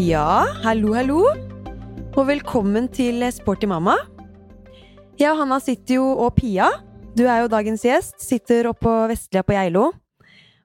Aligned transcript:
Ja, 0.00 0.46
hallo, 0.64 0.94
hallo. 0.96 1.18
Og 2.16 2.22
velkommen 2.24 2.86
til 2.88 3.20
Sporty 3.34 3.66
mamma. 3.68 3.98
Jeg 5.20 5.28
og 5.28 5.42
Hanna 5.42 5.58
sitter 5.60 5.98
jo, 5.98 6.06
og 6.24 6.38
Pia, 6.38 6.70
du 7.18 7.26
er 7.26 7.42
jo 7.42 7.50
dagens 7.52 7.84
gjest, 7.84 8.14
sitter 8.24 8.70
oppå 8.70 8.88
Vestlia 9.10 9.42
på 9.44 9.52
Geilo 9.52 9.90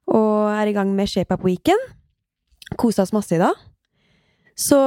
og 0.07 0.37
er 0.53 0.71
i 0.71 0.75
gang 0.77 0.93
med 0.95 1.11
Shape 1.11 1.35
Up 1.35 1.43
Weekend. 1.43 1.83
Kosa 2.79 3.03
oss 3.03 3.11
masse 3.11 3.35
i 3.35 3.41
dag. 3.41 3.59
Så 4.55 4.79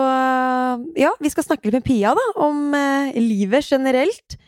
ja, 0.97 1.13
vi 1.21 1.35
skal 1.35 1.45
snakke 1.45 1.69
litt 1.69 1.83
med 1.83 1.85
Pia, 1.91 2.15
da, 2.17 2.27
om 2.41 2.73
eh, 2.79 3.21
livet 3.21 3.69
generelt. 3.69 4.39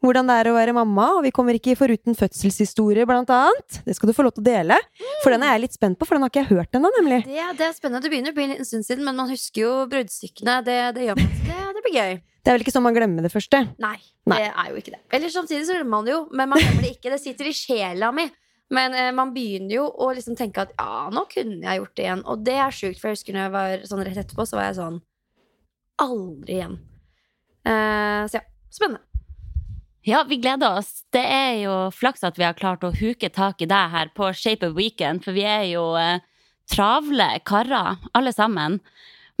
Hvordan 0.00 0.30
det 0.30 0.36
er 0.40 0.48
å 0.48 0.54
være 0.56 0.72
mamma, 0.72 1.10
og 1.18 1.26
vi 1.26 1.32
kommer 1.36 1.56
ikke 1.58 1.74
foruten 1.76 2.16
fødselshistorie, 2.16 3.04
blant 3.08 3.28
annet. 3.36 3.82
Det 3.84 3.96
skal 3.98 4.08
du 4.08 4.14
få 4.16 4.24
lov 4.24 4.32
til 4.38 4.46
å 4.46 4.48
dele, 4.48 4.78
for 5.20 5.34
den 5.34 5.44
er 5.44 5.52
jeg 5.52 5.66
litt 5.66 5.76
spent 5.76 6.00
på, 6.00 6.08
for 6.08 6.16
den 6.16 6.24
har 6.24 6.32
ikke 6.32 6.40
jeg 6.40 6.50
hørt 6.54 6.78
ennå, 6.78 6.88
nemlig. 6.96 7.20
Det, 7.28 7.44
det 7.58 7.66
er 7.66 7.76
spennende. 7.76 8.00
Det 8.06 8.12
begynner 8.14 8.32
å 8.32 8.38
bli 8.38 8.46
en 8.56 8.68
stund 8.68 8.88
siden, 8.88 9.04
men 9.04 9.18
man 9.20 9.28
husker 9.28 9.66
jo 9.66 9.74
bruddstykkene. 9.92 10.56
Det. 10.64 10.78
Det, 10.96 11.10
det 11.12 11.84
blir 11.84 11.96
gøy. 11.98 12.16
Det 12.40 12.48
er 12.48 12.56
vel 12.56 12.64
ikke 12.64 12.72
sånn 12.72 12.86
man 12.86 12.96
glemmer 12.96 13.26
det 13.26 13.32
første? 13.34 13.60
Nei, 13.82 13.98
Nei. 14.30 14.38
det 14.40 14.48
er 14.48 14.70
jo 14.72 14.80
ikke 14.80 14.94
det. 14.94 15.02
Eller 15.12 15.32
samtidig 15.34 15.66
så 15.68 15.76
glemmer 15.76 15.98
man 15.98 16.08
det 16.08 16.14
jo, 16.14 16.22
men 16.32 16.48
man 16.48 16.62
glemmer 16.62 16.86
det 16.86 16.94
ikke. 16.94 17.12
Det 17.12 17.20
sitter 17.20 17.50
i 17.50 17.56
sjela 17.56 18.08
mi. 18.16 18.24
Men 18.72 18.94
eh, 18.94 19.10
man 19.12 19.34
begynner 19.34 19.74
jo 19.74 19.84
å 19.90 20.08
liksom 20.16 20.38
tenke 20.38 20.64
at 20.64 20.72
ja, 20.78 21.10
nå 21.12 21.26
kunne 21.28 21.60
jeg 21.66 21.82
gjort 21.82 21.94
det 21.98 22.06
igjen. 22.06 22.24
Og 22.30 22.46
det 22.46 22.56
er 22.56 22.74
sjukt, 22.74 23.02
for 23.02 23.10
jeg 23.10 23.18
husker 23.18 23.36
når 23.36 23.44
jeg 23.44 23.54
var 23.58 23.86
sånn 23.90 24.04
rett 24.06 24.20
etterpå, 24.24 24.46
så 24.48 24.60
var 24.60 24.70
jeg 24.70 24.80
sånn 24.80 25.00
Aldri 26.00 26.54
igjen. 26.56 26.78
Eh, 27.68 28.22
så 28.30 28.38
ja, 28.38 28.44
spennende. 28.72 29.04
Ja, 30.02 30.22
vi 30.28 30.36
gleder 30.40 30.78
oss. 30.78 31.04
Det 31.12 31.20
er 31.20 31.58
jo 31.60 31.74
flaks 31.92 32.24
at 32.24 32.38
vi 32.40 32.46
har 32.46 32.56
klart 32.56 32.84
å 32.86 32.92
huke 32.96 33.28
tak 33.32 33.60
i 33.60 33.68
deg 33.68 33.92
her 33.92 34.12
på 34.16 34.30
Shape 34.32 34.70
of 34.70 34.78
Weekend, 34.78 35.24
for 35.26 35.36
vi 35.36 35.44
er 35.44 35.66
jo 35.68 35.90
eh, 36.00 36.22
travle 36.72 37.26
karer, 37.44 38.00
alle 38.16 38.32
sammen. 38.32 38.78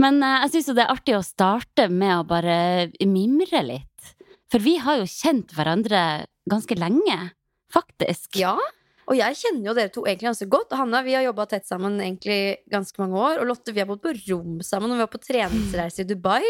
Men 0.00 0.20
eh, 0.20 0.42
jeg 0.44 0.52
syns 0.54 0.68
jo 0.68 0.74
det 0.76 0.84
er 0.84 0.92
artig 0.92 1.16
å 1.16 1.24
starte 1.24 1.88
med 1.88 2.12
å 2.18 2.26
bare 2.28 2.90
mimre 3.08 3.62
litt. 3.64 4.12
For 4.52 4.60
vi 4.60 4.76
har 4.82 5.00
jo 5.00 5.08
kjent 5.08 5.54
hverandre 5.56 6.26
ganske 6.50 6.76
lenge, 6.76 7.18
faktisk. 7.72 8.36
Ja, 8.36 8.58
og 9.10 9.16
jeg 9.18 9.34
kjenner 9.40 9.66
jo 9.70 9.74
dere 9.74 9.90
to 9.90 10.04
egentlig 10.06 10.28
ganske 10.30 10.46
godt. 10.52 10.72
Hanna, 10.78 11.00
vi 11.02 11.16
har 11.16 11.24
jobba 11.26 11.44
tett 11.50 11.66
sammen 11.66 11.96
egentlig 11.98 12.60
ganske 12.70 13.00
mange 13.02 13.18
år. 13.18 13.40
Og 13.42 13.48
Lotte, 13.50 13.72
vi 13.74 13.82
har 13.82 13.88
bodd 13.90 14.00
på 14.04 14.12
rom 14.28 14.60
sammen, 14.62 14.92
og 14.92 14.96
vi 15.00 15.02
var 15.02 15.10
på 15.10 15.20
treningsreise 15.24 16.04
i 16.04 16.06
Dubai. 16.06 16.44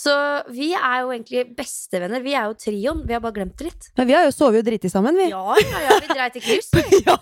Så 0.00 0.10
vi 0.50 0.72
er 0.74 1.00
jo 1.04 1.12
egentlig 1.14 1.44
bestevenner. 1.56 2.22
Vi 2.24 2.34
er 2.34 2.48
jo 2.50 2.56
trioen. 2.58 3.04
Vi 3.06 3.14
har 3.14 3.22
bare 3.22 3.36
glemt 3.38 3.56
det 3.60 3.68
litt. 3.70 3.88
Men 4.00 4.08
vi 4.10 4.16
har 4.18 4.26
jo 4.26 4.34
sovet 4.34 4.58
jo 4.60 4.66
driti 4.70 4.90
sammen, 4.90 5.14
vi. 5.16 5.28
Ja, 5.30 5.56
ja, 5.62 5.80
ja, 5.86 5.98
vi 6.02 6.10
dreit 6.12 6.36
i 6.36 6.44
kryss. 6.44 6.70
Ja, 7.06 7.16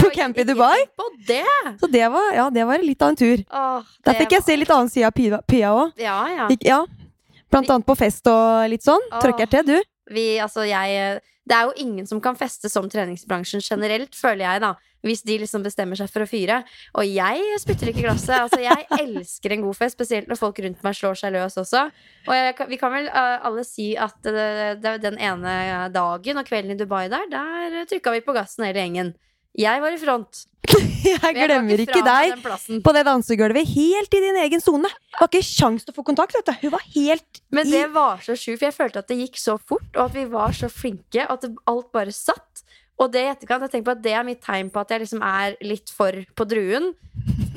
På 0.00 0.10
camp 0.14 0.38
i 0.38 0.44
Dubai? 0.48 0.78
På 0.96 1.08
det! 1.26 1.42
Så 1.80 1.88
det 1.90 2.06
var, 2.12 2.32
ja, 2.36 2.48
det 2.54 2.64
var 2.68 2.78
litt 2.82 3.02
av 3.02 3.12
en 3.12 3.16
tur. 3.18 3.42
Åh, 3.50 3.82
Der 4.06 4.14
fikk 4.22 4.32
jeg 4.36 4.40
var- 4.42 4.46
se 4.46 4.56
litt 4.56 4.70
annen 4.70 4.88
side 4.92 5.06
av 5.10 5.44
Pia- 5.50 5.72
òg. 5.74 5.92
Ja, 6.00 6.18
ja. 6.30 6.48
Ja. 6.62 6.84
Blant 7.52 7.68
annet 7.68 7.84
på 7.86 7.96
fest 7.98 8.26
og 8.32 8.70
litt 8.72 8.84
sånn. 8.86 9.02
Trøkker 9.20 9.50
til, 9.52 9.66
du. 9.68 9.82
Vi, 10.10 10.38
altså, 10.42 10.64
jeg 10.66 11.20
Det 11.46 11.54
er 11.56 11.66
jo 11.66 11.74
ingen 11.76 12.06
som 12.06 12.20
kan 12.22 12.38
feste 12.38 12.68
som 12.70 12.88
treningsbransjen 12.90 13.62
generelt, 13.62 14.14
føler 14.14 14.44
jeg, 14.46 14.62
da. 14.62 14.74
Hvis 15.02 15.24
de 15.26 15.40
liksom 15.42 15.64
bestemmer 15.64 15.98
seg 15.98 16.10
for 16.12 16.22
å 16.22 16.28
fyre. 16.30 16.60
Og 16.94 17.02
jeg 17.08 17.56
spytter 17.58 17.90
ikke 17.90 18.04
glasset. 18.04 18.36
Altså, 18.38 18.60
jeg 18.62 18.86
elsker 19.02 19.56
en 19.56 19.64
god 19.66 19.74
fest, 19.80 19.96
spesielt 19.98 20.30
når 20.30 20.38
folk 20.38 20.60
rundt 20.62 20.84
meg 20.86 20.94
slår 20.94 21.18
seg 21.18 21.34
løs 21.34 21.58
også. 21.58 21.88
Og 22.28 22.36
jeg, 22.38 22.54
vi 22.70 22.78
kan 22.78 22.94
vel 22.94 23.10
uh, 23.10 23.42
alle 23.48 23.66
si 23.66 23.92
at 23.98 24.14
det, 24.22 24.46
det, 24.84 24.94
den 25.02 25.18
ene 25.18 25.88
dagen 25.90 26.38
og 26.38 26.46
kvelden 26.46 26.76
i 26.76 26.78
Dubai 26.78 27.08
der, 27.10 27.26
der 27.32 27.82
trykka 27.90 28.14
vi 28.14 28.22
på 28.22 28.36
gassen 28.38 28.68
hele 28.68 28.86
gjengen. 28.86 29.14
Jeg 29.58 29.82
var 29.84 29.92
i 29.92 30.00
front. 30.00 30.46
Jeg 31.02 31.34
glemmer 31.34 31.74
jeg 31.74 31.88
ikke 31.88 32.00
deg 32.06 32.44
på 32.84 32.92
det 32.94 33.02
dansegulvet, 33.04 33.66
helt 33.74 34.14
i 34.14 34.20
din 34.22 34.36
egen 34.44 34.62
sone. 34.62 34.88
Var 35.18 35.28
ikke 35.28 35.42
sjans 35.44 35.82
til 35.84 35.92
å 35.92 35.96
få 35.96 36.04
kontakt, 36.06 36.36
vet. 36.38 36.52
Hun 36.62 36.72
var 36.72 36.84
helt 36.94 37.40
Men 37.52 37.68
det 37.68 37.82
var 37.92 38.22
så 38.22 38.36
sjukt, 38.38 38.60
for 38.60 38.68
jeg 38.68 38.76
følte 38.76 39.02
at 39.02 39.10
det 39.10 39.18
gikk 39.18 39.40
så 39.42 39.56
fort, 39.58 39.88
og 39.96 40.04
at 40.06 40.14
vi 40.14 40.24
var 40.30 40.54
så 40.56 40.70
flinke, 40.72 41.26
og 41.26 41.34
at 41.34 41.48
alt 41.72 41.90
bare 41.92 42.14
satt. 42.14 42.62
Og 43.02 43.10
det 43.12 43.24
i 43.26 43.32
etterkant, 43.32 43.66
jeg 43.66 43.74
tenker 43.74 43.88
på 43.90 43.96
at 43.96 44.04
det 44.04 44.14
er 44.14 44.26
mitt 44.28 44.40
tegn 44.46 44.70
på 44.70 44.80
at 44.84 44.94
jeg 44.94 45.02
liksom 45.02 45.24
er 45.26 45.58
litt 45.66 45.90
for 45.92 46.22
på 46.38 46.46
druen. 46.48 46.92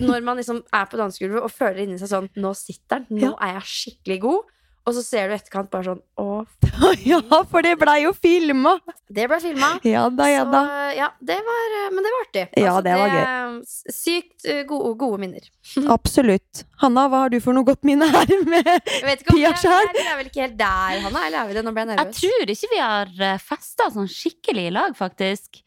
Når 0.02 0.26
man 0.26 0.42
liksom 0.42 0.64
er 0.76 0.90
på 0.90 1.00
dansegulvet 1.00 1.46
og 1.46 1.54
føler 1.54 1.86
inni 1.86 2.02
seg 2.02 2.10
sånn 2.12 2.26
Nå 2.42 2.50
sitter 2.58 3.06
den, 3.06 3.22
nå 3.22 3.30
er 3.40 3.54
jeg 3.60 3.70
skikkelig 3.76 4.18
god. 4.26 4.50
Og 4.86 4.94
så 4.94 5.02
ser 5.02 5.30
du 5.30 5.34
i 5.34 5.38
etterkant 5.40 5.72
bare 5.74 5.88
sånn 5.88 6.02
Å, 6.22 6.46
Ja, 7.10 7.20
for 7.50 7.66
det 7.66 7.74
blei 7.82 8.04
jo 8.04 8.12
filma! 8.14 8.76
det 9.16 9.26
ble 9.32 9.40
filma. 9.42 9.72
Ja 9.86 10.04
da, 10.14 10.28
ja 10.30 10.44
da. 10.50 10.62
Så 10.66 10.86
ja, 10.98 11.08
det 11.30 11.38
var 11.48 11.76
eh, 11.80 11.88
Men 11.94 12.06
det 12.06 12.12
var 12.14 12.26
artig. 12.26 12.44
Ja, 12.62 12.76
det 12.86 12.96
var 13.00 13.14
gøy. 13.16 13.58
Sykt 13.96 14.46
eh, 14.50 14.62
gode, 14.70 14.94
gode 15.02 15.22
minner. 15.24 15.50
Absolutt. 15.98 16.66
Hanna, 16.84 17.08
hva 17.10 17.26
har 17.26 17.34
du 17.34 17.40
for 17.44 17.58
noe 17.58 17.66
godt 17.68 17.86
minne 17.88 18.10
her 18.12 18.34
med 18.52 18.70
ikke 18.70 19.34
om 19.34 19.40
vi 19.40 19.42
Pia 19.42 19.52
er, 19.54 19.60
Skjær? 19.62 19.92
vi 19.96 20.06
er 20.06 20.20
vel 20.22 20.32
ikke 20.32 20.46
helt 20.46 20.58
der, 20.60 21.02
Hanna? 21.08 21.26
Eller 21.30 21.42
er 21.42 21.50
vi 21.52 21.58
det? 21.60 21.66
Nå 21.66 21.76
ble 21.76 21.88
jeg 21.90 22.02
Jeg 22.02 22.18
tror 22.22 22.56
ikke 22.56 22.74
vi 22.76 22.82
har 22.84 23.40
festa 23.46 23.90
sånn 23.94 24.12
skikkelig 24.12 24.68
i 24.70 24.76
lag, 24.76 24.98
faktisk. 24.98 25.64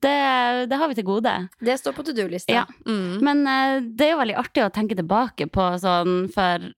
Det, 0.00 0.66
det 0.70 0.76
har 0.78 0.88
vi 0.88 0.96
til 0.96 1.04
gode. 1.06 1.32
Det 1.60 1.74
står 1.80 1.94
på 1.96 2.04
to 2.06 2.14
do-lista. 2.16 2.52
Ja. 2.54 2.62
Mm. 2.86 3.18
Men 3.24 3.42
eh, 3.48 3.80
det 3.84 4.06
er 4.06 4.14
jo 4.14 4.20
veldig 4.22 4.38
artig 4.40 4.64
å 4.64 4.70
tenke 4.72 4.96
tilbake 4.98 5.48
på 5.52 5.66
sånn 5.82 6.28
for 6.32 6.70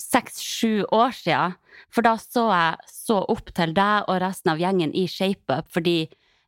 seks-sju 0.00 0.86
år 0.94 1.14
siden. 1.16 1.56
For 1.92 2.06
da 2.06 2.16
så 2.20 2.46
jeg 2.50 2.90
så 2.92 3.20
opp 3.32 3.52
til 3.56 3.74
deg 3.76 4.08
og 4.10 4.20
resten 4.22 4.52
av 4.52 4.60
gjengen 4.62 4.92
i 4.96 5.06
ShapeUp 5.10 5.70
fordi 5.72 5.98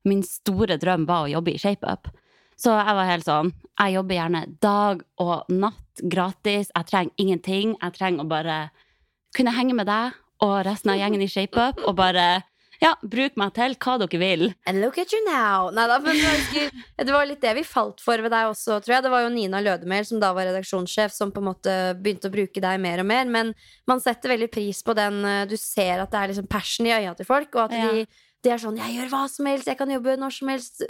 min 0.09 0.23
store 0.27 0.79
drøm 0.83 1.07
var 1.07 1.27
å 1.27 1.33
jobbe 1.37 1.55
i 1.55 1.61
ShapeUp. 1.63 2.11
Så 2.59 2.75
jeg 2.77 2.95
var 2.95 3.09
helt 3.09 3.27
sånn 3.27 3.51
Jeg 3.81 3.95
jobber 3.97 4.15
gjerne 4.15 4.43
dag 4.63 5.01
og 5.23 5.49
natt 5.51 6.03
gratis. 6.03 6.71
Jeg 6.71 6.89
trenger 6.91 7.13
ingenting. 7.19 7.77
Jeg 7.81 7.97
trenger 7.97 8.25
å 8.25 8.31
bare 8.31 8.59
kunne 9.35 9.55
henge 9.57 9.75
med 9.75 9.89
deg 9.89 10.19
og 10.43 10.57
resten 10.67 10.93
av 10.93 10.99
gjengen 11.01 11.23
i 11.25 11.31
ShapeUp 11.31 11.81
og 11.87 11.97
bare 11.99 12.43
ja, 12.83 12.93
bruk 13.07 13.37
meg 13.39 13.53
til 13.55 13.77
hva 13.79 13.95
dere 14.03 14.19
vil. 14.21 14.49
And 14.67 14.81
look 14.83 14.99
at 14.99 15.13
you 15.15 15.21
now. 15.25 15.69
Neida, 15.75 16.01
husker, 16.03 16.73
det 16.99 17.15
var 17.15 17.29
litt 17.29 17.43
det 17.45 17.53
vi 17.61 17.63
falt 17.67 18.03
for 18.03 18.19
ved 18.25 18.35
deg 18.35 18.51
også, 18.51 18.81
tror 18.83 18.97
jeg. 18.97 19.05
Det 19.07 19.13
var 19.13 19.23
jo 19.23 19.31
Nina 19.35 19.61
Lødemel, 19.63 20.09
som 20.09 20.19
da 20.23 20.33
var 20.35 20.49
redaksjonssjef, 20.51 21.15
som 21.15 21.31
på 21.35 21.43
en 21.43 21.49
måte 21.53 21.77
begynte 22.03 22.31
å 22.31 22.35
bruke 22.35 22.65
deg 22.65 22.83
mer 22.83 23.05
og 23.05 23.09
mer. 23.13 23.31
Men 23.31 23.55
man 23.91 24.03
setter 24.03 24.35
veldig 24.35 24.51
pris 24.53 24.83
på 24.83 24.97
den 24.99 25.23
eh, 25.29 25.45
Du 25.47 25.55
ser 25.61 26.03
at 26.03 26.11
det 26.13 26.21
er 26.21 26.35
liksom 26.35 26.51
passion 26.51 26.91
i 26.91 26.95
øya 26.97 27.15
til 27.19 27.29
folk, 27.29 27.55
og 27.55 27.69
at 27.69 27.79
Ja. 27.79 27.89
de, 27.93 28.07
de 28.43 28.51
er 28.51 28.59
sånn 28.59 28.77
'Jeg 28.77 28.99
gjør 28.99 29.11
hva 29.15 29.25
som 29.31 29.47
helst, 29.47 29.71
jeg 29.71 29.79
kan 29.79 29.91
jobbe 29.91 30.19
når 30.19 30.33
som 30.35 30.49
helst'. 30.49 30.83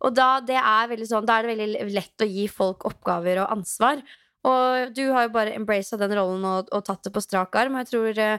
Og 0.00 0.14
da, 0.14 0.40
det 0.40 0.56
er 0.56 1.04
sånn, 1.04 1.26
da 1.26 1.38
er 1.38 1.42
det 1.42 1.56
veldig 1.58 1.92
lett 1.92 2.22
å 2.22 2.30
gi 2.30 2.46
folk 2.48 2.86
oppgaver 2.88 3.42
og 3.42 3.50
ansvar. 3.58 4.00
Og 4.46 4.94
du 4.96 5.10
har 5.12 5.26
jo 5.26 5.34
bare 5.34 5.52
embraced 5.58 5.98
den 6.00 6.14
rollen 6.16 6.44
og, 6.48 6.68
og 6.72 6.84
tatt 6.86 7.02
det 7.04 7.12
på 7.12 7.20
strak 7.20 7.54
arm. 7.60 7.74
Og 7.76 7.82
jeg 7.84 7.90
tror 7.90 8.18
eh, 8.24 8.38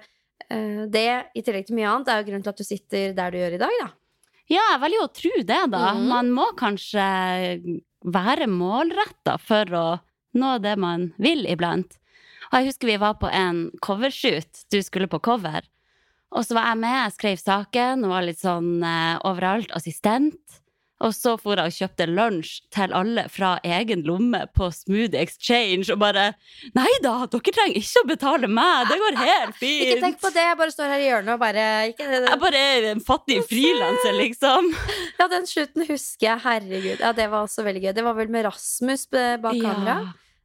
det, 0.91 1.07
i 1.37 1.43
tillegg 1.45 1.67
til 1.67 1.77
mye 1.77 1.89
annet, 1.89 2.09
er 2.11 2.21
jo 2.21 2.27
grunnen 2.29 2.45
til 2.45 2.53
at 2.53 2.61
du 2.61 2.67
sitter 2.67 3.15
der 3.17 3.33
du 3.33 3.39
gjør 3.39 3.57
i 3.57 3.61
dag, 3.61 3.79
da. 3.81 3.89
Ja, 4.51 4.63
jeg 4.73 4.81
velger 4.81 4.99
jo 4.99 5.07
å 5.07 5.15
tro 5.15 5.33
det, 5.37 5.59
da. 5.71 5.81
Mm. 5.95 6.05
Man 6.11 6.31
må 6.35 6.47
kanskje 6.59 7.05
være 8.01 8.47
målretta 8.51 9.37
for 9.39 9.77
å 9.77 9.85
nå 10.37 10.55
det 10.63 10.75
man 10.79 11.11
vil 11.21 11.45
iblant. 11.49 11.97
Og 12.51 12.57
jeg 12.59 12.71
husker 12.71 12.89
vi 12.89 12.99
var 12.99 13.15
på 13.21 13.29
en 13.31 13.69
covershoot. 13.83 14.65
Du 14.71 14.81
skulle 14.83 15.07
på 15.11 15.21
cover. 15.23 15.63
Og 16.31 16.45
så 16.47 16.55
var 16.55 16.71
jeg 16.71 16.81
med, 16.83 16.97
jeg 16.97 17.15
skrev 17.15 17.39
saken 17.39 18.05
og 18.05 18.13
var 18.13 18.25
litt 18.27 18.39
sånn 18.39 18.83
eh, 18.87 19.15
overalt 19.27 19.71
assistent. 19.75 20.60
Og 21.01 21.13
så 21.17 21.33
for 21.41 21.57
jeg 21.57 21.71
og 21.71 21.75
kjøpte 21.79 22.05
lunsj 22.09 22.51
til 22.73 22.93
alle 22.93 23.23
fra 23.33 23.55
egen 23.65 24.03
lomme 24.05 24.43
på 24.53 24.67
Smoothie 24.75 25.21
Exchange, 25.23 25.87
og 25.93 25.99
bare 26.03 26.27
Nei 26.77 26.87
da, 27.01 27.15
dere 27.31 27.53
trenger 27.55 27.79
ikke 27.81 28.03
å 28.03 28.07
betale 28.11 28.49
meg, 28.51 28.87
det 28.91 28.99
går 29.01 29.19
helt 29.21 29.57
fint. 29.57 29.83
Ikke 29.87 30.03
tenk 30.05 30.21
på 30.21 30.31
det, 30.35 30.45
jeg 30.45 30.59
bare 30.61 30.75
står 30.75 30.93
her 30.93 31.01
i 31.03 31.07
hjørnet 31.09 31.33
og 31.33 31.41
bare 31.41 31.65
ikke, 31.89 32.09
Jeg 32.27 32.41
bare 32.45 32.63
er 32.75 32.89
en 32.91 33.03
fattig 33.05 33.39
frilanser, 33.49 34.17
liksom. 34.19 34.71
Ja, 35.19 35.27
den 35.31 35.45
slutten 35.49 35.85
husker 35.89 36.27
jeg, 36.31 36.41
herregud. 36.45 36.99
Ja, 37.01 37.11
det 37.17 37.27
var 37.31 37.45
også 37.45 37.65
veldig 37.65 37.81
gøy. 37.87 37.93
Det 37.97 38.03
var 38.05 38.15
vel 38.17 38.31
med 38.33 38.45
Rasmus 38.47 39.07
bak 39.11 39.57
kamera. 39.57 39.97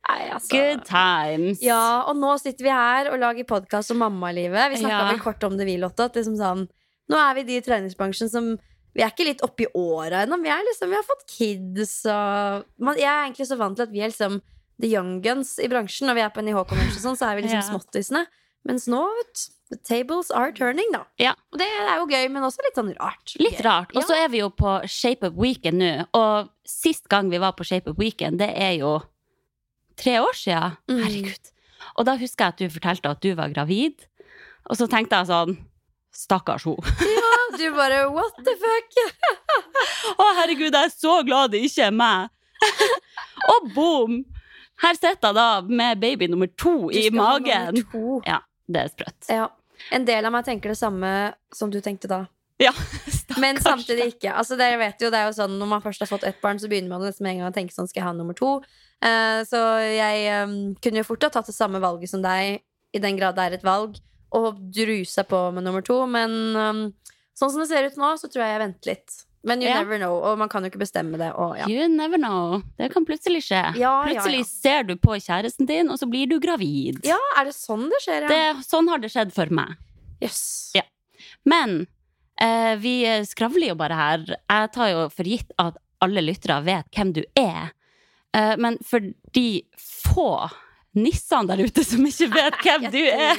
Nei, 0.07 0.29
altså. 0.31 0.51
Good 0.53 0.85
times. 0.87 1.63
Ja, 1.65 2.05
og 2.07 2.17
nå 2.21 2.37
sitter 2.39 2.67
vi 2.67 2.73
her 2.73 3.11
og 3.13 3.19
lager 3.23 3.49
podkast 3.49 3.93
om 3.95 4.01
mammalivet. 4.05 4.71
Vi 4.73 4.81
snakka 4.83 5.01
Ja. 5.03 5.09
vel 5.11 5.21
kort 5.25 5.43
om 5.49 5.57
det, 5.59 5.67
vi, 5.67 5.77
Lotte. 5.83 6.07
At 6.07 6.17
liksom 6.19 6.37
sånn, 6.39 6.67
nå 7.11 7.19
er 7.19 7.35
vi 7.39 7.47
de 7.49 7.57
i 7.59 7.65
treningsbransjen 7.65 8.31
som 8.31 8.53
Vi 8.97 9.03
er 9.05 9.11
ikke 9.13 9.27
litt 9.29 9.43
oppi 9.45 9.67
åra 9.77 10.23
ennå. 10.25 10.39
Vi, 10.41 10.49
liksom, 10.71 10.89
vi 10.89 10.97
har 10.97 11.05
fått 11.05 11.27
kids 11.29 11.99
og 12.09 12.65
man, 12.81 12.97
Jeg 12.97 13.11
er 13.13 13.27
egentlig 13.27 13.47
så 13.51 13.59
vant 13.61 13.77
til 13.77 13.85
at 13.85 13.93
vi 13.93 14.01
er 14.01 14.09
liksom 14.13 14.39
the 14.81 14.89
young 14.89 15.19
guns 15.25 15.59
i 15.61 15.69
bransjen. 15.69 16.09
Når 16.09 16.17
vi 16.17 16.25
er 16.25 16.33
på 16.33 16.43
NIH-convention, 16.45 17.03
sånn, 17.05 17.17
så 17.21 17.29
er 17.31 17.37
vi 17.37 17.45
liksom 17.47 17.61
Ja. 17.61 17.69
småttisene. 17.69 18.25
Mens 18.67 18.87
nå, 18.91 19.03
vet 19.19 19.45
the 19.71 19.77
tables 19.87 20.31
are 20.31 20.51
turning, 20.53 20.89
da. 20.93 21.05
Ja. 21.19 21.35
Og 21.53 21.59
det 21.61 21.67
er 21.69 21.99
jo 22.01 22.07
gøy, 22.07 22.29
men 22.33 22.43
også 22.43 22.65
litt 22.65 22.75
sånn 22.79 22.91
rart. 22.99 23.37
Litt 23.39 23.61
rart. 23.65 23.93
Og 23.95 24.03
Ja. 24.03 24.07
så 24.09 24.25
er 24.25 24.29
vi 24.29 24.39
jo 24.39 24.49
på 24.51 24.81
Shape 24.89 25.27
Up 25.29 25.35
Weekend 25.37 25.79
nå, 25.79 26.07
og 26.15 26.49
sist 26.67 27.09
gang 27.09 27.29
vi 27.31 27.39
var 27.39 27.53
på 27.53 27.65
Shape 27.67 27.91
Up 27.91 27.99
Weekend, 27.99 28.39
det 28.39 28.51
er 28.57 28.79
jo 28.79 29.03
tre 29.97 30.19
år 30.21 30.35
siden. 30.35 30.77
Mm. 30.89 31.03
Herregud. 31.05 31.51
Og 31.97 32.05
da 32.07 32.17
husker 32.17 32.45
jeg 32.45 32.49
at 32.49 32.57
du 32.59 32.69
fortalte 32.81 33.11
at 33.11 33.21
du 33.21 33.35
var 33.35 33.49
gravid, 33.55 34.07
og 34.69 34.77
så 34.77 34.89
tenkte 34.89 35.21
jeg 35.21 35.27
sånn 35.31 35.57
Stakkars 36.17 36.65
hun. 36.65 36.77
Du 37.57 37.67
bare 37.77 38.05
what 38.13 38.37
the 38.45 38.55
fuck? 38.61 38.97
Å, 40.23 40.31
herregud, 40.41 40.71
jeg 40.71 40.89
er 40.89 40.93
så 40.93 41.19
glad 41.27 41.55
det 41.55 41.63
ikke 41.67 41.89
er 41.89 41.95
meg! 41.95 42.33
og 43.53 43.69
boom! 43.75 44.23
Her 44.83 44.97
sitter 44.97 45.31
jeg 45.31 45.37
da 45.39 45.49
med 45.65 46.01
baby 46.03 46.29
nummer 46.29 46.51
to 46.61 46.91
i 46.93 47.09
magen. 47.15 47.81
To. 47.93 48.21
Ja, 48.27 48.43
Det 48.69 48.83
er 48.83 48.93
sprøtt. 48.93 49.29
Ja. 49.33 49.49
En 49.93 50.05
del 50.09 50.25
av 50.25 50.33
meg 50.33 50.45
tenker 50.47 50.73
det 50.73 50.79
samme 50.79 51.11
som 51.55 51.73
du 51.73 51.79
tenkte 51.85 52.11
da. 52.11 52.25
Ja, 52.61 52.73
Men 53.43 53.61
samtidig 53.61 54.15
ikke. 54.15 54.33
Altså, 54.33 54.57
dere 54.57 54.79
vet 54.81 55.03
jo, 55.03 55.11
det 55.13 55.19
er 55.21 55.27
jo 55.29 55.35
sånn, 55.37 55.59
Når 55.61 55.69
man 55.69 55.83
først 55.85 56.01
har 56.01 56.09
fått 56.09 56.25
ett 56.25 56.39
barn, 56.41 56.57
så 56.57 56.71
begynner 56.71 56.95
man 56.95 57.05
nesten 57.05 57.27
med 57.27 57.35
en 57.35 57.43
gang 57.43 57.53
å 57.53 57.57
tenke 57.57 57.75
sånn 57.75 57.89
Skal 57.91 58.01
jeg 58.01 58.07
ha 58.07 58.15
nummer 58.17 58.37
to? 58.39 58.55
Uh, 59.05 59.43
så 59.45 59.61
jeg 59.93 60.23
um, 60.41 60.55
kunne 60.81 61.03
jo 61.03 61.09
fort 61.09 61.27
ha 61.27 61.29
tatt 61.35 61.51
det 61.51 61.57
samme 61.57 61.83
valget 61.83 62.09
som 62.09 62.23
deg, 62.25 62.63
i 62.97 63.03
den 63.03 63.19
grad 63.19 63.37
det 63.37 63.45
er 63.45 63.57
et 63.59 63.67
valg, 63.67 63.99
og 64.33 64.57
drusa 64.73 65.27
på 65.29 65.41
med 65.53 65.67
nummer 65.67 65.85
to. 65.85 65.99
Men 66.09 66.33
eh, 66.57 66.81
sånn 67.39 67.51
som 67.53 67.61
det 67.63 67.69
ser 67.71 67.87
ut 67.91 67.97
nå, 68.01 68.15
så 68.21 68.29
tror 68.33 68.45
jeg 68.45 68.55
jeg 68.57 68.63
venter 68.65 68.93
litt. 68.95 69.23
Men 69.47 69.61
you 69.63 69.69
Ja. 69.69 69.77
never 69.79 69.99
know, 70.01 70.17
og 70.27 70.39
man 70.41 70.49
kan 70.51 70.65
jo 70.65 70.71
ikke 70.73 70.81
bestemme 70.83 71.19
det. 71.21 71.29
Og, 71.39 71.53
ja. 71.59 71.67
You 71.71 71.87
never 71.89 72.19
know. 72.19 72.63
Det 72.81 72.89
kan 72.93 73.05
plutselig 73.07 73.45
skje. 73.47 73.61
Ja, 73.79 73.93
Plutselig 74.09 74.45
ser 74.49 74.83
du 74.89 74.97
på 74.99 75.15
kjæresten 75.23 75.69
din, 75.69 75.89
og 75.93 76.01
så 76.01 76.09
blir 76.11 76.27
du 76.27 76.41
gravid. 76.43 76.99
ja, 77.07 77.19
er 77.39 77.45
det 77.45 77.55
sånn 77.55 77.85
det 77.93 78.01
skjer? 78.03 78.27
Det, 78.27 78.65
sånn 78.67 78.89
har 78.91 78.99
det 78.99 79.13
skjedd 79.13 79.31
for 79.37 79.47
meg. 79.55 79.77
Yes. 80.21 80.73
Ja. 80.75 80.83
Men 81.45 81.87
eh, 82.41 82.75
vi 82.83 83.05
skravler 83.29 83.69
jo 83.71 83.77
bare 83.79 83.95
her. 83.95 84.25
Jeg 84.51 84.73
tar 84.75 84.91
jo 84.91 85.09
for 85.15 85.23
gitt 85.31 85.53
at 85.63 85.77
alle 86.03 86.21
lyttere 86.27 86.59
vet 86.67 86.91
hvem 86.97 87.13
du 87.15 87.23
er. 87.39 87.71
Eh, 88.35 88.57
men 88.59 88.79
for 88.85 89.01
de 89.33 89.63
få 89.79 90.51
nissene 90.97 91.47
der 91.55 91.63
ute 91.69 91.85
som 91.87 92.03
ikke 92.09 92.33
vet 92.35 92.59
hvem 92.67 92.91
du 92.91 92.99
er, 93.07 93.37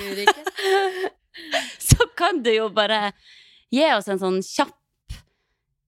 så 1.89 2.07
kan 2.17 2.39
du 2.43 2.51
jo 2.53 2.69
bare 2.73 3.11
gi 3.73 3.85
oss 3.93 4.07
en 4.11 4.21
sånn 4.21 4.41
kjapp 4.45 4.73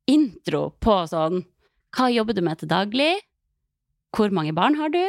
intro 0.09 0.69
på 0.81 0.95
sånn 1.09 1.43
Hva 1.95 2.09
jobber 2.13 2.37
du 2.37 2.41
med 2.45 2.59
til 2.61 2.69
daglig? 2.69 3.15
Hvor 4.15 4.33
mange 4.33 4.53
barn 4.57 4.75
har 4.77 4.91
du? 4.93 5.03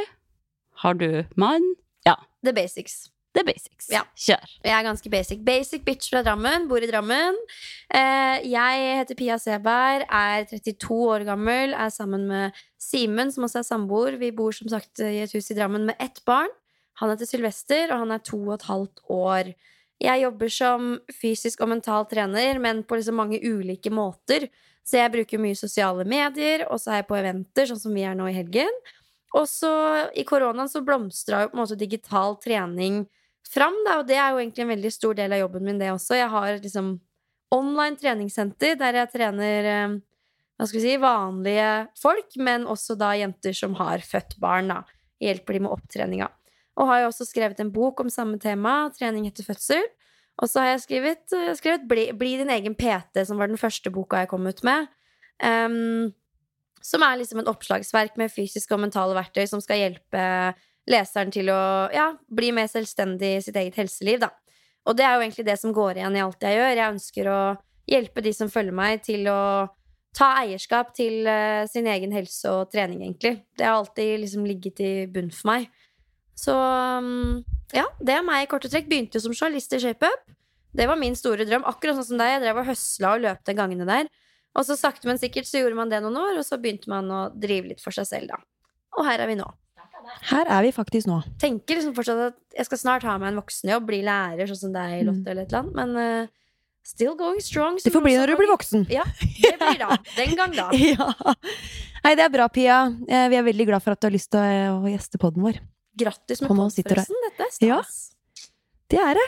Har 0.82 0.96
du 0.96 1.24
mann? 1.36 1.64
Ja, 2.06 2.16
The 2.44 2.52
basics. 2.56 3.10
er 3.36 3.44
basics. 3.44 3.88
Ja. 3.92 4.00
Kjør. 4.16 4.48
Jeg 4.64 4.72
er 4.74 4.84
ganske 4.84 5.10
basic. 5.12 5.42
Basic 5.44 5.84
bitch 5.84 6.08
fra 6.10 6.22
Drammen, 6.24 6.66
bor 6.68 6.82
i 6.82 6.88
Drammen. 6.88 7.36
Eh, 7.92 8.40
jeg 8.48 8.96
heter 8.98 9.16
Pia 9.16 9.36
Seberg, 9.38 10.06
er 10.08 10.46
32 10.50 10.98
år 11.14 11.24
gammel, 11.28 11.74
er 11.76 11.92
sammen 11.92 12.26
med 12.28 12.56
Simen, 12.80 13.30
som 13.32 13.44
også 13.44 13.60
er 13.60 13.68
samboer. 13.68 14.16
Vi 14.20 14.32
bor 14.32 14.56
som 14.56 14.68
sagt 14.72 15.00
i 15.04 15.20
et 15.22 15.32
hus 15.36 15.50
i 15.52 15.56
Drammen 15.58 15.84
med 15.86 16.00
ett 16.00 16.24
barn. 16.24 16.48
Han 17.00 17.12
heter 17.12 17.28
Sylvester, 17.28 17.92
og 17.92 18.02
han 18.06 18.16
er 18.16 18.24
to 18.24 18.40
og 18.40 18.54
et 18.56 18.66
halvt 18.68 19.04
år. 19.08 19.52
Jeg 20.00 20.22
jobber 20.22 20.52
som 20.52 20.94
fysisk 21.12 21.60
og 21.60 21.70
mental 21.74 22.06
trener, 22.08 22.58
men 22.62 22.82
på 22.88 22.96
liksom 22.96 23.18
mange 23.20 23.40
ulike 23.44 23.92
måter. 23.92 24.48
Så 24.86 24.96
jeg 24.96 25.12
bruker 25.12 25.42
mye 25.42 25.58
sosiale 25.58 26.06
medier, 26.08 26.64
og 26.70 26.80
så 26.80 26.94
er 26.94 27.02
jeg 27.02 27.10
på 27.10 27.18
eventer, 27.18 27.68
sånn 27.68 27.82
som 27.82 27.94
vi 27.94 28.06
er 28.08 28.16
nå 28.16 28.30
i 28.30 28.36
helgen. 28.38 28.80
Og 29.36 29.46
så 29.46 29.70
i 30.18 30.24
koronaen 30.26 30.70
så 30.70 30.82
blomstra 30.82 31.44
jo 31.44 31.52
på 31.52 31.58
en 31.58 31.62
måte 31.62 31.78
digital 31.78 32.38
trening 32.42 33.04
fram, 33.50 33.76
da, 33.86 34.00
og 34.00 34.08
det 34.08 34.16
er 34.18 34.32
jo 34.32 34.40
egentlig 34.40 34.64
en 34.64 34.72
veldig 34.72 34.92
stor 34.94 35.16
del 35.18 35.34
av 35.36 35.42
jobben 35.44 35.66
min, 35.66 35.78
det 35.80 35.92
også. 35.92 36.16
Jeg 36.18 36.32
har 36.32 36.50
liksom 36.56 36.94
online 37.54 37.98
treningssenter 38.00 38.76
der 38.78 39.02
jeg 39.02 39.12
trener 39.14 39.68
eh, 39.70 39.94
hva 40.60 40.68
skal 40.68 40.80
vi 40.80 40.84
si, 40.84 40.98
vanlige 41.02 41.70
folk, 41.98 42.34
men 42.40 42.66
også 42.68 42.96
da 43.00 43.14
jenter 43.18 43.56
som 43.56 43.76
har 43.78 44.04
født 44.06 44.36
barn, 44.42 44.72
da. 44.74 44.82
Hjelper 45.20 45.56
de 45.56 45.62
med 45.64 45.74
opptreninga. 45.74 46.28
Og 46.78 46.86
har 46.86 47.02
jo 47.02 47.10
også 47.10 47.26
skrevet 47.28 47.60
en 47.60 47.72
bok 47.72 48.00
om 48.00 48.12
samme 48.12 48.38
tema, 48.38 48.90
trening 48.94 49.26
etter 49.26 49.46
fødsel. 49.46 49.82
Og 50.40 50.48
så 50.48 50.62
har 50.62 50.72
jeg 50.72 50.84
skrevet, 50.86 51.24
eh, 51.36 51.54
skrevet 51.56 51.88
bli, 51.88 52.12
'Bli 52.12 52.36
din 52.38 52.50
egen 52.50 52.74
PT', 52.74 53.26
som 53.26 53.38
var 53.38 53.46
den 53.46 53.58
første 53.58 53.90
boka 53.90 54.16
jeg 54.16 54.28
kom 54.28 54.46
ut 54.46 54.64
med. 54.64 54.88
Um, 55.42 56.14
som 56.82 57.02
er 57.02 57.16
liksom 57.16 57.40
et 57.40 57.48
oppslagsverk 57.48 58.16
med 58.16 58.32
fysiske 58.32 58.72
og 58.74 58.80
mentale 58.80 59.14
verktøy 59.14 59.46
som 59.48 59.60
skal 59.60 59.76
hjelpe 59.76 60.54
leseren 60.88 61.32
til 61.32 61.50
å 61.52 61.90
ja, 61.92 62.14
bli 62.32 62.52
mer 62.52 62.66
selvstendig 62.66 63.36
i 63.36 63.42
sitt 63.44 63.56
eget 63.56 63.76
helseliv. 63.76 64.20
Da. 64.20 64.30
Og 64.88 64.96
det 64.96 65.04
er 65.04 65.14
jo 65.14 65.26
egentlig 65.26 65.46
det 65.46 65.58
som 65.60 65.74
går 65.76 66.00
igjen 66.00 66.16
i 66.16 66.22
alt 66.24 66.40
jeg 66.40 66.56
gjør. 66.56 66.72
Jeg 66.76 66.94
ønsker 66.94 67.28
å 67.28 67.40
hjelpe 67.90 68.24
de 68.24 68.32
som 68.32 68.52
følger 68.52 68.76
meg, 68.76 69.02
til 69.04 69.28
å 69.28 69.42
ta 70.16 70.32
eierskap 70.40 70.94
til 70.96 71.28
uh, 71.28 71.66
sin 71.70 71.86
egen 71.86 72.14
helse 72.16 72.50
og 72.50 72.72
trening, 72.72 73.04
egentlig. 73.04 73.44
Det 73.58 73.66
har 73.66 73.78
alltid 73.78 74.24
liksom 74.24 74.48
ligget 74.48 74.82
i 74.82 74.92
bunn 75.10 75.30
for 75.34 75.52
meg. 75.52 75.68
Så 76.40 76.54
um, 76.56 77.40
ja, 77.76 77.84
det 78.00 78.16
er 78.16 78.24
meg 78.26 78.46
i 78.46 78.50
korte 78.50 78.70
trekk. 78.72 78.88
Begynte 78.90 79.18
jo 79.20 79.26
som 79.26 79.36
journalist 79.36 79.74
i 79.76 79.82
ShapeUp. 79.82 80.26
Det 80.76 80.86
var 80.86 80.98
min 81.00 81.16
store 81.18 81.44
drøm. 81.48 81.66
Akkurat 81.68 81.98
sånn 81.98 82.12
som 82.12 82.20
deg. 82.20 82.36
Jeg 82.36 82.44
drev 82.46 82.60
og 82.62 82.68
høsla 82.70 83.14
og 83.16 83.24
løp 83.26 83.42
de 83.46 83.56
gangene 83.58 83.88
der. 83.88 84.10
Og 84.58 84.66
så 84.66 84.74
sakte, 84.78 85.06
men 85.06 85.18
sikkert 85.20 85.46
så 85.46 85.60
gjorde 85.60 85.78
man 85.78 85.90
det 85.92 86.00
noen 86.02 86.16
år, 86.18 86.38
og 86.40 86.46
så 86.46 86.58
begynte 86.58 86.90
man 86.90 87.10
å 87.14 87.20
drive 87.38 87.70
litt 87.70 87.82
for 87.84 87.94
seg 87.94 88.08
selv, 88.08 88.32
da. 88.32 88.40
Og 88.98 89.06
her 89.06 89.22
er 89.22 89.30
vi 89.30 89.36
nå. 89.38 89.46
Her 90.30 90.48
er 90.50 90.64
vi 90.64 90.72
faktisk 90.74 91.06
nå. 91.06 91.20
Tenker 91.38 91.78
liksom 91.78 91.94
fortsatt 91.94 92.22
at 92.32 92.38
jeg 92.56 92.66
skal 92.66 92.80
snart 92.80 93.06
ha 93.06 93.14
meg 93.20 93.30
en 93.30 93.38
voksenjobb, 93.38 93.86
bli 93.86 94.00
lærer, 94.06 94.48
sånn 94.50 94.62
som 94.64 94.72
deg, 94.74 95.04
Lotte, 95.06 95.22
eller 95.30 95.46
et 95.46 95.52
eller 95.52 95.60
annet, 95.60 95.76
men 95.76 96.26
uh, 96.26 96.56
still 96.86 97.14
going 97.18 97.38
strong. 97.44 97.78
Det 97.78 97.92
får 97.94 98.02
bli 98.08 98.16
når 98.18 98.32
du 98.32 98.36
blir 98.40 98.50
voksen. 98.50 98.86
Ja, 98.90 99.04
det 99.22 99.54
blir 99.60 99.78
da. 99.84 100.00
Den 100.16 100.34
gang, 100.40 100.56
da. 100.56 100.70
Ja. 100.90 101.12
Nei, 102.00 102.14
det 102.16 102.24
er 102.24 102.32
bra, 102.32 102.48
Pia. 102.48 102.80
Eh, 103.06 103.26
Vi 103.28 103.36
er 103.36 103.44
veldig 103.44 103.66
glad 103.68 103.84
for 103.84 103.92
at 103.92 104.00
du 104.00 104.08
har 104.08 104.14
lyst 104.14 104.32
til 104.32 104.40
å, 104.72 104.80
gjeste 104.88 105.20
podden 105.20 105.44
vår. 105.44 105.60
Grattis 106.00 106.40
med 106.42 106.50
Og 106.50 106.56
nå 106.58 106.66
pod, 106.68 106.74
sitter 106.74 106.94
du 106.96 107.00
her. 107.00 107.06
forresten. 107.06 107.26
Dette 107.28 107.46
er 107.46 107.52
stas. 107.56 107.98
Ja. 108.40 108.48
Det 108.90 109.00
er 109.06 109.14
det. 109.20 109.26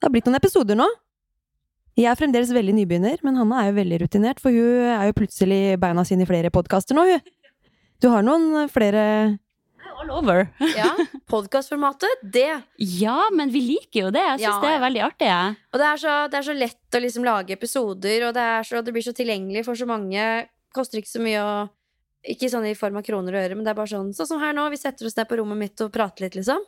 Det 0.00 0.06
har 0.08 0.12
blitt 0.14 0.28
noen 0.30 0.38
episoder 0.40 0.78
nå. 0.78 0.86
Jeg 1.98 2.06
er 2.08 2.16
fremdeles 2.16 2.52
veldig 2.54 2.72
nybegynner, 2.78 3.18
men 3.26 3.36
Hanna 3.36 3.64
er 3.64 3.70
jo 3.72 3.78
veldig 3.80 3.98
rutinert, 4.04 4.38
for 4.40 4.54
hun 4.54 4.86
er 4.94 5.08
jo 5.10 5.16
plutselig 5.18 5.60
beina 5.82 6.04
sine 6.08 6.24
i 6.24 6.28
flere 6.28 6.52
podkaster 6.54 6.96
nå, 6.96 7.02
hun. 7.10 7.32
Du 8.00 8.08
har 8.12 8.22
noen 8.24 8.68
flere 8.72 9.02
All 10.00 10.08
over. 10.16 10.46
Ja, 10.78 10.94
Podkastformatet, 11.28 12.22
det. 12.32 12.62
Ja, 12.78 13.26
men 13.36 13.50
vi 13.52 13.60
liker 13.66 14.06
jo 14.06 14.12
det. 14.14 14.22
Jeg 14.22 14.38
syns 14.38 14.46
Ja, 14.46 14.54
det 14.62 14.70
er 14.76 14.80
veldig 14.86 15.02
artig. 15.04 15.26
jeg. 15.28 15.56
Og 15.74 15.82
det 15.82 15.88
er 15.90 16.00
så, 16.00 16.14
det 16.32 16.38
er 16.38 16.46
så 16.46 16.54
lett 16.56 16.96
å 16.96 17.02
liksom 17.04 17.26
lage 17.26 17.52
episoder, 17.52 18.24
og 18.28 18.32
det, 18.38 18.46
er 18.54 18.64
så, 18.64 18.80
det 18.86 18.94
blir 18.96 19.04
så 19.04 19.12
tilgjengelig 19.12 19.66
for 19.66 19.76
så 19.76 19.84
mange. 19.90 20.24
Koster 20.72 21.02
ikke 21.02 21.10
så 21.12 21.20
mye 21.20 21.42
å 21.44 21.52
Ikke 22.28 22.50
sånn 22.52 22.66
i 22.68 22.76
form 22.76 22.98
av 23.00 23.04
kroner 23.06 23.36
og 23.36 23.44
øre, 23.46 23.56
men 23.56 23.64
det 23.64 23.72
er 23.72 23.78
bare 23.78 23.90
sånn 23.92 24.10
sånn 24.16 24.28
som 24.28 24.42
her 24.42 24.52
nå. 24.56 24.66
Vi 24.72 24.80
setter 24.80 25.08
oss 25.08 25.16
ned 25.16 25.28
på 25.30 25.38
rommet 25.40 25.60
mitt 25.60 25.80
og 25.80 25.92
prater 25.94 26.26
litt, 26.26 26.36
liksom. 26.36 26.60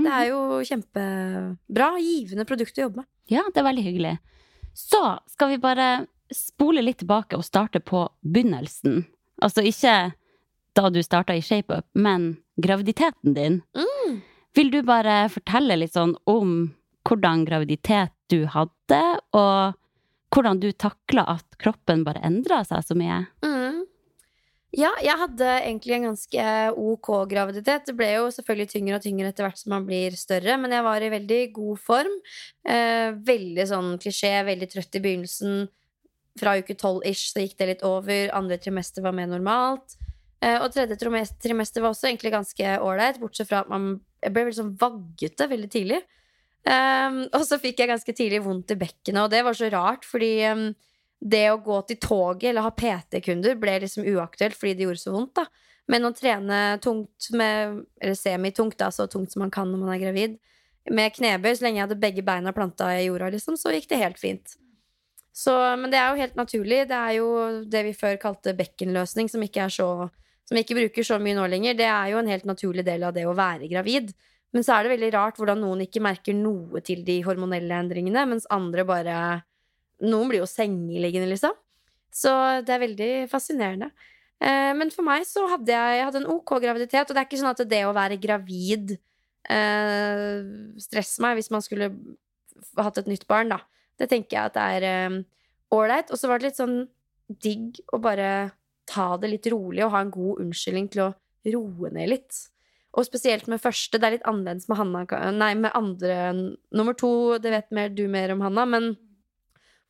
Det 0.00 0.10
er 0.10 0.30
jo 0.32 0.60
kjempebra. 0.66 1.90
Givende 2.02 2.46
produkt 2.48 2.78
å 2.78 2.86
jobbe 2.86 3.02
med. 3.02 3.08
Ja, 3.30 3.44
det 3.52 3.60
er 3.60 3.68
veldig 3.68 3.84
hyggelig. 3.84 4.14
Så 4.74 5.00
skal 5.30 5.52
vi 5.52 5.60
bare 5.62 5.88
spole 6.34 6.82
litt 6.82 6.98
tilbake 7.04 7.38
og 7.38 7.46
starte 7.46 7.80
på 7.84 8.06
begynnelsen. 8.24 9.04
Altså 9.44 9.62
ikke 9.66 10.14
da 10.74 10.90
du 10.90 10.98
starta 11.04 11.36
i 11.36 11.42
ShapeUp, 11.44 11.86
men 11.94 12.36
graviditeten 12.60 13.36
din. 13.36 13.60
Mm. 13.76 14.18
Vil 14.54 14.70
du 14.70 14.80
bare 14.86 15.28
fortelle 15.30 15.76
litt 15.78 15.94
sånn 15.94 16.16
om 16.30 16.74
hvordan 17.06 17.44
graviditet 17.46 18.14
du 18.32 18.46
hadde, 18.50 19.02
og 19.36 19.78
hvordan 20.34 20.60
du 20.62 20.70
takla 20.72 21.26
at 21.36 21.58
kroppen 21.60 22.02
bare 22.06 22.22
endra 22.26 22.62
seg 22.66 22.82
så 22.86 22.96
mye? 22.98 23.24
Mm. 23.44 23.84
Ja, 24.74 24.90
jeg 24.98 25.14
hadde 25.20 25.46
egentlig 25.60 25.94
en 25.94 26.06
ganske 26.08 26.44
ok 26.74 27.08
graviditet. 27.30 27.84
Det 27.86 27.94
ble 27.94 28.08
jo 28.16 28.30
selvfølgelig 28.34 28.72
tyngre 28.72 28.96
og 28.98 29.04
tyngre 29.04 29.28
etter 29.30 29.46
hvert 29.46 29.60
som 29.60 29.70
man 29.70 29.84
blir 29.86 30.16
større, 30.18 30.56
men 30.58 30.72
jeg 30.74 30.86
var 30.86 31.04
i 31.04 31.10
veldig 31.12 31.40
god 31.54 31.82
form. 31.82 32.16
Eh, 32.66 33.14
veldig 33.28 33.66
sånn 33.70 33.92
klisjé, 34.02 34.32
veldig 34.48 34.70
trøtt 34.72 34.98
i 34.98 35.02
begynnelsen. 35.04 35.66
fra 36.34 36.56
uke 36.58 36.74
tolv 36.74 37.04
ish 37.06 37.28
så 37.30 37.44
gikk 37.44 37.54
det 37.60 37.66
litt 37.68 37.82
over. 37.86 38.32
Andre 38.34 38.56
trimester 38.58 39.04
var 39.04 39.14
mer 39.14 39.28
normalt. 39.30 39.94
Eh, 40.42 40.58
og 40.58 40.72
tredje 40.74 40.98
trimester 40.98 41.80
var 41.80 41.92
også 41.92 42.08
egentlig 42.08 42.32
ganske 42.34 42.72
ålreit, 42.82 43.20
bortsett 43.22 43.46
fra 43.46 43.60
at 43.62 43.70
man 43.70 44.00
ble 44.24 44.42
veldig 44.42 44.56
sånn 44.58 44.74
vaggete 44.80 45.46
veldig 45.52 45.70
tidlig. 45.70 46.00
Eh, 46.66 47.20
og 47.30 47.46
så 47.46 47.60
fikk 47.62 47.78
jeg 47.78 47.92
ganske 47.92 48.16
tidlig 48.18 48.42
vondt 48.42 48.74
i 48.74 48.80
bekkenet, 48.80 49.22
og 49.22 49.30
det 49.30 49.44
var 49.46 49.54
så 49.54 49.70
rart, 49.70 50.08
fordi 50.08 50.32
um, 50.50 50.66
det 51.24 51.44
å 51.50 51.60
gå 51.64 51.76
til 51.88 52.00
toget 52.02 52.50
eller 52.50 52.66
ha 52.66 52.72
PT-kunder 52.76 53.56
ble 53.60 53.78
liksom 53.84 54.04
uaktuelt 54.04 54.56
fordi 54.58 54.74
det 54.76 54.88
gjorde 54.88 55.00
så 55.00 55.14
vondt, 55.14 55.38
da. 55.40 55.46
Men 55.88 56.08
å 56.08 56.14
trene 56.16 56.58
tungt 56.80 57.28
med 57.36 57.82
Eller 58.00 58.16
semitungt, 58.16 58.78
da, 58.80 58.90
så 58.92 59.04
tungt 59.10 59.34
som 59.34 59.42
man 59.44 59.52
kan 59.52 59.68
når 59.68 59.80
man 59.82 59.94
er 59.94 60.00
gravid, 60.00 60.36
med 60.90 61.14
knebøy, 61.16 61.54
så 61.56 61.64
lenge 61.64 61.80
jeg 61.80 61.86
hadde 61.86 62.00
begge 62.00 62.24
beina 62.24 62.52
planta 62.56 62.90
i 62.92 63.06
jorda, 63.06 63.30
liksom, 63.32 63.56
så 63.56 63.72
gikk 63.72 63.88
det 63.88 64.00
helt 64.02 64.20
fint. 64.20 64.56
Så, 65.34 65.52
men 65.80 65.90
det 65.90 65.98
er 65.98 66.12
jo 66.12 66.20
helt 66.20 66.36
naturlig. 66.38 66.82
Det 66.90 66.98
er 66.98 67.14
jo 67.16 67.28
det 67.72 67.82
vi 67.88 67.94
før 67.96 68.18
kalte 68.22 68.54
bekkenløsning, 68.54 69.30
som 69.32 69.42
ikke 69.42 69.70
så 69.72 70.10
Som 70.44 70.58
ikke 70.60 70.74
bruker 70.76 71.02
så 71.08 71.16
mye 71.16 71.32
nå 71.32 71.46
lenger. 71.48 71.72
Det 71.72 71.86
er 71.88 72.10
jo 72.12 72.18
en 72.20 72.28
helt 72.28 72.44
naturlig 72.44 72.82
del 72.84 73.06
av 73.08 73.14
det 73.16 73.22
å 73.24 73.32
være 73.32 73.64
gravid. 73.64 74.10
Men 74.52 74.62
så 74.62 74.74
er 74.74 74.84
det 74.84 74.90
veldig 74.92 75.08
rart 75.14 75.38
hvordan 75.40 75.62
noen 75.64 75.86
ikke 75.86 76.02
merker 76.04 76.36
noe 76.36 76.82
til 76.84 77.00
de 77.06 77.16
hormonelle 77.24 77.78
endringene, 77.80 78.26
mens 78.28 78.44
andre 78.52 78.84
bare 78.84 79.14
Noen 80.04 80.30
blir 80.30 80.42
jo 80.42 80.48
sengeliggende, 80.50 81.30
liksom. 81.30 81.54
Så 82.14 82.30
det 82.66 82.74
er 82.74 82.82
veldig 82.84 83.12
fascinerende. 83.30 83.90
Eh, 84.42 84.72
men 84.76 84.92
for 84.94 85.06
meg 85.06 85.26
så 85.28 85.46
hadde 85.50 85.72
jeg, 85.72 85.98
jeg 85.98 86.08
hadde 86.08 86.22
en 86.22 86.32
ok 86.34 86.56
graviditet, 86.62 87.08
og 87.08 87.14
det 87.14 87.22
er 87.22 87.28
ikke 87.28 87.40
sånn 87.40 87.52
at 87.54 87.62
det 87.70 87.82
å 87.86 87.94
være 87.96 88.20
gravid 88.22 88.96
eh, 89.50 90.44
stresser 90.84 91.24
meg 91.24 91.38
hvis 91.38 91.50
man 91.54 91.64
skulle 91.64 91.90
hatt 92.78 93.00
et 93.00 93.10
nytt 93.10 93.26
barn, 93.30 93.54
da. 93.54 93.62
Det 93.98 94.10
tenker 94.10 94.36
jeg 94.36 94.50
at 94.50 94.56
det 94.56 94.68
er 94.78 95.22
ålreit. 95.74 96.10
og 96.10 96.18
så 96.18 96.30
var 96.30 96.40
det 96.40 96.50
litt 96.50 96.58
sånn 96.58 96.80
digg 97.28 97.78
å 97.94 98.00
bare 98.02 98.52
ta 98.90 99.14
det 99.20 99.30
litt 99.32 99.46
rolig 99.52 99.84
og 99.84 99.94
ha 99.94 100.02
en 100.04 100.12
god 100.12 100.42
unnskyldning 100.44 100.90
til 100.92 101.06
å 101.06 101.12
roe 101.54 101.92
ned 101.94 102.10
litt. 102.10 102.40
Og 102.94 103.06
spesielt 103.08 103.48
med 103.50 103.62
første. 103.62 103.98
Det 103.98 104.06
er 104.06 104.16
litt 104.18 104.28
annerledes 104.28 104.68
med 104.70 104.78
Hanna 104.78 105.30
Nei, 105.34 105.54
med 105.58 105.74
andre 105.74 106.18
Nummer 106.74 106.94
to, 106.98 107.38
det 107.42 107.50
vet 107.54 107.72
mer, 107.74 107.90
du 107.90 108.06
mer 108.08 108.34
om 108.34 108.44
Hanna, 108.44 108.66
men 108.68 108.92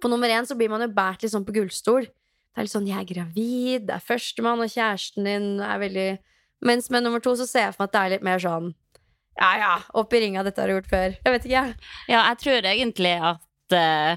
på 0.02 0.10
nummer 0.10 0.28
én 0.28 0.46
så 0.46 0.56
blir 0.58 0.68
man 0.72 0.82
jo 0.84 0.88
båret 0.94 1.22
litt 1.22 1.32
sånn 1.32 1.46
på 1.46 1.54
gullstol. 1.56 2.04
Det 2.04 2.60
er 2.60 2.66
litt 2.66 2.72
sånn 2.74 2.86
'jeg 2.86 3.00
er 3.00 3.10
gravid', 3.14 3.86
det 3.86 3.94
er 3.94 4.06
førstemann, 4.08 4.60
og 4.62 4.70
kjæresten 4.70 5.24
din 5.24 5.60
er 5.60 5.78
veldig 5.78 6.18
Mens 6.64 6.88
med 6.88 7.02
nummer 7.02 7.20
to 7.20 7.34
så 7.36 7.46
ser 7.46 7.66
jeg 7.66 7.74
for 7.74 7.82
meg 7.84 7.88
at 7.88 7.92
det 7.92 8.00
er 8.00 8.10
litt 8.14 8.22
mer 8.24 8.38
sånn 8.38 8.74
ja 9.40 9.56
ja, 9.58 9.82
opp 9.94 10.12
i 10.14 10.20
ringa, 10.20 10.44
dette 10.44 10.60
har 10.62 10.68
du 10.68 10.74
gjort 10.76 10.88
før. 10.88 11.16
Jeg 11.24 11.32
vet 11.34 11.44
ikke, 11.44 11.62
jeg. 11.66 11.74
Ja, 12.08 12.20
jeg 12.30 12.38
tror 12.38 12.62
egentlig 12.70 13.14
at 13.20 13.72
eh, 13.72 14.16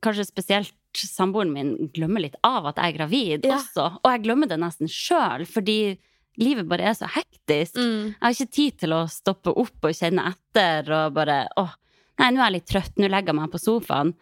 kanskje 0.00 0.26
spesielt 0.28 0.72
samboeren 0.94 1.52
min 1.52 1.72
glemmer 1.92 2.22
litt 2.22 2.36
av 2.46 2.68
at 2.70 2.76
jeg 2.76 2.94
er 2.94 2.98
gravid 2.98 3.44
Ja. 3.48 3.56
også. 3.58 3.98
Og 4.04 4.10
jeg 4.12 4.22
glemmer 4.22 4.46
det 4.48 4.60
nesten 4.62 4.86
sjøl, 4.86 5.44
fordi 5.44 5.98
livet 6.38 6.68
bare 6.68 6.86
er 6.90 6.94
så 6.94 7.08
hektisk. 7.10 7.74
Mm. 7.74 8.14
Jeg 8.14 8.22
har 8.22 8.30
ikke 8.36 8.54
tid 8.54 8.78
til 8.78 8.90
å 8.94 9.02
stoppe 9.10 9.50
opp 9.50 9.82
og 9.82 9.90
kjenne 9.98 10.22
etter 10.32 10.90
og 10.92 11.14
bare 11.18 11.48
åh, 11.58 11.74
nei, 12.20 12.30
nå 12.30 12.38
er 12.40 12.50
jeg 12.50 12.52
litt 12.60 12.70
trøtt, 12.70 12.96
nå 12.96 13.08
legger 13.10 13.34
jeg 13.34 13.40
meg 13.40 13.50
på 13.50 13.58
sofaen. 13.58 14.14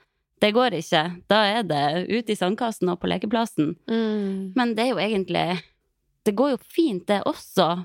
Det 0.43 0.51
går 0.55 0.75
ikke. 0.81 1.03
Da 1.31 1.45
er 1.47 1.63
det 1.67 1.85
ute 2.11 2.35
i 2.35 2.39
sandkassen 2.39 2.91
og 2.91 2.99
på 3.03 3.11
lekeplassen. 3.11 3.77
Mm. 3.91 4.53
Men 4.59 4.75
det 4.75 4.89
er 4.89 4.93
jo 4.95 5.03
egentlig 5.03 5.47
Det 6.27 6.37
går 6.39 6.53
jo 6.53 6.59
fint, 6.71 7.07
det 7.09 7.23
også. 7.27 7.85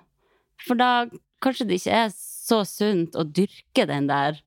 For 0.68 0.78
da 0.78 1.08
kanskje 1.42 1.66
det 1.70 1.80
ikke 1.80 2.02
er 2.04 2.12
så 2.14 2.62
sunt 2.70 3.18
å 3.18 3.26
dyrke 3.26 3.88
den 3.90 4.10
der 4.10 4.38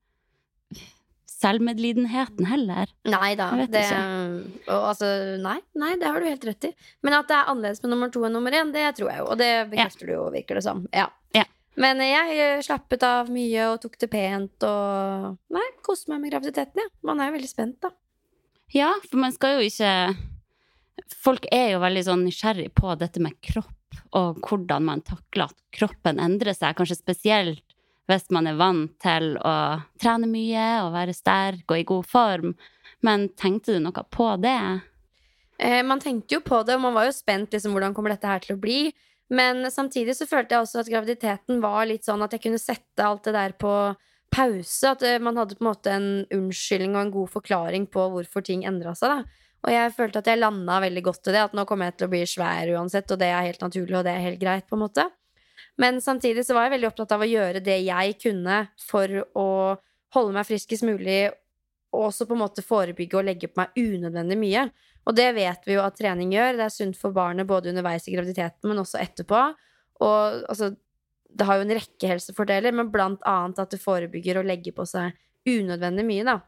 selvmedlidenheten 1.40 2.46
heller. 2.46 2.90
Nei 3.08 3.32
da. 3.38 3.48
Det, 3.70 3.84
og, 4.68 4.90
altså, 4.92 5.08
nei, 5.40 5.56
nei, 5.78 5.94
det 6.00 6.10
har 6.10 6.20
du 6.20 6.28
helt 6.28 6.44
rett 6.50 6.68
i. 6.68 6.72
Men 7.06 7.16
at 7.20 7.30
det 7.30 7.38
er 7.38 7.50
annerledes 7.52 7.82
med 7.82 7.94
nummer 7.94 8.12
to 8.12 8.24
enn 8.28 8.36
nummer 8.36 8.54
én, 8.54 8.72
det 8.74 8.84
tror 8.98 9.10
jeg 9.12 9.22
jo. 9.22 9.28
Og 9.32 9.40
det 9.40 9.50
bekrefter 9.72 10.10
du 10.10 10.14
jo, 10.14 10.26
virker 10.34 10.60
det 10.60 10.64
som. 10.66 10.84
Ja. 10.94 11.08
Ja. 11.36 11.46
Men 11.78 12.02
jeg 12.02 12.36
eh, 12.36 12.62
slappet 12.66 13.04
av 13.06 13.30
mye 13.32 13.68
og 13.70 13.80
tok 13.84 13.98
det 14.02 14.10
pent 14.10 14.66
og 14.66 15.36
Nei, 15.54 15.66
koste 15.86 16.10
meg 16.10 16.24
med 16.24 16.34
graviditeten, 16.34 16.82
ja. 16.82 16.90
Man 17.06 17.20
er 17.20 17.30
jo 17.30 17.36
veldig 17.38 17.50
spent, 17.50 17.78
da. 17.84 17.92
Ja, 18.74 18.92
for 19.06 19.22
man 19.22 19.34
skal 19.34 19.58
jo 19.58 19.66
ikke 19.66 19.92
Folk 21.20 21.46
er 21.54 21.72
jo 21.74 21.82
veldig 21.82 22.02
sånn 22.06 22.26
nysgjerrig 22.26 22.68
på 22.76 22.92
dette 23.00 23.22
med 23.22 23.38
kropp, 23.42 23.96
og 24.14 24.38
hvordan 24.44 24.84
man 24.86 25.00
takler 25.02 25.48
at 25.48 25.56
kroppen 25.74 26.20
endrer 26.22 26.54
seg, 26.54 26.76
kanskje 26.78 26.98
spesielt 27.00 27.64
hvis 28.10 28.28
man 28.34 28.48
er 28.50 28.58
vant 28.58 28.92
til 29.02 29.36
å 29.46 29.54
trene 30.02 30.28
mye 30.30 30.66
og 30.84 30.92
være 30.94 31.14
sterk 31.14 31.70
og 31.70 31.78
i 31.78 31.86
god 31.86 32.08
form. 32.10 32.54
Men 33.06 33.28
tenkte 33.38 33.76
du 33.76 33.82
noe 33.82 34.04
på 34.10 34.28
det? 34.42 34.58
Eh, 35.60 35.80
man 35.86 36.02
tenkte 36.02 36.38
jo 36.38 36.42
på 36.44 36.62
det, 36.66 36.76
og 36.76 36.84
man 36.86 36.96
var 36.96 37.08
jo 37.08 37.14
spent 37.16 37.54
liksom, 37.54 37.74
hvordan 37.76 37.94
kommer 37.96 38.14
dette 38.14 38.30
her 38.30 38.42
til 38.44 38.56
å 38.56 38.60
bli. 38.60 38.80
Men 39.30 39.62
samtidig 39.70 40.16
så 40.18 40.26
følte 40.26 40.56
jeg 40.56 40.64
også 40.64 40.80
at 40.82 40.90
graviditeten 40.90 41.60
var 41.62 41.84
litt 41.86 42.06
sånn 42.06 42.22
at 42.24 42.32
jeg 42.34 42.42
kunne 42.48 42.58
sette 42.58 43.04
alt 43.06 43.28
det 43.28 43.34
der 43.36 43.54
på 43.58 43.74
pause. 44.34 44.90
At 44.90 45.04
eh, 45.06 45.20
man 45.22 45.38
hadde 45.38 45.58
på 45.58 45.64
en 45.64 45.70
måte 45.70 45.92
en 45.94 46.08
unnskyldning 46.34 46.96
og 46.96 47.04
en 47.04 47.14
god 47.14 47.30
forklaring 47.36 47.86
på 47.92 48.08
hvorfor 48.14 48.44
ting 48.46 48.66
endra 48.68 48.96
seg. 48.98 49.14
da. 49.14 49.46
Og 49.60 49.74
jeg 49.74 49.92
følte 49.92 50.22
at 50.22 50.30
jeg 50.30 50.40
landa 50.40 50.78
veldig 50.80 51.02
godt 51.04 51.28
i 51.28 51.34
det, 51.34 51.44
at 51.50 51.56
nå 51.56 51.66
kommer 51.68 51.90
jeg 51.90 51.98
til 51.98 52.08
å 52.08 52.12
bli 52.14 52.22
svær 52.28 52.70
uansett, 52.74 53.10
og 53.12 53.20
det 53.20 53.28
er 53.28 53.44
helt 53.44 53.60
naturlig, 53.60 53.98
og 53.98 54.06
det 54.06 54.14
er 54.14 54.24
helt 54.24 54.40
greit, 54.40 54.66
på 54.70 54.78
en 54.78 54.84
måte. 54.86 55.04
Men 55.80 56.00
samtidig 56.00 56.46
så 56.46 56.56
var 56.56 56.66
jeg 56.66 56.78
veldig 56.78 56.88
opptatt 56.88 57.12
av 57.12 57.24
å 57.24 57.28
gjøre 57.28 57.60
det 57.64 57.76
jeg 57.84 58.16
kunne 58.22 58.62
for 58.80 59.20
å 59.36 59.48
holde 60.16 60.34
meg 60.34 60.48
friskest 60.48 60.86
mulig, 60.88 61.28
og 61.92 62.06
også 62.08 62.24
på 62.26 62.36
en 62.36 62.42
måte 62.44 62.64
forebygge 62.64 63.18
og 63.20 63.26
legge 63.28 63.50
på 63.50 63.60
meg 63.60 63.76
unødvendig 63.76 64.38
mye. 64.40 64.64
Og 65.08 65.16
det 65.16 65.30
vet 65.36 65.66
vi 65.66 65.76
jo 65.76 65.82
at 65.84 65.96
trening 65.98 66.34
gjør. 66.34 66.58
Det 66.58 66.66
er 66.66 66.74
sunt 66.74 66.98
for 66.98 67.14
barnet 67.16 67.48
både 67.48 67.72
underveis 67.72 68.06
i 68.08 68.14
graviditeten, 68.14 68.68
men 68.68 68.82
også 68.82 69.00
etterpå. 69.00 69.42
Og 70.04 70.44
altså, 70.50 70.72
det 71.30 71.46
har 71.46 71.58
jo 71.58 71.66
en 71.66 71.76
rekke 71.78 72.10
helsefordeler, 72.12 72.74
men 72.76 72.92
blant 72.92 73.22
annet 73.28 73.60
at 73.62 73.74
det 73.74 73.82
forebygger 73.82 74.40
å 74.40 74.46
legge 74.46 74.74
på 74.76 74.86
seg 74.88 75.16
unødvendig 75.48 76.06
mye, 76.06 76.26
da. 76.26 76.38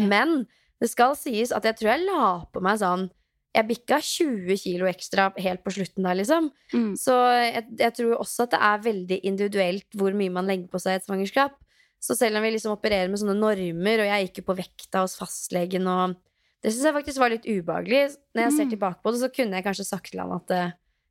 Men 0.00 0.42
det 0.82 0.90
skal 0.90 1.14
sies 1.18 1.52
at 1.54 1.66
jeg 1.68 1.78
tror 1.78 1.92
jeg 1.92 2.08
la 2.08 2.30
på 2.50 2.62
meg 2.64 2.80
sånn 2.80 3.06
Jeg 3.54 3.68
bikka 3.68 4.00
20 4.02 4.58
kilo 4.58 4.88
ekstra 4.90 5.28
helt 5.38 5.62
på 5.62 5.70
slutten 5.76 6.02
der, 6.02 6.16
liksom. 6.18 6.48
Mm. 6.72 6.96
Så 6.98 7.14
jeg, 7.38 7.68
jeg 7.78 7.94
tror 8.00 8.16
også 8.18 8.48
at 8.48 8.56
det 8.56 8.60
er 8.66 8.86
veldig 8.88 9.18
individuelt 9.30 9.86
hvor 9.94 10.16
mye 10.18 10.32
man 10.34 10.50
legger 10.50 10.66
på 10.72 10.80
seg 10.82 10.96
i 10.96 10.98
et 10.98 11.06
svangerskap. 11.06 11.54
Så 12.02 12.16
selv 12.18 12.40
om 12.40 12.42
vi 12.44 12.50
liksom 12.56 12.74
opererer 12.74 13.08
med 13.08 13.22
sånne 13.22 13.36
normer, 13.38 14.02
og 14.02 14.10
jeg 14.10 14.26
gikk 14.26 14.40
jo 14.40 14.46
på 14.48 14.56
vekta 14.58 15.04
hos 15.04 15.14
fastlegen 15.20 15.86
og 15.86 16.18
Det 16.64 16.72
syns 16.72 16.86
jeg 16.88 16.96
faktisk 16.96 17.20
var 17.20 17.32
litt 17.34 17.44
ubehagelig. 17.44 18.02
Når 18.34 18.46
jeg 18.46 18.52
ser 18.56 18.64
Mm. 18.64 18.70
tilbake 18.72 19.02
på 19.04 19.12
det, 19.12 19.20
så 19.20 19.28
kunne 19.28 19.58
jeg 19.58 19.64
kanskje 19.66 19.84
sagt 19.84 20.10
til 20.10 20.20
han 20.22 20.32
at 20.32 20.50
uh, 20.56 20.70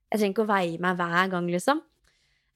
jeg 0.10 0.19
trenger 0.19 0.33
ikke 0.33 0.45
å 0.48 0.50
veie 0.50 0.79
meg 0.81 0.98
hver 0.98 1.29
gang, 1.29 1.48
liksom. 1.53 1.81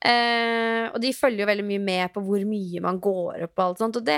Uh, 0.02 0.90
og 0.94 0.98
de 1.02 1.12
følger 1.14 1.42
jo 1.44 1.50
veldig 1.50 1.66
mye 1.66 1.82
med 1.82 2.14
på 2.14 2.22
hvor 2.26 2.44
mye 2.46 2.82
man 2.82 3.00
går 3.02 3.44
opp 3.48 3.54
og 3.58 3.64
alt 3.68 3.80
sånt, 3.82 3.98
og 3.98 4.06
det, 4.06 4.18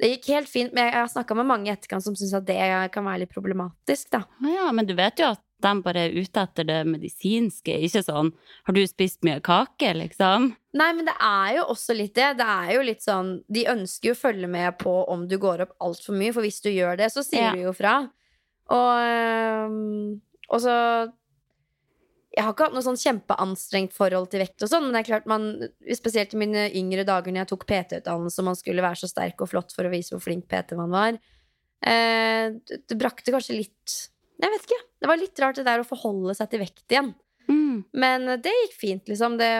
det 0.00 0.10
gikk 0.12 0.30
helt 0.34 0.50
fint. 0.50 0.74
Men 0.76 0.90
jeg, 0.90 0.94
har 0.98 1.10
snakka 1.12 1.36
med 1.38 1.48
mange 1.48 1.70
i 1.70 1.74
etterkant 1.74 2.04
som 2.04 2.16
syns 2.18 2.34
at 2.36 2.46
det 2.48 2.60
kan 2.94 3.06
være 3.06 3.24
litt 3.24 3.34
problematisk, 3.34 4.10
da. 4.12 4.24
Ja, 4.44 4.70
men 4.76 4.88
du 4.88 4.94
vet 4.98 5.20
jo 5.22 5.32
at 5.32 5.42
de 5.64 5.72
bare 5.80 6.02
er 6.04 6.16
ute 6.16 6.42
etter 6.42 6.66
det 6.68 6.82
medisinske, 6.84 7.78
ikke 7.86 8.02
sånn 8.04 8.28
'har 8.66 8.74
du 8.76 8.82
spist 8.86 9.24
mye 9.24 9.40
kake', 9.40 9.94
liksom? 9.96 10.50
Nei, 10.76 10.92
men 10.92 11.06
det 11.06 11.14
er 11.18 11.56
jo 11.56 11.62
også 11.72 11.96
litt 11.96 12.14
det. 12.14 12.36
Det 12.36 12.44
er 12.44 12.74
jo 12.74 12.82
litt 12.82 13.00
sånn 13.00 13.42
De 13.50 13.64
ønsker 13.64 14.10
jo 14.10 14.14
å 14.14 14.20
følge 14.20 14.48
med 14.48 14.78
på 14.78 15.08
om 15.08 15.26
du 15.26 15.38
går 15.38 15.62
opp 15.62 15.72
altfor 15.80 16.12
mye, 16.12 16.32
for 16.32 16.42
hvis 16.42 16.60
du 16.60 16.68
gjør 16.68 16.98
det, 16.98 17.08
så 17.12 17.24
sier 17.24 17.48
Ja. 17.48 17.52
du 17.52 17.62
jo 17.62 17.72
fra. 17.72 18.10
Og, 18.68 20.20
og 20.50 20.60
så 20.60 21.12
Jeg 22.36 22.44
har 22.44 22.52
ikke 22.52 22.66
hatt 22.66 22.74
noe 22.76 22.84
sånn 22.84 22.98
kjempeanstrengt 23.00 23.94
forhold 23.96 24.28
til 24.32 24.42
vekt 24.42 24.64
og 24.66 24.68
sånn, 24.68 24.84
men 24.84 24.92
det 24.92 25.00
er 25.00 25.08
klart 25.08 25.28
man 25.30 25.46
Spesielt 25.96 26.34
i 26.36 26.40
mine 26.40 26.66
yngre 26.76 27.06
dager 27.08 27.32
når 27.32 27.44
jeg 27.44 27.50
tok 27.54 27.64
PT-utdannelse 27.70 28.42
og 28.42 28.48
man 28.50 28.58
skulle 28.58 28.84
være 28.84 29.00
så 29.00 29.08
sterk 29.08 29.40
og 29.40 29.50
flott 29.54 29.72
for 29.72 29.88
å 29.88 29.92
vise 29.92 30.12
hvor 30.12 30.24
flink 30.24 30.44
PT 30.50 30.76
man 30.76 30.92
var. 30.92 31.16
Eh, 31.80 32.52
det, 32.56 32.98
brakte 32.98 33.32
kanskje 33.32 33.58
litt 33.60 33.94
Jeg 34.40 34.52
vet 34.52 34.66
ikke. 34.68 34.82
Det 35.00 35.10
var 35.10 35.20
litt 35.20 35.40
rart 35.40 35.60
det 35.60 35.66
der 35.68 35.80
å 35.80 35.88
forholde 35.88 36.36
seg 36.36 36.52
til 36.52 36.60
vekt 36.60 36.92
igjen. 36.92 37.14
Mm. 37.48 37.84
Men 37.96 38.28
det 38.42 38.52
gikk 38.52 38.76
fint, 38.80 39.08
liksom. 39.08 39.38
Det, 39.40 39.50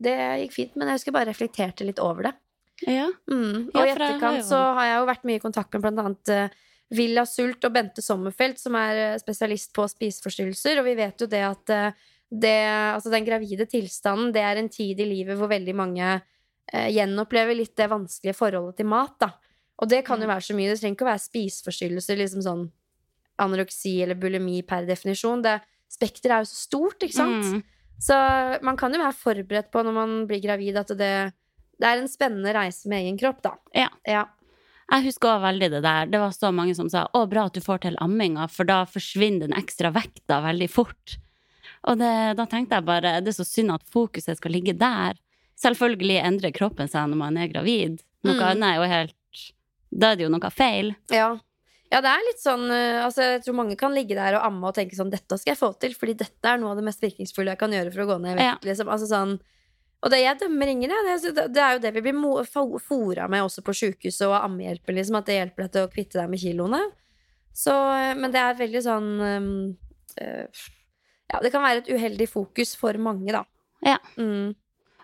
det 0.00 0.16
gikk 0.44 0.56
fint, 0.56 0.74
men 0.76 0.88
jeg 0.88 1.00
husker 1.00 1.16
bare 1.16 1.28
reflekterte 1.28 1.84
litt 1.84 2.00
over 2.00 2.30
det. 2.30 2.34
Ja. 2.88 3.08
Mm. 3.30 3.68
Og 3.70 3.80
i 3.84 3.92
etterkant 3.92 4.46
så 4.48 4.58
har 4.78 4.88
jeg 4.88 5.00
jo 5.00 5.08
vært 5.12 5.26
mye 5.28 5.38
i 5.38 5.42
kontakt 5.42 5.74
med 5.76 5.84
blant 5.84 6.02
annet 6.02 6.32
eh, 6.32 6.60
Villa 6.92 7.24
Sult 7.26 7.64
og 7.64 7.72
Bente 7.72 8.02
Sommerfelt, 8.04 8.60
som 8.60 8.76
er 8.76 9.00
eh, 9.00 9.18
spesialist 9.20 9.72
på 9.76 9.86
spiseforstyrrelser, 9.88 10.80
og 10.80 10.88
vi 10.90 10.96
vet 10.98 11.24
jo 11.24 11.28
det 11.30 11.42
at 11.46 11.72
eh, 11.72 12.02
det, 12.32 12.56
altså 12.94 13.10
den 13.12 13.26
gravide 13.26 13.66
tilstanden, 13.68 14.32
det 14.32 14.40
er 14.44 14.60
en 14.60 14.70
tid 14.72 15.00
i 15.00 15.08
livet 15.08 15.36
hvor 15.36 15.50
veldig 15.52 15.74
mange 15.76 16.06
eh, 16.14 16.88
gjenopplever 16.92 17.56
litt 17.58 17.74
det 17.76 17.90
vanskelige 17.92 18.36
forholdet 18.36 18.78
til 18.80 18.88
mat, 18.92 19.16
da. 19.20 19.32
Og 19.82 19.88
det 19.90 20.04
kan 20.06 20.20
jo 20.20 20.28
Mm. 20.28 20.34
være 20.34 20.46
så 20.46 20.54
mye. 20.54 20.70
Det 20.70 20.78
trenger 20.80 20.96
ikke 20.96 21.04
å 21.04 21.10
være 21.10 21.26
spiseforstyrrelser, 21.26 22.16
liksom 22.20 22.42
sånn 22.44 22.64
anoreksi 23.42 23.96
eller 24.04 24.14
bulimi 24.20 24.62
per 24.62 24.86
definisjon. 24.86 25.42
Det 25.42 25.60
Spekteret 25.92 26.32
er 26.32 26.40
jo 26.40 26.48
så 26.48 26.56
stort, 26.56 27.02
ikke 27.04 27.12
sant? 27.18 27.44
Mm. 27.44 27.58
Så 28.00 28.16
man 28.64 28.78
kan 28.80 28.94
jo 28.94 29.00
være 29.02 29.12
forberedt 29.12 29.68
på 29.74 29.82
når 29.84 29.92
man 29.92 30.14
blir 30.26 30.40
gravid, 30.40 30.78
at 30.80 30.88
det, 30.96 31.10
det 31.76 31.84
er 31.88 32.00
en 32.00 32.08
spennende 32.08 32.54
reise 32.56 32.88
med 32.88 33.02
egen 33.04 33.18
kropp, 33.20 33.42
da. 33.44 33.52
Ja. 33.76 33.90
ja. 34.08 34.22
Jeg 34.90 35.04
husker 35.06 35.28
også 35.30 35.44
veldig 35.46 35.68
det 35.70 35.82
der. 35.84 36.06
Det 36.10 36.20
var 36.20 36.30
så 36.34 36.50
mange 36.52 36.74
som 36.74 36.88
sa 36.90 37.06
'Å, 37.14 37.28
bra 37.28 37.44
at 37.46 37.54
du 37.54 37.60
får 37.60 37.80
til 37.82 37.96
amminga', 38.00 38.48
for 38.50 38.64
da 38.64 38.84
forsvinner 38.84 39.48
den 39.48 39.56
ekstra 39.56 39.92
vekta 39.92 40.42
veldig 40.42 40.68
fort. 40.70 41.16
Og 41.84 41.98
det, 41.98 42.36
da 42.36 42.46
tenkte 42.46 42.76
jeg 42.78 42.84
bare 42.84 43.20
det 43.20 43.28
er 43.28 43.38
så 43.42 43.46
synd 43.46 43.72
at 43.72 43.82
fokuset 43.90 44.36
skal 44.36 44.52
ligge 44.52 44.76
der. 44.78 45.14
Selvfølgelig 45.62 46.22
endrer 46.22 46.52
kroppen 46.54 46.88
seg 46.90 47.08
når 47.10 47.16
man 47.16 47.36
er 47.36 47.48
gravid. 47.48 48.02
Noe 48.24 48.34
Mm. 48.34 48.42
annet 48.42 48.64
er 48.64 48.76
jo 48.76 48.88
helt 48.88 49.14
Da 49.94 50.12
er 50.12 50.16
det 50.16 50.24
jo 50.24 50.30
noe 50.30 50.50
feil. 50.50 50.94
Ja. 51.10 51.38
ja, 51.90 52.00
det 52.00 52.08
er 52.08 52.22
litt 52.24 52.40
sånn 52.40 52.70
eh, 52.70 53.04
altså, 53.04 53.20
Jeg 53.22 53.44
tror 53.44 53.54
mange 53.54 53.76
kan 53.76 53.92
ligge 53.92 54.14
der 54.14 54.38
og 54.38 54.44
amme 54.46 54.68
og 54.68 54.74
tenke 54.74 54.96
sånn 54.96 55.10
Dette 55.10 55.36
skal 55.36 55.52
jeg 55.52 55.58
få 55.58 55.78
til, 55.78 55.92
fordi 55.92 56.14
dette 56.16 56.44
er 56.48 56.56
noe 56.56 56.70
av 56.70 56.76
det 56.76 56.84
mest 56.84 57.02
virkningsfulle 57.02 57.50
jeg 57.52 57.58
kan 57.58 57.70
gjøre 57.70 57.92
for 57.92 58.02
å 58.02 58.06
gå 58.06 58.20
ned 58.22 58.38
i 58.38 58.40
vekt. 58.40 58.64
Liksom. 58.64 58.88
Altså, 58.88 59.06
sånn, 59.06 59.40
og 60.02 60.10
det, 60.10 60.18
jeg 60.24 60.38
dømmer 60.40 60.70
ingen, 60.72 60.90
jeg. 60.90 61.20
Det, 61.30 61.44
det 61.54 61.62
er 61.62 61.76
jo 61.76 61.82
det 61.84 61.92
vi 61.94 62.02
blir 62.02 62.78
fora 62.82 63.28
med 63.30 63.44
også 63.44 63.62
på 63.62 63.74
sjukehuset 63.78 64.26
og 64.26 64.40
ammehjelpen, 64.40 64.96
liksom, 64.98 65.20
at 65.20 65.28
det 65.28 65.36
hjelper 65.38 65.64
deg 65.64 65.74
til 65.76 65.86
å 65.86 65.92
kvitte 65.92 66.18
deg 66.18 66.32
med 66.32 66.42
kiloene. 66.42 66.80
Så, 67.54 67.74
eh, 67.94 68.14
men 68.18 68.32
det 68.34 68.40
er 68.40 68.58
veldig 68.58 68.82
sånn 68.82 69.08
eh, 69.22 70.64
Ja, 71.32 71.40
det 71.44 71.52
kan 71.52 71.62
være 71.64 71.84
et 71.84 71.92
uheldig 71.92 72.26
fokus 72.32 72.74
for 72.78 72.98
mange, 72.98 73.30
da. 73.30 73.44
Ja. 73.86 73.98
Mm. 74.18 74.56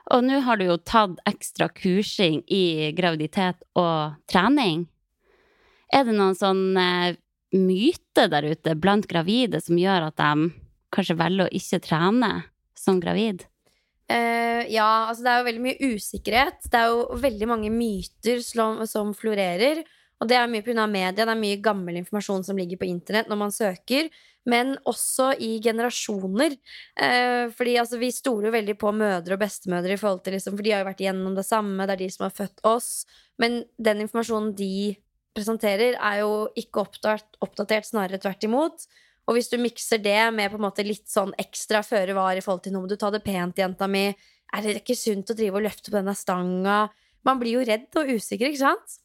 Og 0.09 0.25
nå 0.25 0.41
har 0.45 0.59
du 0.59 0.65
jo 0.67 0.79
tatt 0.81 1.21
ekstra 1.29 1.69
kursing 1.71 2.41
i 2.49 2.91
graviditet 2.97 3.61
og 3.79 4.17
trening. 4.31 4.87
Er 5.93 6.09
det 6.09 6.17
noen 6.17 6.37
sånn 6.37 6.73
eh, 6.81 7.19
myte 7.55 8.27
der 8.33 8.49
ute 8.51 8.75
blant 8.77 9.07
gravide 9.09 9.61
som 9.63 9.79
gjør 9.79 10.09
at 10.09 10.19
de 10.19 10.51
kanskje 10.93 11.17
velger 11.21 11.47
å 11.47 11.55
ikke 11.61 11.83
trene 11.85 12.33
som 12.77 12.99
gravid? 13.05 13.47
Eh, 14.09 14.65
ja, 14.73 14.89
altså 15.11 15.25
det 15.25 15.33
er 15.33 15.39
jo 15.41 15.49
veldig 15.51 15.65
mye 15.67 15.93
usikkerhet. 15.95 16.67
Det 16.73 16.81
er 16.81 16.93
jo 16.93 17.21
veldig 17.21 17.49
mange 17.51 17.71
myter 17.73 18.43
som, 18.45 18.81
som 18.89 19.13
florerer. 19.17 19.85
Og 20.19 20.31
det 20.31 20.39
er 20.39 20.51
mye 20.51 20.65
pga. 20.67 20.87
media. 20.91 21.25
Det 21.27 21.29
er 21.29 21.39
mye 21.39 21.61
gammel 21.63 22.01
informasjon 22.01 22.47
som 22.47 22.59
ligger 22.59 22.81
på 22.81 22.89
internett 22.89 23.31
når 23.31 23.41
man 23.45 23.55
søker. 23.55 24.09
Men 24.49 24.77
også 24.89 25.35
i 25.45 25.59
generasjoner. 25.63 26.57
Eh, 26.99 27.51
fordi 27.55 27.77
altså, 27.79 28.01
vi 28.01 28.11
stoler 28.15 28.49
jo 28.49 28.57
veldig 28.57 28.79
på 28.81 28.95
mødre 28.97 29.37
og 29.37 29.43
bestemødre, 29.43 29.93
i 29.93 30.01
forhold 30.01 30.25
til 30.25 30.39
liksom, 30.39 30.57
for 30.57 30.65
de 30.65 30.73
har 30.73 30.83
jo 30.83 30.89
vært 30.89 31.03
igjennom 31.05 31.37
det 31.37 31.45
samme. 31.47 31.85
Det 31.85 31.99
er 31.99 32.03
de 32.05 32.11
som 32.15 32.25
har 32.27 32.35
født 32.39 32.65
oss. 32.67 32.91
Men 33.39 33.61
den 33.77 34.07
informasjonen 34.07 34.55
de 34.59 34.97
presenterer, 35.37 35.99
er 36.01 36.23
jo 36.25 36.49
ikke 36.59 36.83
oppdatert, 36.87 37.37
oppdatert 37.45 37.87
snarere 37.87 38.19
tvert 38.23 38.49
imot. 38.49 38.89
Og 39.29 39.37
hvis 39.37 39.51
du 39.53 39.59
mikser 39.61 40.01
det 40.01 40.21
med 40.33 40.49
på 40.51 40.57
en 40.57 40.65
måte 40.65 40.85
litt 40.87 41.09
sånn 41.11 41.35
ekstra 41.41 41.83
føre 41.85 42.17
var 42.17 42.39
i 42.39 42.43
forhold 42.45 42.65
til 42.65 42.73
nå 42.75 42.81
må 42.83 42.89
du 42.89 42.97
ta 42.97 43.11
det 43.13 43.21
pent, 43.27 43.61
jenta 43.61 43.89
mi, 43.91 44.07
er 44.09 44.65
det 44.65 44.79
ikke 44.81 44.97
sunt 44.97 45.29
å 45.29 45.37
drive 45.37 45.61
og 45.61 45.67
løfte 45.67 45.91
på 45.91 45.99
denne 45.99 46.15
stanga? 46.17 46.87
Man 47.29 47.41
blir 47.41 47.59
jo 47.59 47.67
redd 47.69 47.93
og 48.01 48.09
usikker, 48.17 48.49
ikke 48.49 48.63
sant? 48.63 49.01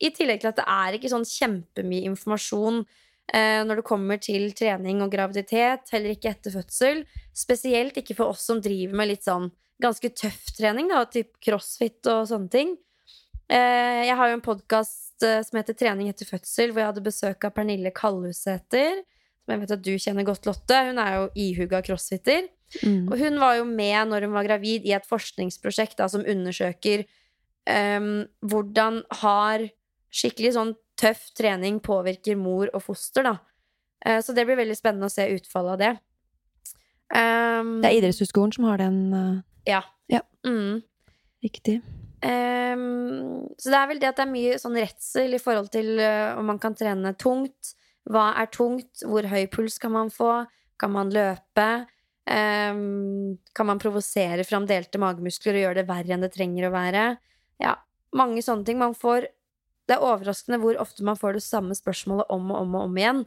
I 0.00 0.08
tillegg 0.16 0.40
til 0.40 0.50
at 0.52 0.60
det 0.60 0.64
er 0.72 0.96
ikke 0.96 1.10
sånn 1.12 1.26
kjempemye 1.28 2.08
informasjon 2.08 2.82
eh, 2.82 3.60
når 3.68 3.80
det 3.80 3.86
kommer 3.88 4.20
til 4.22 4.48
trening 4.56 5.02
og 5.04 5.12
graviditet, 5.12 5.92
heller 5.92 6.14
ikke 6.16 6.32
etter 6.32 6.56
fødsel. 6.56 7.02
Spesielt 7.36 8.00
ikke 8.00 8.16
for 8.16 8.32
oss 8.32 8.46
som 8.48 8.62
driver 8.64 8.96
med 8.96 9.12
litt 9.12 9.28
sånn 9.28 9.50
ganske 9.82 10.08
tøff 10.16 10.54
trening, 10.56 10.88
da, 10.88 11.02
typ 11.12 11.34
crossfit 11.44 12.08
og 12.08 12.24
sånne 12.30 12.52
ting. 12.52 12.72
Eh, 13.52 14.06
jeg 14.08 14.16
har 14.16 14.30
jo 14.30 14.38
en 14.38 14.44
podkast 14.44 15.24
eh, 15.24 15.42
som 15.44 15.60
heter 15.60 15.76
Trening 15.76 16.08
etter 16.10 16.26
fødsel, 16.28 16.72
hvor 16.72 16.82
jeg 16.82 16.90
hadde 16.90 17.04
besøk 17.04 17.44
av 17.46 17.52
Pernille 17.54 17.92
Kallhusæter 17.94 19.04
som 19.46 19.54
jeg 19.54 19.62
vet 19.62 19.72
at 19.76 19.82
du 19.86 19.92
kjenner 19.94 20.26
godt, 20.26 20.46
Lotte. 20.48 20.78
Hun 20.88 20.98
er 20.98 21.12
jo 21.14 21.26
ihuga 21.38 21.78
crossfitter. 21.86 22.48
Mm. 22.82 23.04
Og 23.06 23.20
hun 23.20 23.36
var 23.38 23.60
jo 23.60 23.66
med 23.68 24.10
når 24.10 24.26
hun 24.26 24.34
var 24.34 24.48
gravid 24.48 24.88
i 24.88 24.94
et 24.96 25.06
forskningsprosjekt 25.06 26.00
da, 26.00 26.08
som 26.10 26.26
undersøker 26.26 27.04
um, 27.70 28.24
hvordan 28.42 29.04
har 29.22 29.68
skikkelig 30.10 30.56
sånn 30.56 30.74
tøff 30.98 31.28
trening 31.38 31.78
påvirker 31.84 32.34
mor 32.40 32.72
og 32.74 32.82
foster, 32.88 33.28
da. 33.28 33.36
Uh, 34.02 34.18
så 34.18 34.34
det 34.34 34.48
blir 34.48 34.58
veldig 34.58 34.78
spennende 34.78 35.06
å 35.06 35.14
se 35.14 35.28
utfallet 35.36 35.76
av 35.76 35.82
det. 35.84 35.94
Um, 37.14 37.76
Det 37.84 37.92
er 37.92 38.00
idrettshøyskolen 38.00 38.58
som 38.58 38.66
har 38.66 38.82
den 38.82 39.00
uh, 39.14 39.40
ja. 39.68 39.84
Ja. 40.10 40.24
Mm. 40.42 40.82
riktig. 41.46 41.78
Um, 42.26 43.46
så 43.62 43.70
det 43.70 43.78
er 43.78 43.90
vel 43.92 44.02
det 44.02 44.10
at 44.10 44.18
det 44.18 44.26
er 44.26 44.34
mye 44.34 44.58
sånn 44.58 44.74
redsel 44.74 45.38
i 45.38 45.42
forhold 45.42 45.70
til 45.70 46.00
uh, 46.02 46.34
om 46.34 46.50
man 46.50 46.58
kan 46.58 46.74
trene 46.74 47.14
tungt. 47.14 47.76
Hva 48.10 48.28
er 48.40 48.46
tungt? 48.54 49.02
Hvor 49.02 49.26
høy 49.26 49.46
puls 49.50 49.78
kan 49.82 49.92
man 49.94 50.10
få? 50.14 50.46
Kan 50.78 50.92
man 50.94 51.10
løpe? 51.14 51.86
Um, 52.26 53.38
kan 53.54 53.68
man 53.68 53.78
provosere 53.78 54.42
fram 54.46 54.64
delte 54.66 54.98
magemuskler 54.98 55.54
og 55.54 55.62
gjøre 55.62 55.78
det 55.80 55.88
verre 55.88 56.14
enn 56.16 56.24
det 56.24 56.32
trenger 56.34 56.66
å 56.68 56.74
være? 56.74 57.04
Ja, 57.62 57.76
mange 58.18 58.42
sånne 58.42 58.66
ting. 58.66 58.78
Man 58.82 58.96
får 58.98 59.28
Det 59.86 59.94
er 59.94 60.02
overraskende 60.02 60.58
hvor 60.58 60.74
ofte 60.82 61.04
man 61.06 61.14
får 61.14 61.36
det 61.36 61.44
samme 61.46 61.74
spørsmålet 61.78 62.26
om 62.34 62.48
og 62.50 62.56
om 62.64 62.72
og 62.74 62.88
om 62.88 62.96
igjen. 62.98 63.20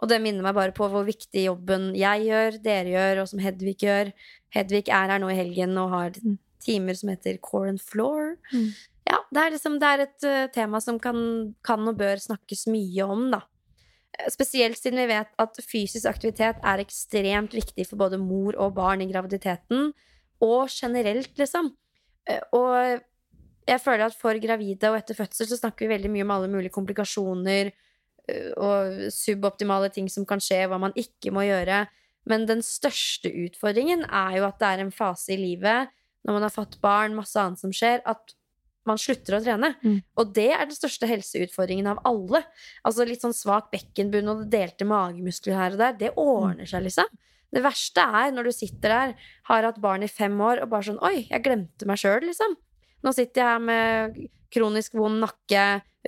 Og 0.00 0.08
det 0.08 0.16
minner 0.24 0.44
meg 0.46 0.54
bare 0.56 0.72
på 0.72 0.86
hvor 0.88 1.04
viktig 1.04 1.42
jobben 1.44 1.90
jeg 1.96 2.24
gjør, 2.30 2.56
dere 2.64 2.88
gjør, 2.94 3.20
og 3.20 3.28
som 3.28 3.42
Hedvig 3.44 3.74
gjør. 3.84 4.12
Hedvig 4.56 4.88
er 4.88 5.12
her 5.12 5.20
nå 5.20 5.28
i 5.28 5.36
helgen 5.36 5.76
og 5.76 5.90
har 5.92 6.10
Mm. 6.16 6.38
timer 6.64 6.94
som 6.96 7.10
heter 7.12 7.36
Core 7.38 7.68
and 7.68 7.80
Floor. 7.80 8.36
Mm. 8.52 8.72
Ja, 9.06 9.18
det 9.30 9.42
er 9.42 9.50
liksom 9.50 9.78
Det 9.78 9.88
er 9.92 10.00
et 10.06 10.24
eh, 10.24 10.46
tema 10.48 10.80
som 10.80 10.98
kan, 10.98 11.54
kan 11.62 11.86
og 11.86 11.96
bør 11.98 12.16
snakkes 12.16 12.66
mye 12.72 13.04
om, 13.04 13.30
da. 13.30 13.42
Spesielt 14.32 14.78
siden 14.80 15.00
vi 15.02 15.10
vet 15.10 15.32
at 15.42 15.58
fysisk 15.60 16.08
aktivitet 16.08 16.60
er 16.64 16.82
ekstremt 16.82 17.52
viktig 17.56 17.84
for 17.88 18.00
både 18.00 18.20
mor 18.20 18.56
og 18.56 18.74
barn 18.78 19.02
i 19.04 19.08
graviditeten, 19.10 19.90
og 20.44 20.72
generelt, 20.72 21.32
liksom. 21.38 21.70
Eh, 22.28 22.40
Og 22.52 23.00
jeg 23.66 23.82
føler 23.82 24.06
at 24.06 24.14
for 24.16 24.38
gravide 24.38 24.90
og 24.90 24.98
etter 24.98 25.16
fødsel 25.18 25.48
så 25.48 25.58
snakker 25.58 25.86
vi 25.86 25.94
veldig 25.94 26.10
mye 26.12 26.24
om 26.26 26.32
alle 26.36 26.50
mulige 26.52 26.74
komplikasjoner 26.74 27.72
eh, 28.28 28.50
og 28.56 29.10
suboptimale 29.12 29.90
ting 29.94 30.08
som 30.12 30.26
kan 30.28 30.42
skje, 30.42 30.66
hva 30.68 30.78
man 30.78 30.94
ikke 30.96 31.32
må 31.34 31.46
gjøre. 31.46 31.86
Men 32.26 32.46
den 32.46 32.62
største 32.62 33.30
utfordringen 33.30 34.04
er 34.04 34.38
jo 34.38 34.48
at 34.48 34.58
det 34.60 34.68
er 34.70 34.84
en 34.84 34.94
fase 34.94 35.34
i 35.34 35.40
livet, 35.40 35.92
når 36.26 36.38
man 36.38 36.42
har 36.42 36.54
fått 36.54 36.80
barn, 36.82 37.14
masse 37.14 37.38
annet 37.38 37.62
som 37.62 37.72
skjer, 37.74 38.02
at 38.04 38.34
man 38.88 39.00
slutter 39.00 39.36
å 39.36 39.42
trene. 39.42 39.72
Mm. 39.82 40.00
Og 40.20 40.32
det 40.36 40.48
er 40.54 40.64
den 40.66 40.76
største 40.76 41.08
helseutfordringen 41.10 41.88
av 41.90 42.02
alle. 42.08 42.42
Altså 42.86 43.06
litt 43.08 43.24
sånn 43.24 43.36
svak 43.36 43.70
bekkenbunn 43.74 44.32
og 44.32 44.44
delte 44.52 44.88
magemuskler 44.88 45.58
her 45.58 45.76
og 45.76 45.82
der. 45.82 45.96
Det 46.00 46.12
ordner 46.20 46.68
seg, 46.70 46.86
liksom. 46.86 47.10
Det 47.54 47.62
verste 47.64 48.02
er 48.20 48.32
når 48.34 48.48
du 48.48 48.52
sitter 48.52 48.92
der, 48.92 49.12
har 49.48 49.68
hatt 49.68 49.78
barn 49.82 50.04
i 50.04 50.10
fem 50.10 50.34
år, 50.42 50.64
og 50.64 50.72
bare 50.72 50.88
sånn 50.88 51.02
Oi, 51.06 51.26
jeg 51.28 51.44
glemte 51.44 51.88
meg 51.88 52.00
sjøl, 52.02 52.24
liksom. 52.26 52.56
Nå 53.06 53.12
sitter 53.14 53.42
jeg 53.42 53.52
her 53.52 53.62
med 53.62 54.18
kronisk 54.52 54.96
vond 54.98 55.22
nakke, 55.22 55.66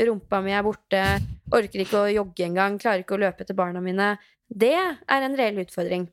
rumpa 0.09 0.41
mi 0.45 0.55
er 0.55 0.67
borte, 0.67 1.03
orker 1.55 1.85
ikke 1.85 2.03
å 2.03 2.13
jogge 2.13 2.47
engang, 2.47 2.79
klarer 2.81 3.05
ikke 3.05 3.17
å 3.17 3.23
løpe 3.23 3.45
etter 3.45 3.57
barna 3.59 3.83
mine. 3.83 4.13
Det 4.49 4.75
er 4.77 5.25
en 5.25 5.37
reell 5.39 5.63
utfordring. 5.63 6.09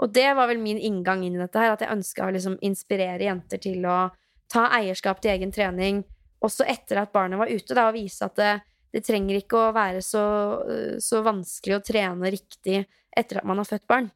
Og 0.00 0.12
det 0.16 0.30
var 0.36 0.48
vel 0.48 0.60
min 0.62 0.80
inngang 0.80 1.24
inn 1.26 1.36
i 1.36 1.42
dette 1.42 1.60
her, 1.60 1.74
at 1.74 1.84
jeg 1.84 1.92
ønska 1.92 2.26
å 2.26 2.32
liksom 2.34 2.56
inspirere 2.64 3.26
jenter 3.26 3.60
til 3.60 3.84
å 3.84 3.98
ta 4.50 4.66
eierskap 4.76 5.20
til 5.22 5.34
egen 5.34 5.52
trening, 5.54 6.02
også 6.42 6.66
etter 6.68 7.02
at 7.02 7.12
barnet 7.14 7.40
var 7.40 7.50
ute, 7.50 7.76
da, 7.76 7.88
og 7.88 7.96
vise 7.98 8.24
at 8.26 8.36
det, 8.40 8.52
det 8.94 9.04
trenger 9.06 9.38
ikke 9.38 9.58
å 9.58 9.74
være 9.76 10.02
så, 10.04 10.24
så 11.02 11.22
vanskelig 11.26 11.78
å 11.78 11.84
trene 11.84 12.32
riktig 12.32 12.82
etter 13.16 13.40
at 13.40 13.48
man 13.48 13.60
har 13.60 13.68
født 13.68 13.86
barn. 13.90 14.10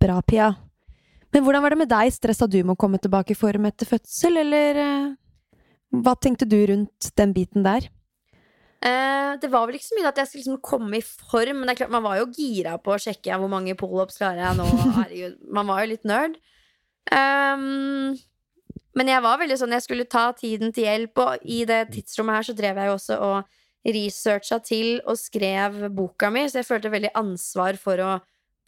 Bra, 0.00 0.20
Pia. 0.24 0.52
Men 1.30 1.44
hvordan 1.44 1.62
var 1.62 1.74
det 1.74 1.82
med 1.82 1.90
deg? 1.90 2.10
Stressa 2.14 2.48
du 2.50 2.58
med 2.62 2.74
å 2.74 2.80
komme 2.80 2.98
tilbake 3.02 3.34
i 3.34 3.38
form 3.38 3.68
etter 3.68 3.88
fødsel, 3.88 4.40
eller 4.40 4.80
eh, 4.82 5.08
hva 6.02 6.14
tenkte 6.18 6.48
du 6.48 6.58
rundt 6.70 7.10
den 7.18 7.34
biten 7.36 7.66
der? 7.66 7.86
Eh, 8.80 9.36
det 9.42 9.50
var 9.52 9.68
vel 9.68 9.76
ikke 9.76 9.90
så 9.90 9.98
mye 9.98 10.08
at 10.08 10.18
jeg 10.22 10.30
skulle 10.30 10.42
liksom 10.42 10.62
komme 10.64 10.98
i 10.98 11.04
form, 11.04 11.60
men 11.60 11.68
det 11.68 11.74
er 11.74 11.82
klart 11.82 11.94
man 11.94 12.06
var 12.06 12.16
jo 12.22 12.30
gira 12.32 12.78
på 12.80 12.94
å 12.94 13.02
sjekke 13.02 13.38
hvor 13.38 13.52
mange 13.52 13.76
pullups 13.78 14.18
klarer 14.18 14.42
jeg 14.46 14.58
nå. 14.58 14.68
Herregud, 14.96 15.36
man 15.52 15.70
var 15.70 15.84
jo 15.84 15.92
litt 15.92 16.08
nerd. 16.08 16.40
Ehm, 17.14 18.16
men 18.98 19.10
jeg 19.12 19.22
var 19.22 19.38
veldig 19.38 19.56
sånn 19.60 19.74
Jeg 19.76 19.84
skulle 19.84 20.08
ta 20.10 20.30
tiden 20.34 20.72
til 20.74 20.88
hjelp, 20.88 21.20
og 21.22 21.44
i 21.46 21.62
det 21.68 21.84
tidsrommet 21.94 22.40
her 22.40 22.48
så 22.48 22.56
drev 22.58 22.80
jeg 22.80 22.90
jo 22.90 22.96
også 22.96 23.18
og 23.22 23.56
researcha 23.86 24.58
til 24.64 24.98
og 25.08 25.16
skrev 25.16 25.86
boka 25.96 26.28
mi, 26.32 26.42
så 26.50 26.60
jeg 26.60 26.68
følte 26.68 26.92
veldig 26.92 27.14
ansvar 27.16 27.78
for 27.80 28.02
å 28.04 28.18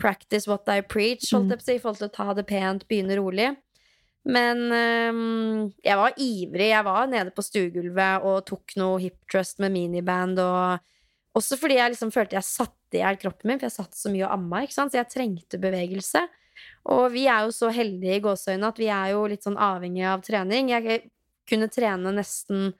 practice 0.03 0.49
what 0.51 0.67
I 0.73 0.81
preach, 0.83 1.29
holdt 1.35 1.53
jeg 1.53 1.61
på 1.61 1.63
å 1.63 1.69
si, 1.69 1.77
i 1.77 1.83
forhold 1.83 2.01
til 2.01 2.11
å 2.11 2.17
ta 2.17 2.33
det 2.39 2.47
pent, 2.49 2.87
begynne 2.91 3.19
rolig. 3.19 3.53
Men 4.23 4.71
ehm, 4.71 5.71
jeg 5.83 5.99
var 5.99 6.19
ivrig. 6.21 6.69
Jeg 6.71 6.87
var 6.87 7.09
nede 7.11 7.35
på 7.35 7.43
stuegulvet 7.43 8.27
og 8.27 8.45
tok 8.47 8.77
noe 8.79 9.01
hip 9.03 9.19
trust 9.31 9.59
med 9.63 9.75
miniband. 9.75 10.39
Og 10.39 11.39
også 11.39 11.59
fordi 11.59 11.81
jeg 11.81 11.95
liksom 11.95 12.13
følte 12.15 12.39
jeg 12.39 12.47
satte 12.47 12.99
i 12.99 13.03
hjel 13.03 13.19
kroppen 13.19 13.51
min, 13.51 13.61
for 13.61 13.69
jeg 13.69 13.79
satt 13.81 13.99
så 13.99 14.13
mye 14.13 14.27
og 14.29 14.37
amma. 14.37 14.63
ikke 14.63 14.79
sant? 14.79 14.95
Så 14.95 15.01
jeg 15.01 15.11
trengte 15.11 15.61
bevegelse. 15.63 16.27
Og 16.93 17.05
vi 17.15 17.27
er 17.31 17.47
jo 17.47 17.55
så 17.55 17.71
heldige 17.75 18.19
i 18.19 18.23
gåseøynene 18.25 18.71
at 18.73 18.81
vi 18.81 18.89
er 18.93 19.13
jo 19.15 19.27
litt 19.31 19.47
sånn 19.47 19.59
avhengig 19.61 20.07
av 20.09 20.25
trening. 20.27 20.73
Jeg 20.73 21.03
kunne 21.49 21.71
trene 21.73 22.15
nesten 22.15 22.73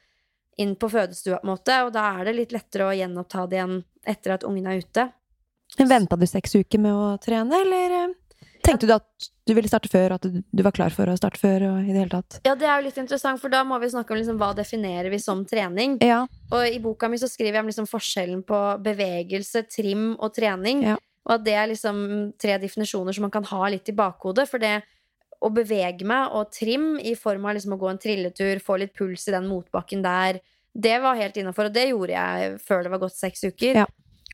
inn 0.61 0.75
på 0.77 0.89
fødestua, 0.93 1.41
på 1.41 1.47
en 1.47 1.53
måte, 1.55 1.79
og 1.87 1.93
da 1.95 2.09
er 2.19 2.29
det 2.29 2.37
litt 2.37 2.53
lettere 2.53 2.91
å 2.91 2.97
gjenoppta 2.97 3.47
det 3.49 3.61
igjen 3.61 3.79
etter 4.13 4.35
at 4.35 4.45
ungen 4.45 4.69
er 4.69 4.83
ute. 4.83 5.07
Men 5.79 5.89
Venta 5.89 6.19
du 6.21 6.27
seks 6.29 6.59
uker 6.59 6.83
med 6.83 6.93
å 6.93 7.15
trene, 7.23 7.63
eller? 7.65 7.95
eh? 8.03 8.19
Tenkte 8.63 8.87
du 8.87 8.93
at 8.95 9.31
du 9.49 9.55
ville 9.57 9.67
starte 9.67 9.91
før, 9.91 10.15
at 10.15 10.27
du, 10.29 10.61
var 10.63 10.75
klar 10.75 10.95
for 10.95 11.11
å 11.11 11.17
starte 11.19 11.41
før? 11.41 11.65
I 11.83 11.89
det 11.91 11.99
hele 11.99 12.13
tatt? 12.13 12.39
Ja, 12.47 12.55
det 12.59 12.69
er 12.69 12.79
jo 12.79 12.87
litt 12.87 12.99
interessant, 13.01 13.41
for 13.43 13.51
da 13.51 13.65
må 13.67 13.79
vi 13.83 13.91
snakke 13.91 14.15
om 14.15 14.21
liksom, 14.21 14.39
hva 14.39 14.53
definerer 14.55 15.11
vi 15.11 15.19
som 15.23 15.43
trening. 15.49 15.97
Ja. 16.05 16.21
Og 16.53 16.69
i 16.69 16.79
boka 16.83 17.11
mi 17.11 17.19
så 17.19 17.31
skriver 17.31 17.59
jeg 17.59 17.65
om 17.65 17.73
liksom 17.73 17.89
forskjellen 17.91 18.45
på 18.47 18.61
bevegelse, 18.85 19.65
trim 19.73 20.13
og 20.15 20.31
trening. 20.37 20.85
Ja. 20.93 20.99
Og 21.29 21.37
at 21.37 21.45
det 21.47 21.55
er 21.55 21.71
liksom 21.71 21.99
tre 22.41 22.57
definisjoner 22.63 23.15
som 23.15 23.27
man 23.27 23.35
kan 23.35 23.47
ha 23.47 23.69
litt 23.71 23.89
i 23.91 23.97
bakhodet. 23.97 24.49
For 24.51 24.63
det 24.63 24.81
å 25.43 25.51
bevege 25.55 26.07
meg 26.07 26.35
og 26.37 26.53
trim 26.55 26.97
i 27.03 27.15
form 27.19 27.47
av 27.47 27.57
liksom 27.57 27.77
å 27.77 27.81
gå 27.81 27.91
en 27.91 28.01
trilletur, 28.03 28.63
få 28.63 28.79
litt 28.83 28.95
puls 28.99 29.27
i 29.29 29.35
den 29.35 29.49
motbakken 29.51 30.03
der, 30.05 30.41
det 30.73 30.97
var 31.03 31.19
helt 31.19 31.37
innafor. 31.37 31.69
Og 31.69 31.77
det 31.77 31.89
gjorde 31.91 32.17
jeg 32.17 32.57
før 32.65 32.85
det 32.85 32.95
var 32.95 33.03
gått 33.03 33.19
seks 33.19 33.45
uker. 33.45 33.83
Ja. 33.83 33.87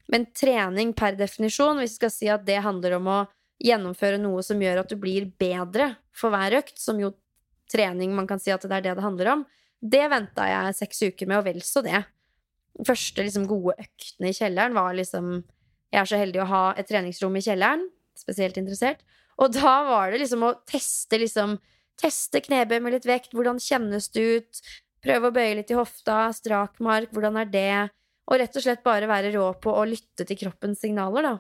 Men 0.08 0.28
trening 0.36 0.94
per 0.96 1.18
definisjon, 1.18 1.80
hvis 1.82 1.96
vi 1.96 2.00
skal 2.00 2.14
si 2.14 2.30
at 2.32 2.46
det 2.46 2.62
handler 2.64 2.96
om 2.96 3.10
å 3.12 3.18
gjennomføre 3.60 4.20
noe 4.22 4.44
som 4.46 4.60
gjør 4.62 4.84
at 4.84 4.92
du 4.92 4.96
blir 5.00 5.26
bedre 5.40 5.90
for 6.16 6.32
hver 6.32 6.60
økt, 6.60 6.78
som 6.80 7.00
jo 7.02 7.12
trening 7.68 8.14
man 8.16 8.28
kan 8.28 8.40
si 8.40 8.52
at 8.54 8.64
det 8.64 8.72
er 8.72 8.86
det 8.86 8.94
det 8.96 9.04
handler 9.04 9.32
om, 9.34 9.44
det 9.78 10.06
venta 10.10 10.46
jeg 10.48 10.78
seks 10.78 11.02
uker 11.10 11.28
med, 11.28 11.40
og 11.40 11.46
vel 11.46 11.60
så 11.66 11.82
det. 11.84 12.00
Første 12.86 13.26
liksom, 13.26 13.46
gode 13.50 13.74
øktene 13.82 14.30
i 14.30 14.36
kjelleren 14.36 14.76
var 14.76 14.96
liksom 14.96 15.42
Jeg 15.92 16.02
er 16.02 16.10
så 16.10 16.20
heldig 16.20 16.42
å 16.44 16.50
ha 16.50 16.64
et 16.76 16.88
treningsrom 16.88 17.36
i 17.38 17.44
kjelleren. 17.44 17.86
Spesielt 18.18 18.58
interessert. 18.60 19.00
Og 19.38 19.52
da 19.54 19.74
var 19.86 20.12
det 20.12 20.22
liksom 20.24 20.44
å 20.46 20.54
teste 20.68 21.20
liksom 21.20 21.58
Teste 21.98 22.38
knebøy 22.44 22.78
med 22.78 22.94
litt 22.94 23.08
vekt. 23.08 23.32
Hvordan 23.34 23.58
kjennes 23.58 24.06
det 24.14 24.22
ut? 24.22 24.60
Prøve 25.02 25.30
å 25.30 25.34
bøye 25.34 25.56
litt 25.58 25.72
i 25.74 25.78
hofta. 25.78 26.28
Strakmark. 26.34 27.10
Hvordan 27.14 27.40
er 27.42 27.50
det? 27.50 27.72
Og 28.30 28.38
rett 28.38 28.54
og 28.54 28.62
slett 28.62 28.84
bare 28.84 29.08
være 29.10 29.32
rå 29.34 29.48
på 29.58 29.72
å 29.74 29.82
lytte 29.88 30.26
til 30.28 30.38
kroppens 30.38 30.82
signaler, 30.84 31.26
da. 31.26 31.34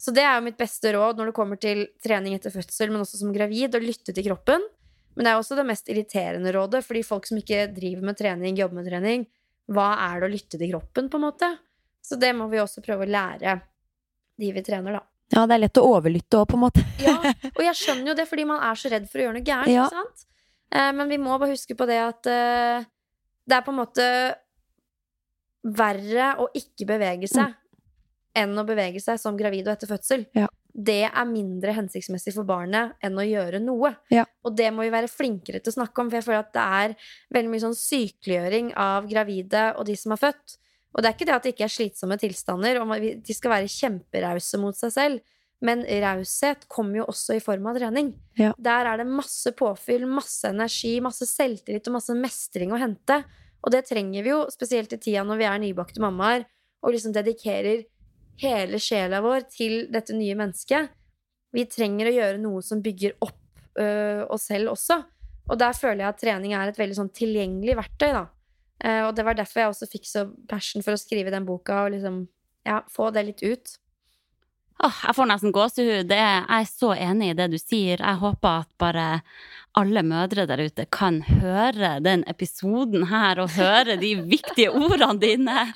Så 0.00 0.14
det 0.16 0.24
er 0.24 0.38
jo 0.38 0.46
mitt 0.46 0.56
beste 0.56 0.94
råd 0.94 1.18
når 1.20 1.28
det 1.28 1.36
kommer 1.36 1.60
til 1.60 1.82
trening 2.00 2.32
etter 2.32 2.54
fødsel, 2.54 2.88
men 2.88 3.02
også 3.02 3.20
som 3.20 3.34
gravid, 3.34 3.74
å 3.76 3.82
lytte 3.82 4.14
til 4.16 4.30
kroppen. 4.30 4.64
Men 5.12 5.26
det 5.26 5.32
er 5.34 5.40
også 5.42 5.58
det 5.58 5.66
mest 5.68 5.90
irriterende 5.92 6.54
rådet, 6.56 6.80
fordi 6.86 7.02
folk 7.04 7.28
som 7.28 7.40
ikke 7.42 7.66
driver 7.74 8.06
med 8.08 8.16
trening, 8.16 8.56
jobber 8.56 8.78
med 8.78 8.88
trening, 8.88 9.26
hva 9.68 9.90
er 10.06 10.22
det 10.22 10.30
å 10.30 10.32
lytte 10.32 10.56
til 10.56 10.70
kroppen, 10.70 11.10
på 11.12 11.20
en 11.20 11.26
måte? 11.26 11.50
Så 12.00 12.16
det 12.16 12.30
må 12.38 12.46
vi 12.48 12.62
også 12.62 12.80
prøve 12.86 13.04
å 13.04 13.10
lære 13.10 13.58
de 14.40 14.52
vi 14.56 14.64
trener, 14.66 14.98
da. 14.98 15.04
ja, 15.36 15.44
det 15.46 15.56
er 15.56 15.62
lett 15.66 15.80
å 15.80 15.86
overlytte 15.92 16.40
òg, 16.40 16.48
på 16.50 16.58
en 16.58 16.64
måte. 16.64 16.84
Ja, 17.04 17.16
og 17.56 17.62
jeg 17.64 17.76
skjønner 17.78 18.12
jo 18.12 18.18
det, 18.18 18.26
fordi 18.30 18.48
man 18.48 18.64
er 18.66 18.80
så 18.80 18.92
redd 18.92 19.08
for 19.10 19.20
å 19.20 19.28
gjøre 19.28 19.38
noe 19.38 19.46
gærent. 19.46 19.72
Ja. 19.72 19.86
ikke 19.86 20.02
sant? 20.02 20.26
Eh, 20.70 20.92
men 20.96 21.10
vi 21.10 21.18
må 21.22 21.36
bare 21.36 21.54
huske 21.54 21.76
på 21.78 21.88
det 21.90 21.98
at 22.02 22.30
eh, 22.30 22.86
det 23.50 23.58
er 23.58 23.66
på 23.66 23.74
en 23.74 23.80
måte 23.80 24.06
verre 25.60 26.34
å 26.40 26.46
ikke 26.56 26.86
bevege 26.88 27.28
seg 27.28 27.56
enn 28.38 28.54
å 28.58 28.64
bevege 28.66 29.00
seg 29.02 29.18
som 29.20 29.36
gravid 29.38 29.66
og 29.66 29.74
etter 29.74 29.90
fødsel. 29.90 30.24
Ja. 30.38 30.46
Det 30.70 31.02
er 31.08 31.26
mindre 31.26 31.74
hensiktsmessig 31.74 32.32
for 32.36 32.46
barnet 32.46 32.94
enn 33.02 33.18
å 33.18 33.26
gjøre 33.26 33.58
noe. 33.62 33.90
Ja. 34.14 34.22
Og 34.46 34.54
det 34.56 34.68
må 34.72 34.86
vi 34.86 34.92
være 34.94 35.10
flinkere 35.10 35.58
til 35.58 35.72
å 35.72 35.78
snakke 35.80 36.02
om, 36.02 36.10
for 36.12 36.20
jeg 36.20 36.26
føler 36.28 36.44
at 36.44 36.52
det 36.54 36.66
er 36.80 36.94
veldig 37.34 37.52
mye 37.52 37.64
sånn 37.64 37.76
sykeliggjøring 37.76 38.70
av 38.78 39.08
gravide 39.10 39.64
og 39.74 39.88
de 39.90 39.98
som 39.98 40.14
har 40.14 40.22
født. 40.22 40.59
Og 40.90 41.02
det 41.02 41.10
er 41.10 41.16
ikke 41.16 41.28
det 41.28 41.36
at 41.36 41.44
det 41.46 41.52
ikke 41.54 41.66
er 41.68 41.74
slitsomme 41.74 42.16
tilstander, 42.18 42.80
og 42.82 42.94
de 42.98 43.36
skal 43.36 43.54
være 43.54 43.70
kjemperause 43.70 44.58
mot 44.58 44.76
seg 44.78 44.94
selv. 44.94 45.36
Men 45.60 45.84
raushet 45.84 46.64
kommer 46.72 47.02
jo 47.02 47.08
også 47.12 47.36
i 47.36 47.42
form 47.44 47.68
av 47.68 47.76
trening. 47.76 48.14
Ja. 48.40 48.54
Der 48.56 48.88
er 48.88 49.02
det 49.02 49.06
masse 49.10 49.52
påfyll, 49.56 50.06
masse 50.08 50.48
energi, 50.48 50.94
masse 51.04 51.28
selvtillit 51.28 51.90
og 51.90 51.98
masse 51.98 52.16
mestring 52.16 52.72
å 52.72 52.80
hente. 52.80 53.20
Og 53.60 53.74
det 53.74 53.84
trenger 53.90 54.24
vi 54.24 54.32
jo, 54.32 54.40
spesielt 54.52 54.94
i 54.96 55.00
tida 55.00 55.22
når 55.26 55.40
vi 55.42 55.48
er 55.50 55.60
nybakte 55.60 56.02
mammaer, 56.02 56.46
og 56.80 56.94
liksom 56.94 57.12
dedikerer 57.12 57.84
hele 58.40 58.80
sjela 58.80 59.20
vår 59.20 59.44
til 59.52 59.84
dette 59.92 60.16
nye 60.16 60.36
mennesket. 60.38 60.88
Vi 61.52 61.66
trenger 61.68 62.08
å 62.08 62.16
gjøre 62.16 62.40
noe 62.40 62.64
som 62.64 62.80
bygger 62.80 63.18
opp 63.20 63.36
øh, 63.82 64.24
oss 64.32 64.48
selv 64.48 64.72
også. 64.72 65.02
Og 65.50 65.58
der 65.60 65.76
føler 65.76 66.04
jeg 66.06 66.12
at 66.14 66.20
trening 66.22 66.54
er 66.56 66.70
et 66.70 66.78
veldig 66.78 66.96
sånn 67.02 67.12
tilgjengelig 67.12 67.76
verktøy, 67.82 68.10
da. 68.16 68.24
Eh, 68.84 69.02
og 69.06 69.14
det 69.16 69.24
var 69.26 69.34
derfor 69.38 69.60
jeg 69.64 69.74
også 69.74 69.90
fikk 69.92 70.06
så 70.08 70.26
passion 70.48 70.82
for 70.82 70.96
å 70.96 71.00
skrive 71.00 71.30
den 71.34 71.44
boka, 71.48 71.84
og 71.84 71.92
liksom 71.96 72.26
ja, 72.66 72.82
få 72.92 73.10
det 73.14 73.26
litt 73.28 73.42
ut. 73.44 73.76
Åh, 74.80 75.00
jeg 75.04 75.16
får 75.18 75.26
nesten 75.28 75.52
gåsehud. 75.52 76.08
Jeg 76.16 76.44
er 76.48 76.64
så 76.64 76.94
enig 76.96 77.26
i 77.30 77.36
det 77.36 77.50
du 77.52 77.58
sier. 77.60 78.00
Jeg 78.00 78.16
håper 78.22 78.62
at 78.62 78.68
bare 78.80 79.08
alle 79.76 80.00
mødre 80.02 80.46
der 80.48 80.62
ute 80.64 80.86
kan 80.90 81.18
høre 81.28 81.98
den 82.00 82.24
episoden 82.26 83.04
her 83.10 83.42
og 83.44 83.52
høre 83.58 83.98
de 84.00 84.14
viktige 84.24 84.72
ordene 84.72 85.20
dine. 85.20 85.58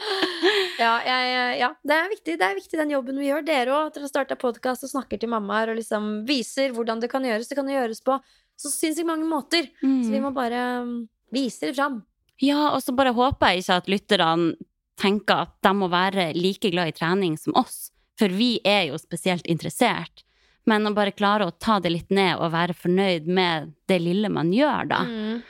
Ja, 0.74 0.96
jeg, 1.06 1.58
ja 1.60 1.68
det, 1.86 1.94
er 1.94 2.08
viktig, 2.10 2.32
det 2.40 2.46
er 2.48 2.56
viktig 2.58 2.78
den 2.80 2.90
jobben 2.90 3.18
vi 3.20 3.28
gjør. 3.28 3.44
Dere 3.46 3.70
òg. 3.76 3.92
Dere 3.94 4.02
har 4.08 4.10
starta 4.10 4.34
podkast 4.36 4.82
og 4.82 4.90
snakker 4.90 5.20
til 5.22 5.30
mammaer 5.30 5.70
og 5.70 5.78
liksom 5.78 6.24
viser 6.26 6.74
hvordan 6.74 6.98
det 7.00 7.08
kan 7.12 7.22
gjøres. 7.24 7.46
Det 7.46 7.54
kan 7.60 7.68
gjøres 7.70 8.02
på 8.04 8.16
så 8.58 8.72
sinnssykt 8.72 9.06
mange 9.06 9.28
måter. 9.30 9.68
Så 9.78 10.10
vi 10.10 10.18
Mm. 10.18 10.24
må 10.26 10.32
bare 10.34 10.64
um, 10.82 10.96
vise 11.32 11.68
det 11.70 11.76
fram. 11.78 12.00
Ja, 12.42 12.72
og 12.74 12.82
så 12.82 12.94
bare 12.96 13.12
håper 13.14 13.52
jeg 13.52 13.62
ikke 13.62 13.76
at 13.82 13.90
lytterne 13.90 14.54
tenker 15.00 15.44
at 15.46 15.54
de 15.62 15.72
må 15.74 15.88
være 15.90 16.32
like 16.36 16.70
glad 16.70 16.88
i 16.92 16.96
trening 16.96 17.36
som 17.38 17.54
oss, 17.58 17.90
for 18.18 18.28
vi 18.30 18.60
er 18.64 18.88
jo 18.92 18.98
spesielt 18.98 19.46
interessert. 19.50 20.22
Men 20.66 20.86
å 20.88 20.94
bare 20.96 21.12
klare 21.12 21.44
å 21.46 21.52
ta 21.60 21.78
det 21.82 21.90
litt 21.92 22.10
ned 22.14 22.38
og 22.40 22.52
være 22.54 22.72
fornøyd 22.78 23.26
med 23.26 23.74
det 23.90 23.98
lille 24.00 24.30
man 24.32 24.52
gjør, 24.54 24.86
da. 24.88 25.02
Mm. 25.04 25.42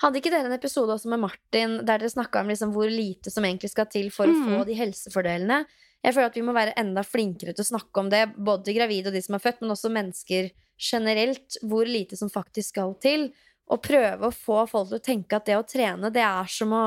Hadde 0.00 0.16
ikke 0.16 0.30
dere 0.32 0.48
en 0.48 0.56
episode 0.56 0.94
også 0.94 1.10
med 1.12 1.20
Martin 1.20 1.74
der 1.84 2.00
dere 2.00 2.08
snakka 2.08 2.40
om 2.40 2.48
liksom 2.48 2.70
hvor 2.72 2.88
lite 2.88 3.28
som 3.28 3.44
egentlig 3.44 3.68
skal 3.74 3.84
til 3.92 4.08
for 4.10 4.30
å 4.30 4.32
Mm. 4.32 4.46
få 4.48 4.64
de 4.66 4.74
helsefordelene? 4.78 5.66
Jeg 6.02 6.14
føler 6.14 6.30
at 6.30 6.34
vi 6.38 6.40
må 6.46 6.54
være 6.56 6.72
enda 6.80 7.02
flinkere 7.04 7.52
til 7.52 7.60
å 7.64 7.68
snakke 7.76 8.00
om 8.00 8.08
det, 8.08 8.34
både 8.38 8.72
gravide 8.72 9.08
og 9.08 9.12
de 9.12 9.20
som 9.20 9.34
er 9.34 9.44
født, 9.44 9.60
men 9.60 9.70
også 9.74 9.92
mennesker 9.92 10.50
generelt, 10.80 11.58
hvor 11.62 11.84
lite 11.84 12.16
som 12.16 12.30
faktisk 12.30 12.68
skal 12.72 12.94
til. 13.02 13.32
Og 13.70 13.82
prøve 13.84 14.28
å 14.28 14.34
få 14.34 14.64
folk 14.70 14.90
til 14.90 14.98
å 14.98 15.04
tenke 15.04 15.38
at 15.38 15.46
det 15.46 15.58
å 15.58 15.66
trene, 15.66 16.10
det 16.10 16.24
er 16.26 16.50
som 16.50 16.74
å 16.74 16.84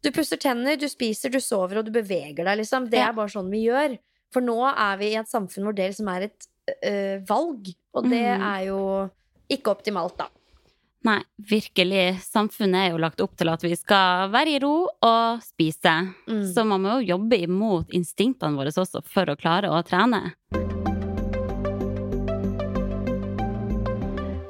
Du 0.00 0.08
pusser 0.16 0.38
tenner, 0.40 0.78
du 0.80 0.88
spiser, 0.88 1.28
du 1.28 1.42
sover, 1.44 1.76
og 1.76 1.84
du 1.84 1.90
beveger 1.92 2.46
deg, 2.46 2.62
liksom. 2.62 2.86
Det 2.88 3.02
er 3.04 3.12
bare 3.12 3.28
sånn 3.28 3.50
vi 3.52 3.66
gjør. 3.66 3.98
For 4.32 4.40
nå 4.40 4.56
er 4.70 4.96
vi 4.96 5.10
i 5.10 5.18
et 5.20 5.28
samfunn 5.28 5.66
hvor 5.66 5.76
det 5.76 5.90
liksom 5.90 6.08
er 6.08 6.24
et 6.30 6.46
øh, 6.88 7.16
valg, 7.28 7.68
og 7.92 8.08
det 8.08 8.22
mm. 8.24 8.44
er 8.48 8.62
jo 8.70 8.78
ikke 9.52 9.74
optimalt, 9.74 10.16
da. 10.16 10.30
Nei, 11.04 11.18
virkelig. 11.36 12.18
Samfunnet 12.24 12.80
er 12.80 12.90
jo 12.94 13.00
lagt 13.00 13.20
opp 13.24 13.32
til 13.40 13.48
at 13.48 13.62
vi 13.64 13.72
skal 13.76 14.32
være 14.32 14.56
i 14.56 14.58
ro 14.60 14.74
og 14.88 15.44
spise. 15.44 15.94
Mm. 16.28 16.42
Så 16.52 16.64
man 16.68 16.84
må 16.84 16.98
jo 16.98 17.14
jobbe 17.14 17.38
imot 17.40 17.92
instinktene 17.96 18.56
våre 18.56 18.72
også 18.72 19.00
for 19.08 19.32
å 19.32 19.36
klare 19.40 19.72
å 19.72 19.80
trene. 19.84 20.26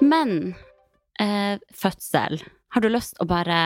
Men 0.03 0.57
eh, 1.21 1.61
fødsel. 1.77 2.41
Har 2.75 2.85
du 2.85 2.91
lyst 2.91 3.21
å 3.21 3.29
bare 3.29 3.61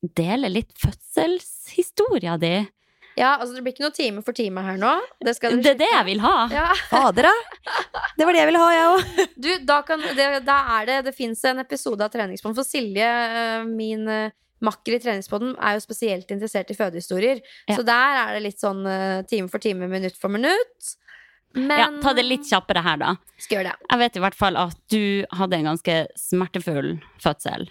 dele 0.00 0.48
litt 0.52 0.72
fødselshistoria 0.80 2.36
di? 2.40 2.54
Ja, 3.18 3.34
altså 3.36 3.56
det 3.56 3.64
blir 3.64 3.74
ikke 3.74 3.84
noe 3.84 3.94
time 3.94 4.22
for 4.24 4.36
time 4.36 4.62
her 4.64 4.78
nå. 4.80 4.92
Det, 5.20 5.34
skal 5.36 5.58
Det 5.60 5.74
er 5.74 5.80
det 5.80 5.88
jeg 5.90 6.06
vil 6.06 6.22
ha. 6.24 6.34
Ja. 6.54 6.66
Fader, 6.92 7.28
da! 7.28 7.80
Det 8.16 8.26
var 8.26 8.36
det 8.36 8.42
jeg 8.42 8.50
ville 8.50 8.62
ha, 8.62 8.70
jeg 8.76 8.90
òg. 8.90 9.32
Du, 9.34 9.50
da, 9.66 9.80
kan, 9.86 10.04
det, 10.16 10.28
da 10.46 10.58
er 10.78 10.88
det 10.88 10.98
Det 11.08 11.16
fins 11.16 11.42
en 11.50 11.62
episode 11.62 12.06
av 12.06 12.12
Treningspodden. 12.14 12.56
For 12.56 12.66
Silje, 12.68 13.08
eh, 13.08 13.66
min 13.66 14.06
eh, 14.08 14.36
makker 14.64 14.96
i 14.96 15.02
Treningspodden, 15.02 15.56
er 15.58 15.76
jo 15.76 15.84
spesielt 15.84 16.30
interessert 16.32 16.70
i 16.72 16.78
fødehistorier. 16.78 17.42
Ja. 17.68 17.76
Så 17.76 17.84
der 17.88 18.22
er 18.22 18.34
det 18.36 18.44
litt 18.46 18.62
sånn 18.62 18.84
eh, 18.88 19.20
time 19.28 19.50
for 19.52 19.62
time, 19.62 19.90
minutt 19.90 20.16
for 20.20 20.32
minutt. 20.32 20.94
Men 21.56 21.78
Ja, 21.80 21.88
ta 22.02 22.12
det 22.14 22.24
litt 22.26 22.46
kjappere 22.46 22.82
her, 22.84 23.00
da. 23.00 23.16
Skal 23.40 23.58
gjøre 23.58 23.72
det. 23.72 23.88
Jeg 23.90 24.02
vet 24.04 24.16
i 24.16 24.22
hvert 24.22 24.38
fall 24.38 24.58
at 24.60 24.78
du 24.92 25.02
hadde 25.34 25.58
en 25.58 25.70
ganske 25.72 25.96
smertefull 26.18 26.92
fødsel. 27.22 27.68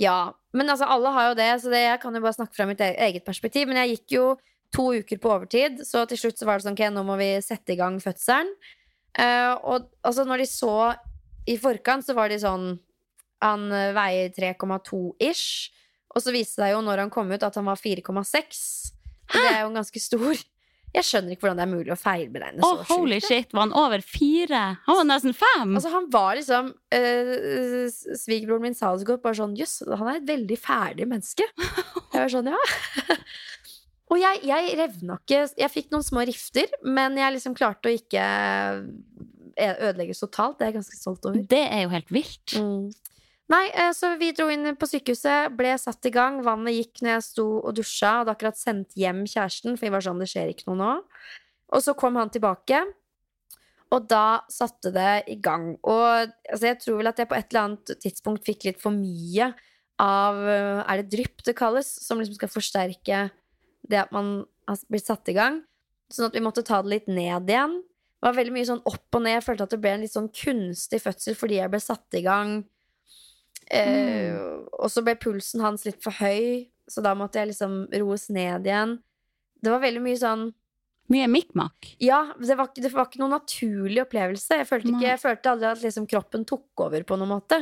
Ja. 0.00 0.32
Men 0.52 0.68
altså, 0.68 0.84
alle 0.84 1.12
har 1.14 1.30
jo 1.30 1.36
det, 1.38 1.50
så 1.62 1.72
det, 1.72 1.80
jeg 1.86 2.00
kan 2.02 2.14
jo 2.16 2.20
bare 2.20 2.36
snakke 2.36 2.56
fra 2.58 2.66
mitt 2.68 2.82
e- 2.84 2.96
eget 3.06 3.24
perspektiv. 3.24 3.70
Men 3.70 3.80
jeg 3.80 3.96
gikk 3.96 4.16
jo 4.18 4.26
to 4.72 4.90
uker 5.00 5.20
på 5.20 5.32
overtid, 5.32 5.80
så 5.88 6.04
til 6.08 6.20
slutt 6.20 6.40
så 6.40 6.48
var 6.48 6.60
det 6.60 6.66
sånn 6.66 6.76
Ok, 6.76 6.84
nå 6.92 7.04
må 7.08 7.16
vi 7.20 7.30
sette 7.44 7.74
i 7.74 7.78
gang 7.80 7.98
fødselen. 8.02 8.52
Uh, 9.12 9.52
og 9.68 9.90
altså, 10.04 10.24
når 10.28 10.44
de 10.44 10.48
så 10.48 10.76
i 11.48 11.56
forkant, 11.60 12.04
så 12.06 12.16
var 12.16 12.32
de 12.32 12.38
sånn 12.40 12.76
Han 13.42 13.64
eh, 13.74 13.90
veier 13.96 14.28
3,2 14.30 14.98
ish. 15.18 15.72
Og 16.14 16.22
så 16.22 16.30
viste 16.30 16.60
det 16.60 16.68
seg 16.68 16.76
jo 16.76 16.82
når 16.86 17.02
han 17.02 17.10
kom 17.10 17.32
ut, 17.32 17.42
at 17.42 17.56
han 17.58 17.66
var 17.66 17.80
4,6. 17.80 18.60
Det 19.32 19.42
er 19.48 19.62
jo 19.64 19.70
en 19.72 19.78
ganske 19.80 20.02
stor. 20.04 20.42
Jeg 20.92 21.06
skjønner 21.08 21.32
ikke 21.32 21.46
hvordan 21.46 21.60
det 21.60 21.64
er 21.64 21.70
mulig 21.72 21.92
å 21.94 21.96
feilberegne 21.96 22.64
Å, 22.66 22.72
så 22.82 22.96
holy 22.98 23.18
sjukt. 23.20 23.28
shit, 23.30 23.54
var 23.56 23.64
han 23.64 23.76
over 23.80 24.02
fire? 24.04 24.62
Han 24.88 24.98
var 24.98 25.08
nesten 25.08 25.36
fem! 25.36 25.72
Altså, 25.78 25.92
han 25.94 26.08
var 26.12 26.36
liksom 26.36 26.68
øh, 26.98 27.86
Svigerbroren 28.20 28.66
min 28.66 28.76
sa 28.76 28.92
det 28.92 29.04
så 29.04 29.12
godt, 29.12 29.24
bare 29.24 29.40
sånn 29.40 29.56
Jøss, 29.56 29.78
han 29.88 30.10
er 30.10 30.20
et 30.20 30.28
veldig 30.28 30.58
ferdig 30.60 31.08
menneske. 31.08 31.48
Jeg 32.12 32.18
var 32.18 32.32
sånn, 32.32 32.52
ja. 32.52 32.60
Og 34.12 34.20
jeg, 34.20 34.42
jeg 34.44 34.74
revna 34.76 35.16
ikke 35.22 35.38
Jeg 35.56 35.72
fikk 35.72 35.92
noen 35.94 36.04
små 36.04 36.26
rifter, 36.28 36.68
men 36.84 37.16
jeg 37.16 37.38
liksom 37.38 37.56
klarte 37.56 37.88
å 37.88 37.96
ikke 37.96 38.22
ødelegge 38.22 39.30
ødelegges 39.52 40.22
totalt. 40.22 40.58
Det 40.58 40.64
er 40.64 40.70
jeg 40.70 40.78
ganske 40.78 40.96
stolt 40.96 41.26
over. 41.28 41.42
det 41.48 41.62
er 41.66 41.82
jo 41.84 41.90
helt 41.92 42.12
vilt. 42.14 42.54
Mm. 42.56 42.86
Nei, 43.52 43.66
eh, 43.74 43.90
så 43.92 44.14
vi 44.16 44.30
dro 44.32 44.46
inn 44.52 44.70
på 44.78 44.88
sykehuset, 44.88 45.52
ble 45.58 45.74
satt 45.80 46.06
i 46.08 46.12
gang. 46.14 46.40
Vannet 46.46 46.76
gikk 46.76 47.02
når 47.02 47.16
jeg 47.16 47.24
sto 47.26 47.46
og 47.60 47.74
dusja. 47.76 48.20
Hadde 48.20 48.32
akkurat 48.32 48.58
sendt 48.58 48.96
hjem 48.96 49.26
kjæresten, 49.28 49.76
for 49.76 49.88
vi 49.88 49.92
var 49.92 50.04
sånn, 50.04 50.22
det 50.22 50.30
skjer 50.30 50.52
ikke 50.52 50.70
noe 50.70 50.78
nå. 50.80 50.92
Og 51.72 51.84
så 51.84 51.94
kom 51.98 52.16
han 52.20 52.32
tilbake. 52.32 52.80
Og 53.92 54.08
da 54.08 54.40
satte 54.48 54.92
det 54.94 55.24
i 55.28 55.36
gang. 55.44 55.74
Og 55.84 56.32
altså, 56.48 56.64
jeg 56.70 56.80
tror 56.80 57.02
vel 57.02 57.12
at 57.12 57.20
jeg 57.20 57.28
på 57.28 57.36
et 57.36 57.50
eller 57.50 57.66
annet 57.66 57.94
tidspunkt 58.00 58.46
fikk 58.48 58.70
litt 58.70 58.80
for 58.80 58.94
mye 58.94 59.50
av 60.00 60.38
øh, 60.40 60.80
Er 60.88 61.02
det 61.02 61.12
drypp 61.12 61.44
det 61.44 61.54
kalles? 61.58 61.90
Som 62.00 62.22
liksom 62.22 62.38
skal 62.38 62.50
forsterke 62.50 63.26
det 63.84 64.00
at 64.00 64.14
man 64.16 64.46
har 64.70 64.80
blitt 64.88 65.10
satt 65.10 65.28
i 65.28 65.36
gang. 65.36 65.60
Sånn 66.12 66.30
at 66.30 66.38
vi 66.38 66.44
måtte 66.44 66.64
ta 66.64 66.80
det 66.80 66.94
litt 66.94 67.10
ned 67.10 67.50
igjen. 67.52 67.82
Det 67.82 68.30
var 68.30 68.38
veldig 68.38 68.54
mye 68.54 68.70
sånn 68.70 68.84
opp 68.88 69.18
og 69.18 69.26
ned. 69.26 69.36
Jeg 69.36 69.44
følte 69.50 69.68
at 69.68 69.74
det 69.74 69.82
ble 69.82 69.92
en 69.92 70.06
litt 70.06 70.14
sånn 70.14 70.32
kunstig 70.32 71.02
fødsel 71.04 71.36
fordi 71.36 71.60
jeg 71.60 71.72
ble 71.74 71.82
satt 71.82 72.16
i 72.16 72.24
gang. 72.24 72.62
Eh, 73.70 74.34
og 74.78 74.90
så 74.90 75.02
ble 75.04 75.14
pulsen 75.16 75.60
hans 75.60 75.84
litt 75.84 76.02
for 76.02 76.12
høy, 76.12 76.68
så 76.90 77.02
da 77.02 77.14
måtte 77.14 77.38
jeg 77.40 77.48
liksom 77.52 77.86
roes 78.02 78.28
ned 78.30 78.66
igjen. 78.66 78.98
Det 79.62 79.70
var 79.70 79.80
veldig 79.80 80.02
mye 80.02 80.18
sånn 80.18 80.52
Mye 81.10 81.26
mikmak. 81.28 81.96
Ja, 82.00 82.32
det 82.40 82.54
var, 82.56 82.68
ikke- 82.68 82.82
det 82.82 82.92
var 82.92 83.04
ikke 83.06 83.18
noen 83.18 83.34
naturlig 83.34 84.00
opplevelse. 84.06 84.48
Jeg 84.56 84.66
følte, 84.68 84.88
ikke, 84.88 85.02
jeg 85.02 85.20
følte 85.20 85.50
aldri 85.50 85.66
at 85.68 85.82
liksom 85.82 86.06
kroppen 86.08 86.44
tok 86.46 86.64
over 86.80 87.02
på 87.02 87.18
noen 87.18 87.28
måte. 87.28 87.58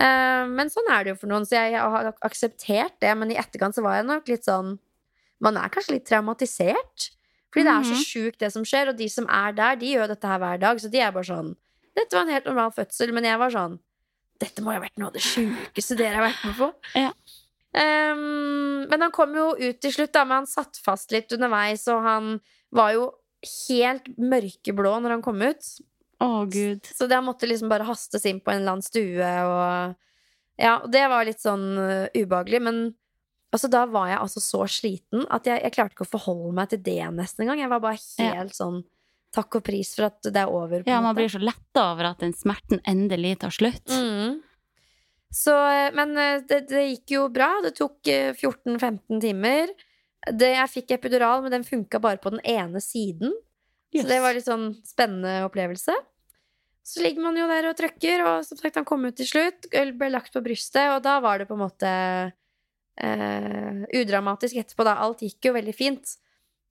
Uh, 0.00 0.46
men 0.48 0.70
sånn 0.72 0.88
er 0.88 1.04
det 1.04 1.10
jo 1.12 1.18
for 1.20 1.26
noen, 1.28 1.44
så 1.44 1.58
jeg, 1.58 1.74
har 1.78 2.14
akseptert 2.24 2.96
det. 3.02 3.12
Men 3.18 3.30
i 3.30 3.36
etterkant 3.36 3.74
så 3.76 3.82
var 3.82 3.96
jeg 3.98 4.06
nok 4.06 4.26
litt 4.28 4.44
sånn 4.46 4.78
Man 5.42 5.56
er 5.58 5.68
kanskje 5.68 5.98
litt 5.98 6.06
traumatisert. 6.08 7.10
Fordi 7.52 7.64
det 7.66 7.74
er 7.74 7.84
så 7.84 7.94
Mhm. 7.98 8.06
sjukt, 8.06 8.38
det 8.38 8.52
som 8.52 8.62
skjer. 8.64 8.88
Og 8.88 8.96
de 8.96 9.08
som 9.08 9.26
er 9.28 9.52
der, 9.52 9.76
de 9.76 9.86
gjør 9.94 10.08
dette 10.08 10.24
her 10.26 10.38
hver 10.38 10.58
dag. 10.60 10.78
Så 10.78 10.90
de 10.90 11.00
er 11.00 11.10
bare 11.12 11.24
sånn 11.24 11.56
Dette 11.94 12.12
var 12.16 12.22
en 12.22 12.28
helt 12.32 12.44
normal 12.46 12.70
fødsel, 12.70 13.12
men 13.12 13.24
jeg 13.24 13.38
var 13.38 13.50
sånn 13.50 13.78
Dette 14.42 14.62
må 14.64 14.74
jo 14.74 14.80
ha 14.80 14.84
vært 14.84 15.00
noe 15.00 15.12
av 15.12 15.16
det 15.16 15.22
sjukeste 15.24 15.96
dere 15.98 16.18
har 16.18 16.28
vært 16.28 16.46
med 16.48 16.60
på. 16.60 16.70
Ja. 17.06 17.10
Um, 17.74 18.84
men 18.86 19.02
han 19.02 19.10
kom 19.10 19.32
jo 19.34 19.48
ut 19.58 19.80
til 19.82 19.90
slutt, 19.90 20.12
da, 20.14 20.22
men 20.22 20.44
han 20.44 20.46
satt 20.46 20.78
fast 20.78 21.10
litt 21.10 21.32
underveis, 21.34 21.88
og 21.90 22.04
han 22.06 22.28
var 22.74 22.92
jo 22.94 23.08
helt 23.66 24.06
mørkeblå 24.14 24.92
når 25.02 25.16
han 25.16 25.24
kom 25.26 25.42
ut. 25.42 25.70
Å, 26.22 26.28
gud. 26.46 26.86
Så 26.86 27.08
det 27.10 27.18
han 27.18 27.26
måtte 27.26 27.48
liksom 27.50 27.72
bare 27.72 27.86
hastes 27.88 28.28
inn 28.30 28.38
på 28.38 28.52
en 28.52 28.62
eller 28.62 28.76
annen 28.76 28.86
stue, 28.86 29.32
og 29.50 30.00
Ja, 30.54 30.76
og 30.84 30.92
det 30.94 31.02
var 31.10 31.26
litt 31.26 31.42
sånn 31.42 31.66
uh, 31.74 32.06
ubehagelig, 32.14 32.60
men 32.62 32.76
altså, 33.50 33.70
da 33.70 33.84
var 33.90 34.12
jeg 34.12 34.20
altså 34.22 34.42
så 34.44 34.66
sliten 34.70 35.26
at 35.26 35.50
jeg, 35.50 35.58
jeg 35.66 35.74
klarte 35.74 35.96
ikke 35.96 36.06
å 36.06 36.14
forholde 36.14 36.54
meg 36.54 36.70
til 36.70 36.84
det 36.86 37.00
nesten 37.16 37.42
engang. 37.42 37.64
Jeg 37.64 37.72
var 37.74 37.82
bare 37.82 37.98
helt 38.22 38.54
sånn 38.54 38.84
Takk 39.34 39.58
og 39.58 39.64
pris 39.66 39.90
for 39.96 40.08
at 40.08 40.28
det 40.28 40.40
er 40.40 40.50
over. 40.50 40.84
Ja, 40.86 41.00
man 41.00 41.10
måte. 41.10 41.22
blir 41.22 41.32
så 41.32 41.42
letta 41.42 41.88
over 41.92 42.12
at 42.12 42.22
den 42.22 42.34
smerten 42.36 42.82
endelig 42.86 43.40
tar 43.42 43.54
slutt. 43.54 43.90
Mm. 43.90 44.38
Så, 45.34 45.54
eh, 45.72 45.90
men 45.96 46.14
eh, 46.20 46.44
det, 46.46 46.60
det 46.70 46.84
gikk 46.92 47.16
jo 47.16 47.24
bra. 47.34 47.50
Det 47.64 47.74
tok 47.80 48.12
eh, 48.12 48.30
14-15 48.36 49.22
timer. 49.24 49.74
Det, 50.30 50.54
jeg 50.54 50.72
fikk 50.72 50.94
epidural, 50.96 51.42
men 51.44 51.52
den 51.52 51.66
funka 51.66 51.98
bare 52.00 52.22
på 52.22 52.32
den 52.32 52.44
ene 52.46 52.80
siden. 52.80 53.34
Så 53.94 54.06
det 54.08 54.20
var 54.22 54.34
litt 54.34 54.46
sånn 54.46 54.72
spennende 54.86 55.44
opplevelse. 55.46 55.94
Så 56.84 57.00
ligger 57.00 57.24
man 57.24 57.36
jo 57.38 57.46
der 57.48 57.70
og 57.70 57.76
trøkker, 57.78 58.22
og 58.26 58.44
som 58.44 58.58
sagt, 58.58 58.76
han 58.76 58.86
kom 58.88 59.06
ut 59.06 59.16
til 59.16 59.28
slutt. 59.28 59.68
Ble 59.70 60.10
lagt 60.10 60.34
på 60.34 60.42
brystet, 60.44 60.90
og 60.92 61.04
da 61.06 61.16
var 61.24 61.40
det 61.40 61.46
på 61.48 61.56
en 61.56 61.62
måte 61.62 61.92
eh, 63.00 63.84
udramatisk 64.00 64.58
etterpå, 64.60 64.84
da. 64.86 64.98
Alt 65.00 65.24
gikk 65.24 65.48
jo 65.48 65.54
veldig 65.56 65.74
fint. 65.76 66.16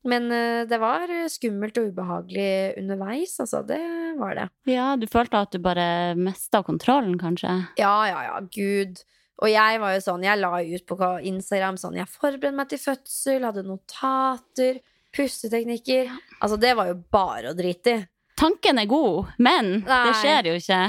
Men 0.03 0.27
eh, 0.35 0.63
det 0.67 0.79
var 0.81 1.11
skummelt 1.31 1.77
og 1.79 1.91
ubehagelig 1.93 2.77
underveis, 2.81 3.37
altså. 3.39 3.63
Det 3.67 3.79
var 4.19 4.35
det. 4.39 4.47
Ja, 4.69 4.93
du 4.99 5.07
følte 5.11 5.43
at 5.45 5.55
du 5.55 5.61
bare 5.63 5.87
mista 6.19 6.63
kontrollen, 6.65 7.15
kanskje? 7.21 7.55
Ja, 7.79 7.95
ja, 8.09 8.23
ja, 8.27 8.39
gud. 8.53 9.03
Og 9.43 9.49
jeg 9.49 9.79
var 9.81 9.95
jo 9.95 10.01
sånn, 10.05 10.23
jeg 10.23 10.39
la 10.39 10.51
ut 10.61 10.83
på 10.87 10.97
Instagram 11.25 11.77
sånn 11.81 11.97
Jeg 11.97 12.11
forberedte 12.11 12.55
meg 12.55 12.69
til 12.71 12.79
fødsel, 12.83 13.47
hadde 13.47 13.63
notater, 13.67 14.81
pusteteknikker. 15.15 16.11
Altså, 16.39 16.59
det 16.61 16.73
var 16.77 16.91
jo 16.91 16.99
bare 17.11 17.51
å 17.51 17.57
drite 17.57 17.95
i. 17.97 18.03
Tanken 18.39 18.79
er 18.81 18.89
god, 18.89 19.33
men 19.45 19.83
det 19.85 20.13
skjer 20.19 20.49
jo 20.49 20.53
ikke. 20.57 20.81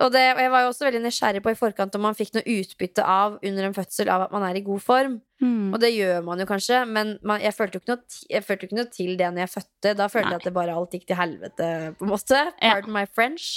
Og, 0.00 0.08
det, 0.14 0.22
og 0.32 0.40
jeg 0.40 0.50
var 0.52 0.62
jo 0.64 0.68
også 0.70 0.86
veldig 0.86 1.00
nysgjerrig 1.04 1.42
på 1.44 1.52
i 1.52 1.58
forkant 1.58 1.96
om 1.98 2.06
man 2.06 2.16
fikk 2.16 2.32
noe 2.32 2.54
utbytte 2.54 3.04
av 3.04 3.36
under 3.44 3.66
en 3.66 3.74
fødsel 3.76 4.08
av 4.12 4.24
at 4.26 4.32
man 4.32 4.46
er 4.48 4.56
i 4.56 4.62
god 4.64 4.80
form. 4.80 5.18
Mm. 5.44 5.74
Og 5.74 5.76
det 5.82 5.90
gjør 5.92 6.24
man 6.24 6.40
jo 6.40 6.46
kanskje, 6.48 6.78
men 6.88 7.12
man, 7.26 7.42
jeg, 7.44 7.52
følte 7.56 7.76
jo 7.76 7.82
ikke 7.82 7.92
noe, 7.92 8.16
jeg 8.32 8.46
følte 8.46 8.68
ikke 8.68 8.78
noe 8.78 8.88
til 8.94 9.12
det 9.20 9.28
når 9.28 9.44
jeg 9.44 9.52
fødte. 9.58 9.92
Da 9.98 10.08
følte 10.12 10.30
Nei. 10.30 10.32
jeg 10.32 10.42
at 10.42 10.48
det 10.48 10.54
bare 10.56 10.78
alt 10.80 10.96
gikk 10.96 11.06
til 11.10 11.20
helvete, 11.20 11.68
på 11.98 12.08
en 12.08 12.12
måte. 12.14 12.40
Ja. 12.48 12.72
Pardon 12.72 12.96
my 12.96 13.04
French. 13.12 13.50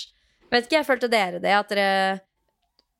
Vet 0.51 0.67
ikke, 0.67 0.79
jeg 0.81 0.89
følte 0.91 1.11
dere 1.11 1.39
det? 1.43 1.55
At 1.55 1.71
dere 1.71 2.21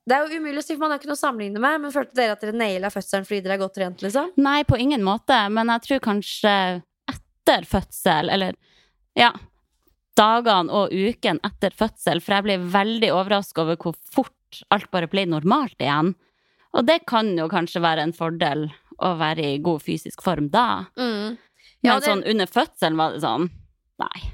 Det 0.08 0.16
er 0.16 0.24
jo 0.28 0.40
umulig 0.40 0.60
å 0.60 0.66
si, 0.66 0.76
for 0.76 0.84
man 0.84 0.96
har 0.96 1.00
ikke 1.00 1.12
noe 1.12 1.20
å 1.20 1.24
sammenligne 1.24 1.64
med, 1.64 1.84
men 1.84 1.94
følte 1.94 2.18
dere 2.18 2.36
at 2.36 2.44
dere 2.44 2.56
naila 2.60 2.92
fødselen 2.92 3.28
fordi 3.28 3.44
dere 3.44 3.56
er 3.56 3.62
godt 3.62 3.78
trent, 3.78 4.04
liksom? 4.04 4.34
Nei, 4.40 4.60
på 4.68 4.80
ingen 4.80 5.04
måte, 5.04 5.38
men 5.52 5.72
jeg 5.72 5.86
tror 5.86 6.02
kanskje 6.12 6.56
etter 7.12 7.68
fødsel, 7.68 8.32
eller 8.34 8.58
ja, 9.20 9.30
dagene 10.18 10.72
og 10.74 10.94
uken 10.94 11.40
etter 11.44 11.74
fødsel, 11.76 12.22
for 12.22 12.36
jeg 12.38 12.46
ble 12.48 12.58
veldig 12.74 13.10
overrasket 13.14 13.64
over 13.64 13.80
hvor 13.82 13.96
fort 14.14 14.62
alt 14.74 14.90
bare 14.94 15.10
ble 15.10 15.26
normalt 15.30 15.80
igjen. 15.82 16.14
Og 16.74 16.86
det 16.86 17.00
kan 17.10 17.32
jo 17.38 17.48
kanskje 17.50 17.82
være 17.84 18.06
en 18.06 18.14
fordel 18.18 18.68
å 19.04 19.14
være 19.20 19.46
i 19.56 19.62
god 19.64 19.82
fysisk 19.86 20.22
form 20.26 20.50
da. 20.54 20.86
Mm. 20.98 21.38
Men 21.38 21.38
Ja, 21.84 22.00
det- 22.00 22.08
sånn 22.10 22.24
under 22.30 22.46
fødselen 22.46 22.96
var 22.98 23.12
det 23.14 23.22
sånn 23.22 23.50
Nei. 24.00 24.32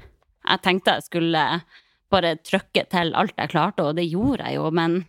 Jeg 0.48 0.62
tenkte 0.62 0.94
jeg 0.94 1.02
skulle 1.04 1.62
bare 2.10 2.36
trykke 2.36 2.88
til 2.88 3.14
alt 3.14 3.34
jeg 3.36 3.50
klarte, 3.50 3.84
og 3.84 3.96
det 3.96 4.08
gjorde 4.10 4.44
jeg 4.46 4.54
jo, 4.54 4.70
men 4.70 5.06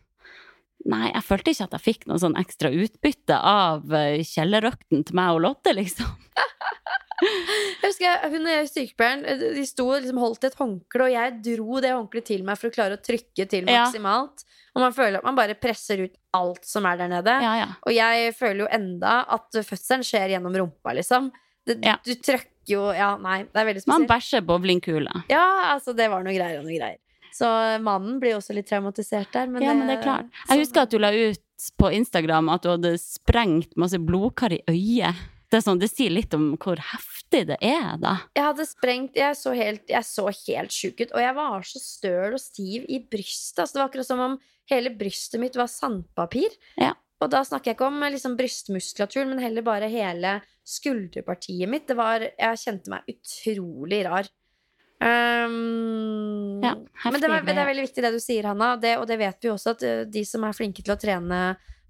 Nei, 0.84 1.12
jeg 1.14 1.22
følte 1.24 1.52
ikke 1.52 1.64
at 1.68 1.72
jeg 1.78 1.82
fikk 1.96 2.08
noe 2.08 2.18
sånn 2.18 2.36
ekstra 2.36 2.72
utbytte 2.74 3.36
av 3.38 3.94
eh, 3.94 4.24
kjellerøkten 4.26 5.04
til 5.06 5.16
meg 5.16 5.36
og 5.36 5.42
Lotte, 5.42 5.76
liksom. 5.78 6.10
Jeg 7.22 7.90
husker 7.92 8.30
Hun 8.32 8.48
og 8.48 8.70
sykepleieren 8.72 9.26
eh, 9.30 9.42
De 9.56 9.64
sto 9.68 9.88
og 9.92 10.02
liksom 10.02 10.20
holdt 10.22 10.44
et 10.50 10.56
håndkle, 10.60 11.06
og 11.08 11.12
jeg 11.14 11.36
dro 11.46 11.80
det 11.84 11.92
håndkleet 11.94 12.26
til 12.32 12.44
meg 12.48 12.58
for 12.58 12.70
å 12.72 12.76
klare 12.76 12.98
å 12.98 13.02
trykke 13.04 13.48
til 13.50 13.70
Ja. 13.70 13.86
maksimalt. 13.86 14.46
Og 14.76 14.82
man 14.86 14.94
føler 14.96 15.18
at 15.20 15.24
man 15.28 15.36
bare 15.36 15.56
presser 15.60 16.06
ut 16.06 16.16
alt 16.34 16.64
som 16.66 16.86
er 16.88 16.98
der 16.98 17.10
nede. 17.12 17.34
Ja, 17.44 17.54
ja. 17.60 17.68
Og 17.86 17.92
jeg 17.94 18.34
føler 18.38 18.64
jo 18.66 18.70
enda 18.72 19.26
at 19.28 19.52
fødselen 19.68 20.06
skjer 20.08 20.30
gjennom 20.38 20.56
rumpa, 20.56 20.94
liksom. 20.96 21.32
Det, 21.68 21.80
Ja. 21.84 21.98
Du 22.04 22.14
trøkker 22.16 22.48
jo 22.72 22.92
Ja, 22.96 23.18
nei, 23.18 23.44
det 23.44 23.56
er 23.58 23.66
veldig 23.66 23.88
Man 23.88 24.06
spesielt. 24.06 24.10
bæsjer 24.10 24.46
bowlingkule. 24.46 25.24
Ja, 25.30 25.74
altså, 25.76 25.94
det 25.96 26.10
var 26.10 26.24
noe 26.24 26.34
greier 26.34 26.60
og 26.60 26.66
noe 26.66 26.78
greier. 26.78 26.98
Så 27.34 27.48
mannen 27.82 28.20
blir 28.20 28.36
også 28.36 28.54
litt 28.54 28.68
traumatisert 28.68 29.32
der. 29.32 29.48
Men 29.48 29.62
Ja, 29.64 29.74
men 29.74 29.88
det 29.88 30.00
er 30.00 30.04
klart. 30.04 30.26
sånn- 30.48 30.50
Jeg 30.56 30.60
husker 30.66 30.82
at 30.82 30.90
du 30.90 30.98
la 31.00 31.12
ut 31.12 31.40
på 31.80 31.92
Instagram 31.94 32.50
at 32.50 32.62
du 32.64 32.70
hadde 32.70 32.98
sprengt 33.00 33.76
masse 33.78 33.98
blodkar 33.98 34.52
i 34.52 34.62
øyet. 34.68 35.16
Det, 35.52 35.60
sånn, 35.66 35.82
det 35.82 35.90
sier 35.92 36.14
litt 36.14 36.34
om 36.38 36.54
hvor 36.56 36.80
heftig 36.94 37.44
det 37.50 37.58
er, 37.60 37.98
da. 38.00 38.14
Jeg 38.38 38.46
hadde 38.46 38.66
sprengt 38.70 39.18
Jeg 39.20 39.36
så 39.40 39.52
helt, 39.56 39.84
jeg 39.92 40.08
så 40.08 40.26
helt 40.32 40.76
sjuk 40.76 41.02
ut. 41.04 41.12
Og 41.12 41.22
jeg 41.24 41.36
var 41.38 41.68
så 41.68 41.82
støl 41.84 42.38
og 42.38 42.42
stiv 42.42 42.88
i 42.88 43.02
brystet. 43.04 43.60
Altså, 43.64 43.76
det 43.76 43.82
var 43.82 43.90
akkurat 43.90 44.08
som 44.08 44.24
om 44.24 44.38
hele 44.72 44.94
brystet 44.96 45.42
mitt 45.44 45.58
var 45.60 45.68
sandpapir. 45.72 46.56
Ja. 46.80 46.94
Og 47.22 47.30
da 47.34 47.44
snakker 47.46 47.72
jeg 47.72 47.78
ikke 47.78 47.90
om 47.92 48.00
liksom, 48.02 48.38
brystmuskulaturen, 48.40 49.30
men 49.30 49.44
heller 49.44 49.66
bare 49.66 49.92
hele 49.92 50.40
skulderpartiet 50.68 51.70
mitt. 51.70 51.88
Det 51.90 51.98
var 52.00 52.24
Jeg 52.26 52.62
kjente 52.64 52.94
meg 52.94 53.12
utrolig 53.12 54.06
rar. 54.08 54.32
Um, 55.02 56.62
Ja, 56.64 56.76
men 57.10 57.22
det, 57.22 57.28
var, 57.28 57.42
det 57.42 57.58
er 57.58 57.70
veldig 57.72 57.86
viktig 57.88 58.04
det 58.06 58.14
du 58.14 58.22
sier, 58.22 58.48
Hanna. 58.52 58.76
Det, 58.80 58.96
og 59.02 59.08
det 59.10 59.18
vet 59.22 59.44
vi 59.44 59.52
også, 59.52 59.76
at 59.76 59.86
eh, 59.86 60.02
de 60.10 60.24
som 60.28 60.44
er 60.46 60.56
flinke 60.56 60.84
til 60.86 60.94
å 60.94 61.00
trene 61.02 61.42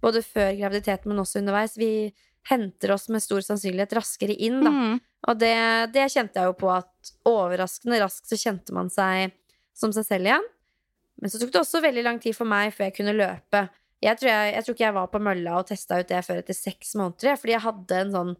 både 0.01 0.23
før 0.25 0.53
graviditeten, 0.57 1.11
men 1.11 1.21
også 1.21 1.41
underveis, 1.41 1.75
vi 1.77 2.09
henter 2.49 2.93
oss 2.95 3.09
med 3.13 3.23
stor 3.23 3.43
sannsynlighet 3.45 3.93
raskere 3.97 4.33
inn, 4.33 4.61
da. 4.63 4.71
Mm. 4.71 4.95
Og 5.29 5.37
det, 5.37 5.57
det 5.93 6.07
kjente 6.09 6.41
jeg 6.41 6.49
jo 6.49 6.57
på 6.57 6.71
at 6.73 7.11
overraskende 7.29 7.99
raskt 8.01 8.31
så 8.31 8.39
kjente 8.39 8.73
man 8.73 8.89
seg 8.89 9.35
som 9.77 9.93
seg 9.93 10.07
selv 10.07 10.29
igjen. 10.29 10.47
Men 11.21 11.31
så 11.31 11.41
tok 11.41 11.51
det 11.53 11.61
også 11.61 11.83
veldig 11.83 12.03
lang 12.07 12.17
tid 12.21 12.33
for 12.33 12.49
meg 12.49 12.73
før 12.73 12.87
jeg 12.87 12.95
kunne 12.97 13.13
løpe. 13.13 13.67
Jeg 14.01 14.17
tror, 14.17 14.31
jeg, 14.31 14.53
jeg 14.55 14.65
tror 14.65 14.75
ikke 14.75 14.87
jeg 14.87 14.97
var 14.97 15.11
på 15.11 15.21
mølla 15.21 15.59
og 15.59 15.67
testa 15.69 15.99
ut 16.01 16.09
det 16.09 16.23
før 16.25 16.41
etter 16.41 16.57
seks 16.57 16.95
måneder, 16.97 17.37
fordi 17.37 17.53
jeg 17.53 17.65
hadde 17.67 17.99
en 17.99 18.15
sånn 18.15 18.31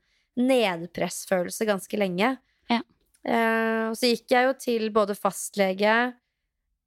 nedpressfølelse 0.41 1.67
ganske 1.69 1.99
lenge. 2.01 2.31
Ja. 2.71 2.81
Eh, 3.21 3.83
og 3.91 3.99
så 3.99 4.09
gikk 4.09 4.33
jeg 4.33 4.47
jo 4.47 4.55
til 4.57 4.87
både 4.95 5.13
fastlege 5.19 5.93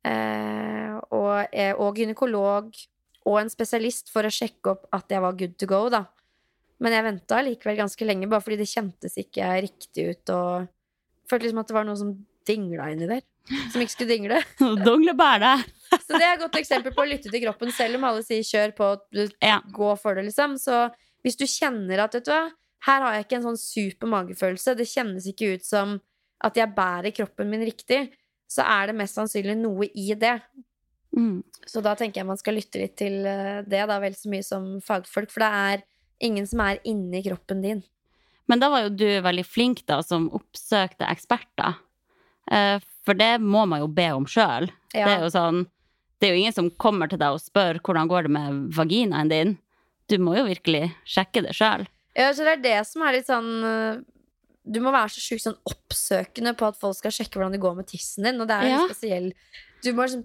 eh, 0.02 0.96
og, 1.14 1.54
eh, 1.54 1.70
og 1.78 2.00
gynekolog 2.00 2.74
og 3.24 3.38
en 3.40 3.52
spesialist 3.52 4.10
for 4.12 4.26
å 4.26 4.32
sjekke 4.32 4.74
opp 4.74 4.88
at 4.96 5.14
jeg 5.14 5.22
var 5.22 5.38
good 5.38 5.54
to 5.60 5.70
go, 5.70 5.86
da. 5.92 6.04
Men 6.84 6.92
jeg 6.92 7.04
venta 7.06 7.38
likevel 7.46 7.78
ganske 7.80 8.06
lenge, 8.06 8.28
bare 8.28 8.44
fordi 8.44 8.58
det 8.60 8.68
kjentes 8.70 9.14
ikke 9.22 9.50
riktig 9.64 10.08
ut. 10.10 10.32
Og 10.34 10.66
følte 11.30 11.46
liksom 11.48 11.62
at 11.62 11.70
det 11.70 11.76
var 11.78 11.86
noe 11.88 11.96
som 12.00 12.10
dingla 12.44 12.90
inni 12.92 13.08
der. 13.08 13.22
Som 13.72 13.80
ikke 13.84 13.92
skulle 13.94 14.12
dingle. 14.14 14.40
Donglebær 14.86 15.40
der. 15.40 15.64
Så 15.94 16.16
det 16.16 16.24
er 16.24 16.34
et 16.34 16.42
godt 16.44 16.58
eksempel 16.60 16.92
på 16.96 17.04
å 17.04 17.08
lytte 17.08 17.32
til 17.32 17.42
kroppen, 17.44 17.72
selv 17.72 17.96
om 17.98 18.04
alle 18.08 18.24
sier 18.24 18.44
'kjør 18.44 18.74
på', 18.76 18.90
du- 19.12 19.36
Ja. 19.42 19.60
gå 19.72 19.90
for 20.00 20.14
det, 20.14 20.24
liksom. 20.28 20.58
Så 20.60 20.90
hvis 21.24 21.36
du 21.40 21.44
kjenner 21.48 22.04
at, 22.04 22.14
vet 22.14 22.24
du 22.24 22.32
hva, 22.32 22.50
her 22.84 23.00
har 23.00 23.14
jeg 23.14 23.24
ikke 23.24 23.36
en 23.36 23.48
sånn 23.48 23.60
super 23.60 24.08
magefølelse, 24.08 24.76
det 24.76 24.88
kjennes 24.88 25.26
ikke 25.28 25.54
ut 25.54 25.64
som 25.64 26.00
at 26.44 26.54
jeg 26.56 26.74
bærer 26.76 27.14
kroppen 27.16 27.48
min 27.48 27.64
riktig, 27.64 28.12
så 28.48 28.64
er 28.64 28.88
det 28.88 28.96
mest 28.96 29.16
sannsynlig 29.16 29.56
noe 29.56 29.88
i 29.94 30.12
det. 30.14 30.40
Mm. 31.16 31.42
Så 31.66 31.80
da 31.82 31.94
tenker 31.94 32.20
jeg 32.20 32.26
man 32.26 32.36
skal 32.36 32.54
lytte 32.58 32.80
litt 32.82 32.96
til 32.96 33.24
eh, 33.24 33.62
det, 33.62 33.86
da, 33.88 33.98
vel 34.02 34.12
så 34.18 34.28
mye 34.28 34.44
som 34.44 34.80
fagfolk, 34.84 35.30
for 35.30 35.40
det 35.40 35.52
er 35.52 35.84
ingen 36.24 36.46
som 36.48 36.60
er 36.64 36.80
inni 36.88 37.20
kroppen 37.26 37.60
din. 37.64 37.82
Men 38.50 38.60
da 38.60 38.68
var 38.72 38.82
jo 38.86 38.90
du 38.96 39.06
veldig 39.24 39.44
flink, 39.48 39.84
da, 39.88 40.00
som 40.04 40.26
oppsøkte 40.36 41.06
eksperter. 41.08 41.76
Eh, 42.52 42.80
For 43.04 43.16
det 43.16 43.38
må 43.40 43.66
man 43.68 43.80
jo 43.84 43.88
be 43.88 44.06
om 44.16 44.24
sjøl. 44.28 44.70
Ja. 44.94 45.04
Det 45.06 45.12
er 45.14 45.22
jo 45.26 45.30
sånn 45.32 45.62
Det 46.20 46.28
er 46.28 46.34
jo 46.36 46.40
ingen 46.40 46.54
som 46.56 46.70
kommer 46.80 47.08
til 47.10 47.18
deg 47.20 47.34
og 47.36 47.40
spør 47.42 47.80
hvordan 47.84 48.08
går 48.08 48.22
det 48.28 48.30
med 48.32 48.60
vaginaen 48.76 49.28
din. 49.28 49.54
Du 50.08 50.16
må 50.20 50.36
jo 50.38 50.44
virkelig 50.48 50.90
sjekke 51.08 51.42
det 51.44 51.52
sjøl. 51.56 51.86
Ja, 52.16 52.30
så 52.32 52.44
det 52.46 52.52
er 52.58 52.62
det 52.64 52.86
som 52.86 53.02
er 53.04 53.16
litt 53.16 53.26
sånn 53.28 53.48
øh, 53.64 53.98
Du 54.64 54.78
må 54.80 54.92
være 54.94 55.10
så 55.12 55.20
sjukt 55.20 55.42
sånn 55.44 55.58
oppsøkende 55.68 56.54
på 56.56 56.68
at 56.70 56.78
folk 56.80 56.96
skal 56.96 57.12
sjekke 57.12 57.36
hvordan 57.36 57.52
det 57.56 57.60
går 57.64 57.76
med 57.76 57.88
tissen 57.90 58.24
din. 58.24 58.40
Og 58.40 58.48
det 58.48 58.56
er 58.56 58.68
Ja. 58.70 58.78
litt 58.84 58.94
spesiell 58.96 59.32
Du 59.84 59.92
må 59.92 60.04
liksom 60.06 60.24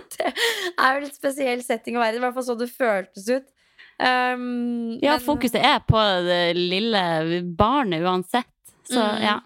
Er 0.81 0.97
jo 0.97 1.05
litt 1.05 1.15
spesiell 1.17 1.61
setting 1.63 1.95
å 1.97 2.01
være 2.03 2.17
i. 2.17 2.21
I 2.21 2.23
hvert 2.25 2.33
fall 2.39 2.47
så 2.47 2.55
det 2.57 2.69
føltes 2.73 3.27
ut. 3.29 3.47
Um, 4.01 4.97
Ja, 5.01 5.17
men- 5.17 5.25
fokuset 5.25 5.61
er 5.61 5.79
på 5.85 5.99
det 6.25 6.55
lille 6.57 7.03
barnet 7.55 8.01
uansett. 8.01 8.47
Så 8.89 8.97
Mm. 8.99 9.21
ja. 9.21 9.39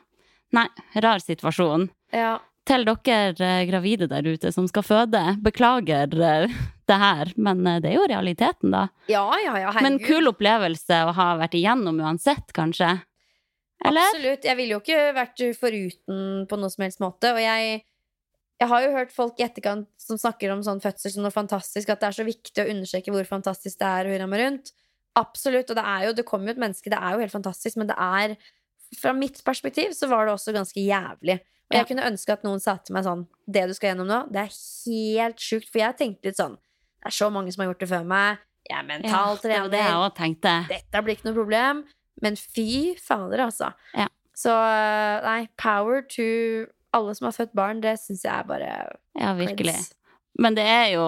Nei, 0.54 0.67
rar 1.04 1.19
situasjon. 1.19 1.89
Ja. 2.13 2.38
Til 2.65 2.86
dere 2.86 3.36
eh, 3.41 3.65
gravide 3.69 4.08
der 4.10 4.24
ute 4.24 4.52
som 4.54 4.67
skal 4.67 4.82
føde, 4.84 5.38
beklager 5.43 6.08
eh, 6.24 6.48
det 6.88 6.98
her, 6.98 7.34
men 7.38 7.65
eh, 7.67 7.80
det 7.80 7.91
er 7.91 7.95
jo 8.00 8.08
realiteten, 8.08 8.71
da. 8.71 8.88
ja, 9.10 9.26
ja, 9.43 9.58
ja, 9.60 9.71
herregud. 9.71 9.82
Men 9.84 10.00
kul 10.00 10.28
opplevelse 10.32 11.02
å 11.06 11.13
ha 11.13 11.28
vært 11.38 11.54
igjennom 11.60 12.00
uansett, 12.02 12.54
kanskje? 12.54 13.02
Eller? 13.86 14.02
Absolutt. 14.08 14.45
Jeg 14.48 14.56
ville 14.58 14.74
jo 14.78 14.80
ikke 14.80 15.13
vært 15.13 15.43
foruten 15.60 16.48
på 16.48 16.58
noe 16.58 16.69
som 16.71 16.82
helst 16.88 17.00
måte. 17.04 17.34
Og 17.36 17.41
jeg, 17.43 17.84
jeg 18.60 18.68
har 18.72 18.82
jo 18.86 18.91
hørt 18.96 19.12
folk 19.12 19.39
i 19.39 19.44
etterkant 19.44 19.88
som 20.00 20.18
snakker 20.18 20.52
om 20.54 20.62
sånn 20.63 20.80
fødsel 20.84 21.12
som 21.12 21.24
noe 21.26 21.32
fantastisk, 21.36 21.89
at 21.89 22.00
det 22.00 22.08
er 22.08 22.18
så 22.20 22.26
viktig 22.28 22.63
å 22.63 22.70
understreke 22.72 23.12
hvor 23.12 23.26
fantastisk 23.28 23.80
det 23.82 23.88
er 23.88 24.06
å 24.08 24.13
høre 24.13 24.28
meg 24.32 24.39
rundt. 24.46 24.72
Absolutt. 25.15 25.70
Og 25.72 25.76
det 25.80 25.84
er 25.86 26.06
jo, 26.08 26.13
det 26.18 26.26
kommer 26.28 26.48
jo 26.52 26.56
et 26.58 26.62
menneske, 26.63 26.89
det 26.91 27.00
er 27.00 27.13
jo 27.15 27.24
helt 27.24 27.32
fantastisk, 27.36 27.78
men 27.82 27.88
det 27.91 27.98
er 28.00 28.38
Fra 29.02 29.12
mitt 29.18 29.39
perspektiv 29.44 29.91
så 29.98 30.08
var 30.08 30.28
det 30.28 30.34
også 30.36 30.54
ganske 30.54 30.80
jævlig. 30.80 31.39
Og 31.41 31.74
Ja. 31.74 31.80
jeg 31.80 31.88
kunne 31.89 32.06
ønske 32.06 32.32
at 32.32 32.44
noen 32.46 32.60
sa 32.62 32.76
til 32.78 32.94
meg 32.94 33.04
sånn 33.04 33.24
Det 33.50 33.63
du 33.68 33.74
skal 33.74 33.89
gjennom 33.96 34.08
nå, 34.08 34.20
det 34.32 34.44
er 34.44 34.52
helt 34.86 35.38
sjukt. 35.41 35.68
For 35.72 35.80
jeg 35.82 35.98
tenkte 35.98 36.26
litt 36.30 36.38
sånn 36.38 36.54
Det 37.02 37.08
er 37.10 37.15
så 37.18 37.32
mange 37.34 37.52
som 37.52 37.63
har 37.65 37.74
gjort 37.74 37.80
det 37.80 37.89
før 37.89 38.06
meg. 38.06 38.38
Jeg 38.70 38.78
er 38.78 38.82
Ja, 38.82 38.84
mental 38.84 39.36
det 39.41 39.58
var 39.60 39.70
det 39.70 39.80
jeg 39.80 39.89
trener 39.89 40.15
tenkte. 40.15 40.68
dette 40.70 41.02
blir 41.04 41.15
ikke 41.18 41.26
noe 41.26 41.34
problem. 41.41 41.84
Men 42.22 42.36
fy 42.36 42.96
fader, 43.02 43.39
altså. 43.39 43.74
Ja. 43.96 44.08
Så 44.36 44.50
eh, 44.54 45.22
nei, 45.26 45.50
power 45.58 46.02
to 46.04 46.68
alle 46.95 47.15
som 47.17 47.27
har 47.29 47.36
født 47.36 47.53
barn, 47.58 47.81
det 47.84 47.97
syns 48.01 48.23
jeg 48.25 48.34
er 48.34 48.47
bare 48.47 48.69
Ja, 49.19 49.34
virkelig. 49.38 49.75
Men 50.39 50.55
det 50.58 50.65
er 50.67 50.88
jo 50.95 51.08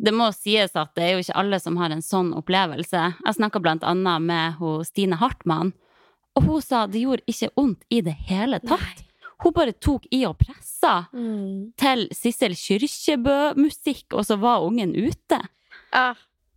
Det 0.00 0.12
må 0.14 0.28
sies 0.32 0.76
at 0.78 0.92
det 0.94 1.02
er 1.04 1.12
jo 1.16 1.22
ikke 1.24 1.34
alle 1.40 1.58
som 1.58 1.76
har 1.80 1.90
en 1.90 2.02
sånn 2.04 2.28
opplevelse. 2.38 3.00
Jeg 3.24 3.34
snakka 3.34 3.58
blant 3.60 3.82
annet 3.82 4.22
med 4.22 4.60
Stine 4.86 5.16
Hartmann, 5.18 5.72
og 6.38 6.44
hun 6.46 6.62
sa 6.62 6.84
det 6.86 7.00
gjorde 7.02 7.26
ikke 7.26 7.48
vondt 7.56 7.82
i 7.90 7.98
det 8.06 8.14
hele 8.28 8.60
tatt. 8.62 9.02
Hun 9.42 9.52
bare 9.56 9.72
tok 9.72 10.06
i 10.14 10.24
og 10.26 10.36
pressa 10.38 11.08
Mm. 11.12 11.72
til 11.76 12.06
Sissel 12.14 12.54
Kyrkjebø-musikk, 12.54 14.14
og 14.14 14.24
så 14.26 14.36
var 14.38 14.62
ungen 14.66 14.94
ute. 14.94 15.40
Ja, 15.92 16.14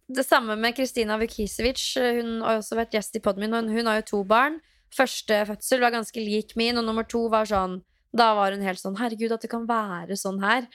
det 0.09 0.25
samme 0.25 0.55
med 0.55 0.75
Kristina 0.75 1.17
Vukisevic. 1.17 1.95
Hun 1.97 2.41
har 2.41 2.59
også 2.59 2.75
vært 2.77 2.91
gjest 2.91 3.15
i 3.15 3.19
poden 3.23 3.39
min, 3.45 3.53
og 3.53 3.69
hun 3.71 3.85
har 3.87 4.01
jo 4.01 4.07
to 4.11 4.23
barn. 4.23 4.59
Første 4.93 5.45
fødsel 5.47 5.79
var 5.81 5.91
ganske 5.91 6.19
lik 6.19 6.55
min, 6.59 6.77
og 6.77 6.85
nummer 6.85 7.03
to 7.07 7.27
var 7.31 7.45
sånn 7.45 7.81
Da 8.13 8.33
var 8.35 8.51
hun 8.51 8.61
helt 8.65 8.79
sånn 8.81 8.97
Herregud, 8.99 9.31
at 9.31 9.41
det 9.45 9.49
kan 9.51 9.65
være 9.69 10.17
sånn 10.19 10.41
her. 10.43 10.67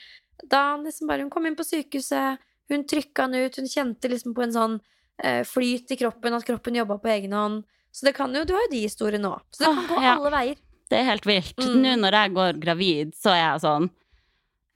Da 0.49 0.75
nesten 0.81 1.07
bare 1.09 1.21
Hun 1.21 1.29
kom 1.33 1.45
inn 1.45 1.55
på 1.57 1.65
sykehuset, 1.65 2.39
hun 2.69 2.83
trykka 2.83 3.25
han 3.27 3.35
ut, 3.37 3.55
hun 3.61 3.65
kjente 3.69 4.09
liksom 4.09 4.33
på 4.35 4.43
en 4.43 4.51
sånn 4.55 4.79
eh, 5.23 5.43
flyt 5.47 5.91
i 5.93 5.97
kroppen, 5.97 6.33
at 6.33 6.45
kroppen 6.45 6.75
jobba 6.75 6.97
på 7.01 7.09
egen 7.13 7.31
hånd. 7.33 7.63
Så 7.91 8.05
det 8.05 8.13
kan 8.17 8.33
jo, 8.35 8.43
du 8.45 8.53
har 8.53 8.65
jo 8.67 8.71
de 8.73 8.81
historiene 8.83 9.29
òg. 9.31 9.41
Så 9.55 9.63
det 9.65 9.69
kan 9.73 9.87
gå 9.89 10.01
ja. 10.03 10.15
alle 10.17 10.31
veier. 10.33 10.57
Det 10.89 10.97
er 10.99 11.07
helt 11.09 11.25
vilt. 11.27 11.57
Mm. 11.59 11.79
Nå 11.83 11.93
når 12.01 12.17
jeg 12.19 12.33
går 12.35 12.59
gravid, 12.63 13.15
så 13.17 13.31
er 13.33 13.41
jeg 13.43 13.63
sånn 13.65 13.89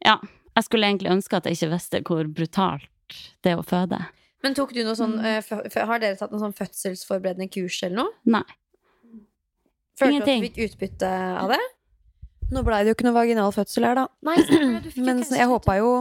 Ja, 0.03 0.15
jeg 0.57 0.65
skulle 0.65 0.87
egentlig 0.89 1.11
ønske 1.13 1.37
at 1.37 1.45
jeg 1.45 1.55
ikke 1.59 1.69
visste 1.75 2.01
hvor 2.07 2.27
brutalt 2.27 2.87
det 3.43 3.51
er 3.53 3.59
å 3.61 3.63
føde. 3.67 3.99
Men 4.41 4.55
tok 4.57 4.73
du 4.73 4.81
noe 4.83 4.95
sånn 4.97 5.19
Mm. 5.19 5.43
fø- 5.45 5.85
Har 5.85 5.99
dere 5.99 6.17
tatt 6.17 6.31
noe 6.31 6.39
sånn 6.41 6.55
fødselsforberedende 6.57 7.51
kurs 7.53 7.83
eller 7.83 7.95
noe? 7.95 8.11
Nei. 8.25 8.43
Følte 9.99 10.15
Ingenting. 10.15 10.41
du 10.41 10.47
at 10.47 10.55
du 10.55 10.61
fikk 10.61 10.71
utbytte 10.71 11.11
av 11.43 11.49
det? 11.53 11.59
Nå 12.51 12.63
blei 12.67 12.81
det 12.83 12.91
jo 12.91 12.97
ikke 12.97 13.07
noe 13.07 13.15
vaginal 13.15 13.53
fødsel 13.55 13.87
her, 13.87 13.97
da. 14.01 14.05
Nei, 14.27 14.37
Men 15.07 15.23
jeg 15.23 15.47
håpa 15.47 15.77
jo 15.79 15.91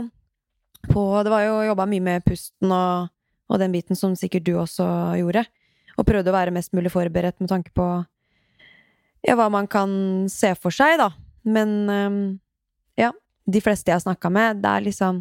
på 0.91 1.03
Det 1.23 1.31
var 1.31 1.45
jo 1.45 1.57
jobba 1.69 1.85
mye 1.87 2.03
med 2.03 2.25
pusten 2.27 2.73
og, 2.73 3.11
og 3.53 3.61
den 3.61 3.75
biten 3.75 3.99
som 3.99 4.17
sikkert 4.19 4.47
du 4.49 4.55
også 4.59 4.87
gjorde. 5.21 5.45
Og 5.99 6.07
prøvde 6.09 6.33
å 6.33 6.35
være 6.35 6.55
mest 6.55 6.73
mulig 6.75 6.93
forberedt 6.93 7.39
med 7.43 7.51
tanke 7.53 7.73
på 7.77 7.87
ja, 9.27 9.35
hva 9.37 9.51
man 9.53 9.67
kan 9.69 9.91
se 10.33 10.55
for 10.57 10.73
seg, 10.73 10.97
da. 11.01 11.11
Men 11.45 12.41
ja, 12.99 13.11
de 13.45 13.61
fleste 13.65 13.93
jeg 13.93 13.99
har 13.99 14.05
snakka 14.05 14.31
med, 14.33 14.63
det 14.65 14.71
er 14.71 14.87
liksom 14.89 15.21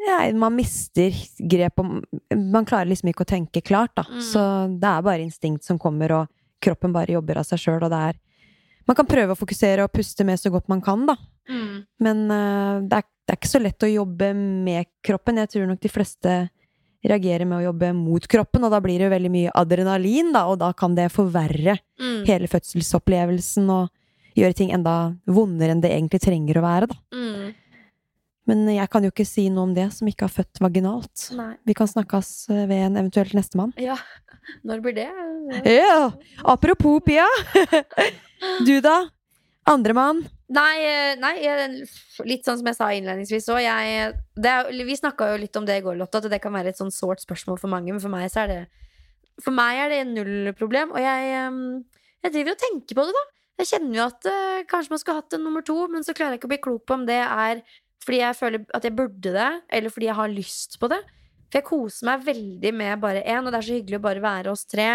ja, 0.00 0.16
Man 0.32 0.56
mister 0.56 1.12
grep 1.38 1.80
om 1.82 1.98
Man 2.32 2.64
klarer 2.68 2.88
liksom 2.88 3.10
ikke 3.12 3.26
å 3.26 3.28
tenke 3.28 3.60
klart, 3.60 3.92
da. 3.98 4.06
Mm. 4.08 4.20
Så 4.24 4.42
det 4.80 4.90
er 4.90 5.06
bare 5.06 5.24
instinkt 5.26 5.66
som 5.68 5.78
kommer, 5.80 6.16
og 6.16 6.30
kroppen 6.64 6.94
bare 6.96 7.16
jobber 7.16 7.40
av 7.40 7.48
seg 7.48 7.60
sjøl, 7.60 7.82
og 7.84 7.92
det 7.92 8.00
er 8.10 8.20
Man 8.88 8.96
kan 8.98 9.06
prøve 9.08 9.34
å 9.34 9.38
fokusere 9.38 9.84
og 9.84 9.92
puste 9.92 10.24
med 10.26 10.40
så 10.40 10.50
godt 10.52 10.68
man 10.72 10.80
kan, 10.84 11.04
da. 11.08 11.16
Mm. 11.50 11.76
Men 12.00 12.22
uh, 12.30 12.80
det, 12.86 13.02
er, 13.02 13.06
det 13.26 13.34
er 13.34 13.38
ikke 13.40 13.50
så 13.52 13.60
lett 13.62 13.86
å 13.86 13.90
jobbe 13.90 14.32
med 14.36 14.88
kroppen. 15.04 15.40
Jeg 15.42 15.52
tror 15.54 15.68
nok 15.70 15.80
de 15.82 15.92
fleste 15.92 16.34
reagerer 17.06 17.46
med 17.48 17.60
å 17.60 17.64
jobbe 17.70 17.92
mot 17.96 18.26
kroppen, 18.28 18.64
og 18.66 18.74
da 18.74 18.80
blir 18.84 19.00
det 19.00 19.08
veldig 19.12 19.30
mye 19.32 19.52
adrenalin, 19.56 20.34
da, 20.34 20.42
og 20.52 20.58
da 20.60 20.72
kan 20.76 20.94
det 20.98 21.08
forverre 21.14 21.78
Mm. 22.00 22.24
hele 22.24 22.48
fødselsopplevelsen 22.48 23.66
og 23.72 23.90
gjøre 24.36 24.56
ting 24.56 24.70
enda 24.72 25.14
vondere 25.28 25.74
enn 25.74 25.82
det 25.84 25.90
egentlig 25.92 26.20
trenger 26.24 26.58
å 26.60 26.62
være, 26.64 26.86
da. 26.88 26.96
Mm. 27.12 27.50
Men 28.50 28.66
jeg 28.72 28.90
kan 28.90 29.04
jo 29.06 29.12
ikke 29.12 29.28
si 29.28 29.46
noe 29.52 29.68
om 29.68 29.76
det 29.76 29.86
som 29.94 30.08
ikke 30.10 30.26
har 30.26 30.34
født 30.34 30.60
vaginalt. 30.62 31.28
Nei. 31.38 31.52
Vi 31.68 31.76
kan 31.78 31.90
snakkes 31.90 32.32
øh, 32.50 32.64
ved 32.66 32.88
en 32.88 32.98
eventuelt 33.04 33.36
nestemann. 33.38 33.72
Ja. 33.78 33.98
Når 34.66 34.82
blir 34.82 34.96
det? 34.96 35.08
Ja! 35.68 36.10
Apropos 36.44 37.00
Pia! 37.06 37.28
Du, 38.64 38.78
da? 38.80 39.10
Andremann? 39.68 40.22
Nei, 40.48 40.76
eh, 40.80 41.10
nei 41.20 41.34
litt 42.24 42.46
sånn 42.46 42.56
som 42.56 42.70
jeg 42.70 42.76
sa 42.78 42.86
innledningsvis 42.96 43.50
òg. 43.52 43.66
Vi 44.80 44.96
snakka 44.96 45.28
jo 45.34 45.42
litt 45.42 45.58
om 45.60 45.66
det 45.68 45.76
i 45.76 45.82
går, 45.84 45.98
Lotte, 46.00 46.22
at 46.22 46.30
det 46.32 46.40
kan 46.40 46.54
være 46.56 46.72
et 46.72 46.80
sånn 46.80 46.88
sårt 46.94 47.20
spørsmål 47.20 47.60
for 47.60 47.68
mange. 47.68 47.92
Men 47.92 48.00
for 48.00 48.12
meg 48.12 48.30
så 48.32 48.46
er 48.46 48.54
det 48.54 48.62
For 49.44 49.52
meg 49.56 49.82
er 49.84 49.92
det 49.92 50.00
null 50.08 50.54
problem. 50.56 50.96
Og 50.96 51.04
jeg, 51.04 51.28
eh, 51.36 52.00
jeg 52.24 52.34
driver 52.38 52.56
og 52.56 52.64
tenker 52.64 52.96
på 52.96 53.06
det, 53.10 53.14
da. 53.20 53.26
Jeg 53.60 53.68
kjenner 53.74 53.98
jo 53.98 54.04
at 54.08 54.26
uh, 54.30 54.60
kanskje 54.68 54.94
man 54.94 55.00
skulle 55.02 55.20
hatt 55.20 55.34
en 55.36 55.42
nummer 55.44 55.64
to, 55.66 55.76
men 55.92 56.04
så 56.06 56.14
klarer 56.16 56.32
jeg 56.32 56.40
ikke 56.40 56.48
å 56.48 56.52
bli 56.54 56.64
klok 56.64 56.84
på 56.88 56.96
om 56.96 57.02
det 57.08 57.18
er 57.20 57.60
fordi 58.04 58.20
jeg 58.22 58.36
føler 58.38 58.66
at 58.76 58.86
jeg 58.86 58.96
burde 58.96 59.32
det, 59.34 59.50
eller 59.76 59.92
fordi 59.92 60.08
jeg 60.08 60.18
har 60.18 60.32
lyst 60.32 60.78
på 60.80 60.88
det. 60.92 61.00
For 61.50 61.58
jeg 61.58 61.66
koser 61.66 62.06
meg 62.06 62.26
veldig 62.26 62.72
med 62.78 63.00
bare 63.02 63.24
én, 63.26 63.42
og 63.42 63.50
det 63.50 63.58
er 63.58 63.66
så 63.66 63.76
hyggelig 63.76 63.98
å 63.98 64.04
bare 64.04 64.22
være 64.24 64.52
oss 64.52 64.66
tre. 64.70 64.88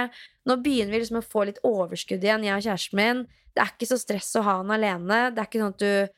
Nå 0.48 0.56
begynner 0.64 0.96
vi 0.96 1.02
liksom 1.04 1.20
å 1.20 1.26
få 1.26 1.46
litt 1.50 1.60
overskudd 1.68 2.24
igjen, 2.24 2.46
jeg 2.48 2.56
og 2.56 2.66
kjæresten 2.66 3.02
min. 3.02 3.26
Det 3.56 3.64
er 3.64 3.74
ikke 3.74 3.90
så 3.90 4.00
stress 4.00 4.32
å 4.40 4.44
ha 4.46 4.60
han 4.62 4.72
alene. 4.74 5.20
Det 5.36 5.44
er 5.44 5.50
ikke 5.50 5.62
sånn 5.62 5.76
at 5.76 5.84
du 5.84 6.16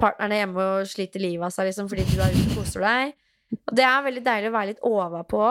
partneren 0.00 0.34
er 0.34 0.42
hjemme 0.42 0.66
og 0.74 0.90
sliter 0.90 1.22
livet 1.22 1.46
av 1.46 1.54
seg 1.54 1.70
liksom, 1.70 1.88
fordi 1.90 2.04
du 2.10 2.18
er 2.20 2.34
ute 2.34 2.50
og 2.50 2.58
koser 2.58 2.84
deg. 2.84 3.16
Og 3.56 3.72
det 3.78 3.86
er 3.86 4.04
veldig 4.04 4.24
deilig 4.26 4.50
å 4.50 4.56
være 4.56 4.70
litt 4.72 4.84
overpå. 4.90 5.46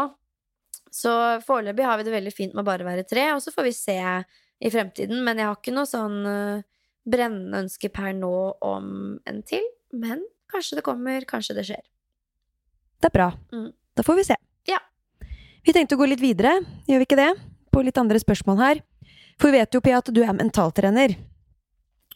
Så 0.96 1.12
foreløpig 1.48 1.88
har 1.88 2.00
vi 2.00 2.06
det 2.08 2.14
veldig 2.14 2.36
fint 2.36 2.56
med 2.56 2.68
bare 2.68 2.86
å 2.86 2.90
være 2.90 3.08
tre, 3.08 3.30
og 3.34 3.42
så 3.44 3.52
får 3.56 3.68
vi 3.68 3.76
se 3.76 3.98
i 4.00 4.72
fremtiden. 4.72 5.24
Men 5.26 5.42
jeg 5.42 5.50
har 5.50 5.58
ikke 5.58 5.76
noe 5.76 5.90
sånn 5.90 6.22
eh, 6.30 6.64
brennende 7.08 7.66
ønske 7.66 7.92
per 7.94 8.14
nå 8.16 8.36
om 8.64 8.88
en 9.28 9.42
til. 9.48 9.66
Men 9.96 10.24
kanskje 10.52 10.80
det 10.80 10.86
kommer, 10.86 11.26
kanskje 11.30 11.56
det 11.58 11.66
skjer. 11.70 11.84
Det 13.02 13.10
er 13.10 13.16
bra. 13.16 13.30
Mm. 13.54 13.70
Da 13.96 14.04
får 14.04 14.20
vi 14.20 14.26
se. 14.32 14.38
Ja. 14.70 14.80
Vi 15.66 15.74
tenkte 15.76 15.98
å 15.98 16.02
gå 16.02 16.08
litt 16.10 16.24
videre, 16.24 16.58
gjør 16.90 17.02
vi 17.02 17.08
ikke 17.08 17.20
det? 17.20 17.32
På 17.74 17.84
litt 17.86 17.98
andre 18.00 18.20
spørsmål 18.22 18.62
her. 18.62 18.84
For 19.42 19.52
vi 19.52 19.60
vet 19.60 19.76
jo, 19.76 19.82
Pia, 19.84 20.00
at 20.00 20.12
du 20.14 20.22
er 20.24 20.36
mentaltrener. 20.36 21.16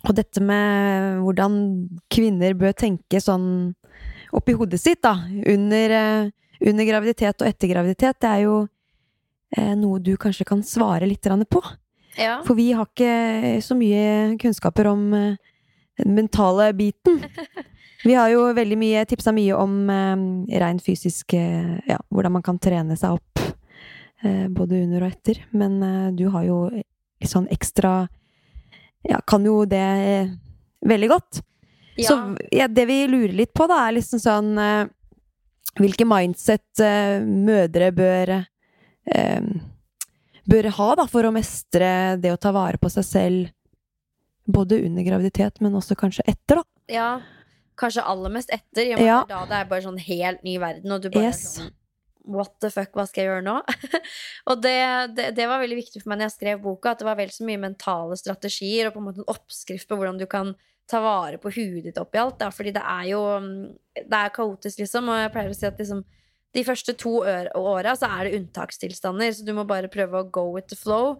Og 0.07 0.15
dette 0.15 0.41
med 0.43 1.19
hvordan 1.25 1.57
kvinner 2.11 2.55
bør 2.57 2.75
tenke 2.77 3.19
sånn 3.19 3.73
oppi 4.35 4.55
hodet 4.55 4.79
sitt, 4.79 5.01
da, 5.03 5.15
under, 5.27 5.95
eh, 5.97 6.29
under 6.69 6.87
graviditet 6.87 7.41
og 7.41 7.49
etter 7.49 7.71
graviditet, 7.71 8.19
det 8.21 8.29
er 8.29 8.45
jo 8.45 8.55
eh, 9.57 9.73
noe 9.75 9.99
du 9.99 10.13
kanskje 10.17 10.47
kan 10.47 10.63
svare 10.63 11.09
litt 11.09 11.27
på. 11.49 11.63
Ja. 12.15 12.39
For 12.45 12.55
vi 12.55 12.71
har 12.71 12.87
ikke 12.87 13.61
så 13.63 13.75
mye 13.75 14.37
kunnskaper 14.39 14.87
om 14.87 15.13
eh, 15.13 15.35
den 15.99 16.15
mentale 16.15 16.71
biten. 16.73 17.23
Vi 18.03 18.13
har 18.15 18.29
jo 18.31 18.45
veldig 18.55 18.77
mye 18.79 19.03
tipsa 19.09 19.33
mye 19.35 19.55
om 19.59 19.89
eh, 19.91 20.59
rein 20.61 20.79
fysisk 20.79 21.33
eh, 21.35 21.79
Ja, 21.89 21.97
hvordan 22.09 22.37
man 22.37 22.45
kan 22.45 22.59
trene 22.61 22.95
seg 22.99 23.17
opp 23.17 23.41
eh, 24.23 24.47
både 24.47 24.83
under 24.85 25.03
og 25.03 25.11
etter. 25.11 25.41
Men 25.51 25.81
eh, 25.83 26.11
du 26.15 26.29
har 26.31 26.45
jo 26.47 26.61
litt 26.71 27.31
sånn 27.31 27.49
ekstra 27.51 28.07
Ja, 29.07 29.19
kan 29.27 29.43
jo 29.47 29.65
det 29.67 29.83
eh, 29.83 30.31
veldig 30.87 31.09
godt. 31.11 31.41
Så 31.99 32.15
ja, 32.55 32.69
det 32.71 32.85
vi 32.87 33.01
lurer 33.11 33.33
litt 33.35 33.51
på, 33.51 33.65
da, 33.67 33.81
er 33.89 33.97
liksom 33.97 34.21
sånn 34.23 34.53
eh, 34.63 34.85
Hvilke 35.79 36.07
mindset 36.07 36.79
eh, 36.83 37.19
mødre 37.23 37.91
bør 37.95 38.37
Bør 40.49 40.67
ha 40.75 40.87
da, 40.97 41.05
for 41.09 41.25
å 41.25 41.31
mestre 41.33 41.89
det 42.21 42.31
å 42.33 42.37
ta 42.41 42.51
vare 42.53 42.77
på 42.81 42.89
seg 42.93 43.05
selv 43.05 43.49
både 44.49 44.79
under 44.85 45.05
graviditet, 45.05 45.59
men 45.61 45.75
også 45.77 45.97
kanskje 45.97 46.25
etter, 46.29 46.61
da. 46.61 46.63
Ja, 46.89 47.09
kanskje 47.79 48.03
aller 48.05 48.31
mest 48.35 48.51
etter, 48.55 48.93
Ja. 48.99 49.21
da 49.29 49.43
det 49.49 49.59
er 49.61 49.69
bare 49.71 49.85
sånn 49.85 49.99
helt 50.03 50.43
ny 50.43 50.57
verden, 50.61 50.91
og 50.91 51.01
du 51.03 51.09
bare 51.09 51.31
Yes. 51.31 51.57
sånn 51.57 51.75
What 52.29 52.59
the 52.61 52.69
fuck, 52.69 52.91
hva 52.93 53.07
skal 53.07 53.23
jeg 53.23 53.29
gjøre 53.31 53.45
nå? 53.47 53.53
og 54.51 54.59
det, 54.61 54.75
det, 55.17 55.29
det 55.37 55.45
var 55.49 55.63
veldig 55.63 55.77
viktig 55.79 56.01
for 56.03 56.11
meg 56.11 56.19
når 56.19 56.27
jeg 56.27 56.35
skrev 56.35 56.59
boka, 56.61 56.91
at 56.91 56.99
det 57.01 57.07
var 57.07 57.17
vel 57.17 57.31
så 57.33 57.45
mye 57.47 57.61
mentale 57.63 58.17
strategier 58.19 58.89
og 58.89 58.93
på 58.93 59.01
en 59.01 59.05
måte 59.07 59.23
en 59.23 59.31
oppskrift 59.33 59.87
på 59.89 59.97
hvordan 59.97 60.19
du 60.19 60.27
kan 60.29 60.51
ta 60.89 60.99
vare 61.01 61.39
på 61.41 61.49
huet 61.55 61.87
ditt 61.87 61.97
oppi 61.97 62.19
alt. 62.21 62.37
Da. 62.41 62.51
Fordi 62.53 62.73
det 62.75 62.83
er 62.83 63.07
jo 63.11 63.21
mm, 63.41 63.55
Det 63.95 64.19
er 64.19 64.35
kaotisk, 64.35 64.83
liksom, 64.83 65.09
og 65.09 65.17
jeg 65.23 65.31
pleier 65.33 65.49
å 65.49 65.57
si 65.57 65.65
at 65.69 65.81
liksom 65.81 66.03
de 66.53 66.63
første 66.65 66.93
to 66.97 67.15
åra 67.23 67.95
så 67.97 68.09
er 68.09 68.27
det 68.27 68.37
unntakstilstander, 68.39 69.33
så 69.33 69.45
du 69.45 69.51
må 69.57 69.65
bare 69.69 69.89
prøve 69.89 70.21
å 70.21 70.29
go 70.29 70.47
with 70.53 70.69
the 70.69 70.77
flow. 70.77 71.19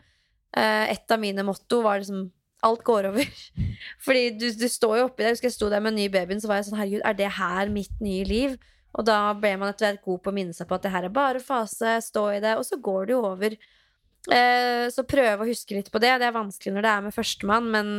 Eh, 0.58 0.94
et 0.94 1.12
av 1.14 1.22
mine 1.22 1.46
motto 1.46 1.82
var 1.86 2.02
liksom 2.02 2.28
Alt 2.66 2.84
går 2.88 3.10
over. 3.12 3.30
Fordi 4.06 4.26
du, 4.36 4.50
du 4.52 4.68
står 4.72 4.98
jo 5.00 5.08
oppi 5.08 5.24
det. 5.24 5.30
Jeg 5.30 5.38
husker 5.38 5.50
jeg 5.50 5.58
sto 5.58 5.72
der 5.72 5.84
med 5.84 5.94
en 5.94 6.02
ny 6.02 6.10
babyen, 6.14 6.42
så 6.42 6.52
var 6.52 6.60
jeg 6.60 6.70
sånn 6.70 6.80
Herregud, 6.80 7.06
er 7.08 7.18
det 7.18 7.32
her 7.40 7.74
mitt 7.74 8.04
nye 8.04 8.28
liv? 8.28 8.56
Og 8.98 9.06
da 9.06 9.20
ble 9.38 9.54
man 9.62 9.72
etter 9.72 9.92
hvert 9.92 10.06
god 10.06 10.24
på 10.24 10.32
å 10.32 10.36
minne 10.36 10.56
seg 10.56 10.68
på 10.70 10.78
at 10.78 10.86
det 10.86 10.94
her 10.94 11.06
er 11.08 11.14
bare 11.14 11.42
fase, 11.44 12.00
stå 12.04 12.24
i 12.36 12.40
det, 12.44 12.56
og 12.58 12.66
så 12.66 12.80
går 12.82 13.06
det 13.06 13.14
jo 13.14 13.20
over. 13.30 13.56
Eh, 14.34 14.86
så 14.92 15.06
prøve 15.08 15.46
å 15.46 15.50
huske 15.50 15.78
litt 15.78 15.92
på 15.94 16.02
det. 16.02 16.16
Det 16.20 16.28
er 16.28 16.36
vanskelig 16.36 16.74
når 16.76 16.86
det 16.86 16.96
er 16.96 17.06
med 17.06 17.16
førstemann, 17.16 17.70
men 17.76 17.94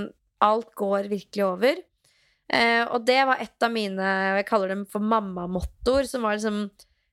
alt 0.45 0.75
går 0.79 1.09
virkelig 1.13 1.47
over. 1.47 1.81
Eh, 2.51 2.83
og 2.91 3.07
det 3.07 3.21
var 3.29 3.43
et 3.43 3.63
av 3.63 3.71
mine 3.73 4.13
jeg 4.41 4.49
kaller 4.49 4.75
dem 4.75 4.85
for 4.91 5.05
mammamottoer, 5.05 6.09
som 6.11 6.27
var 6.27 6.37
liksom 6.37 6.65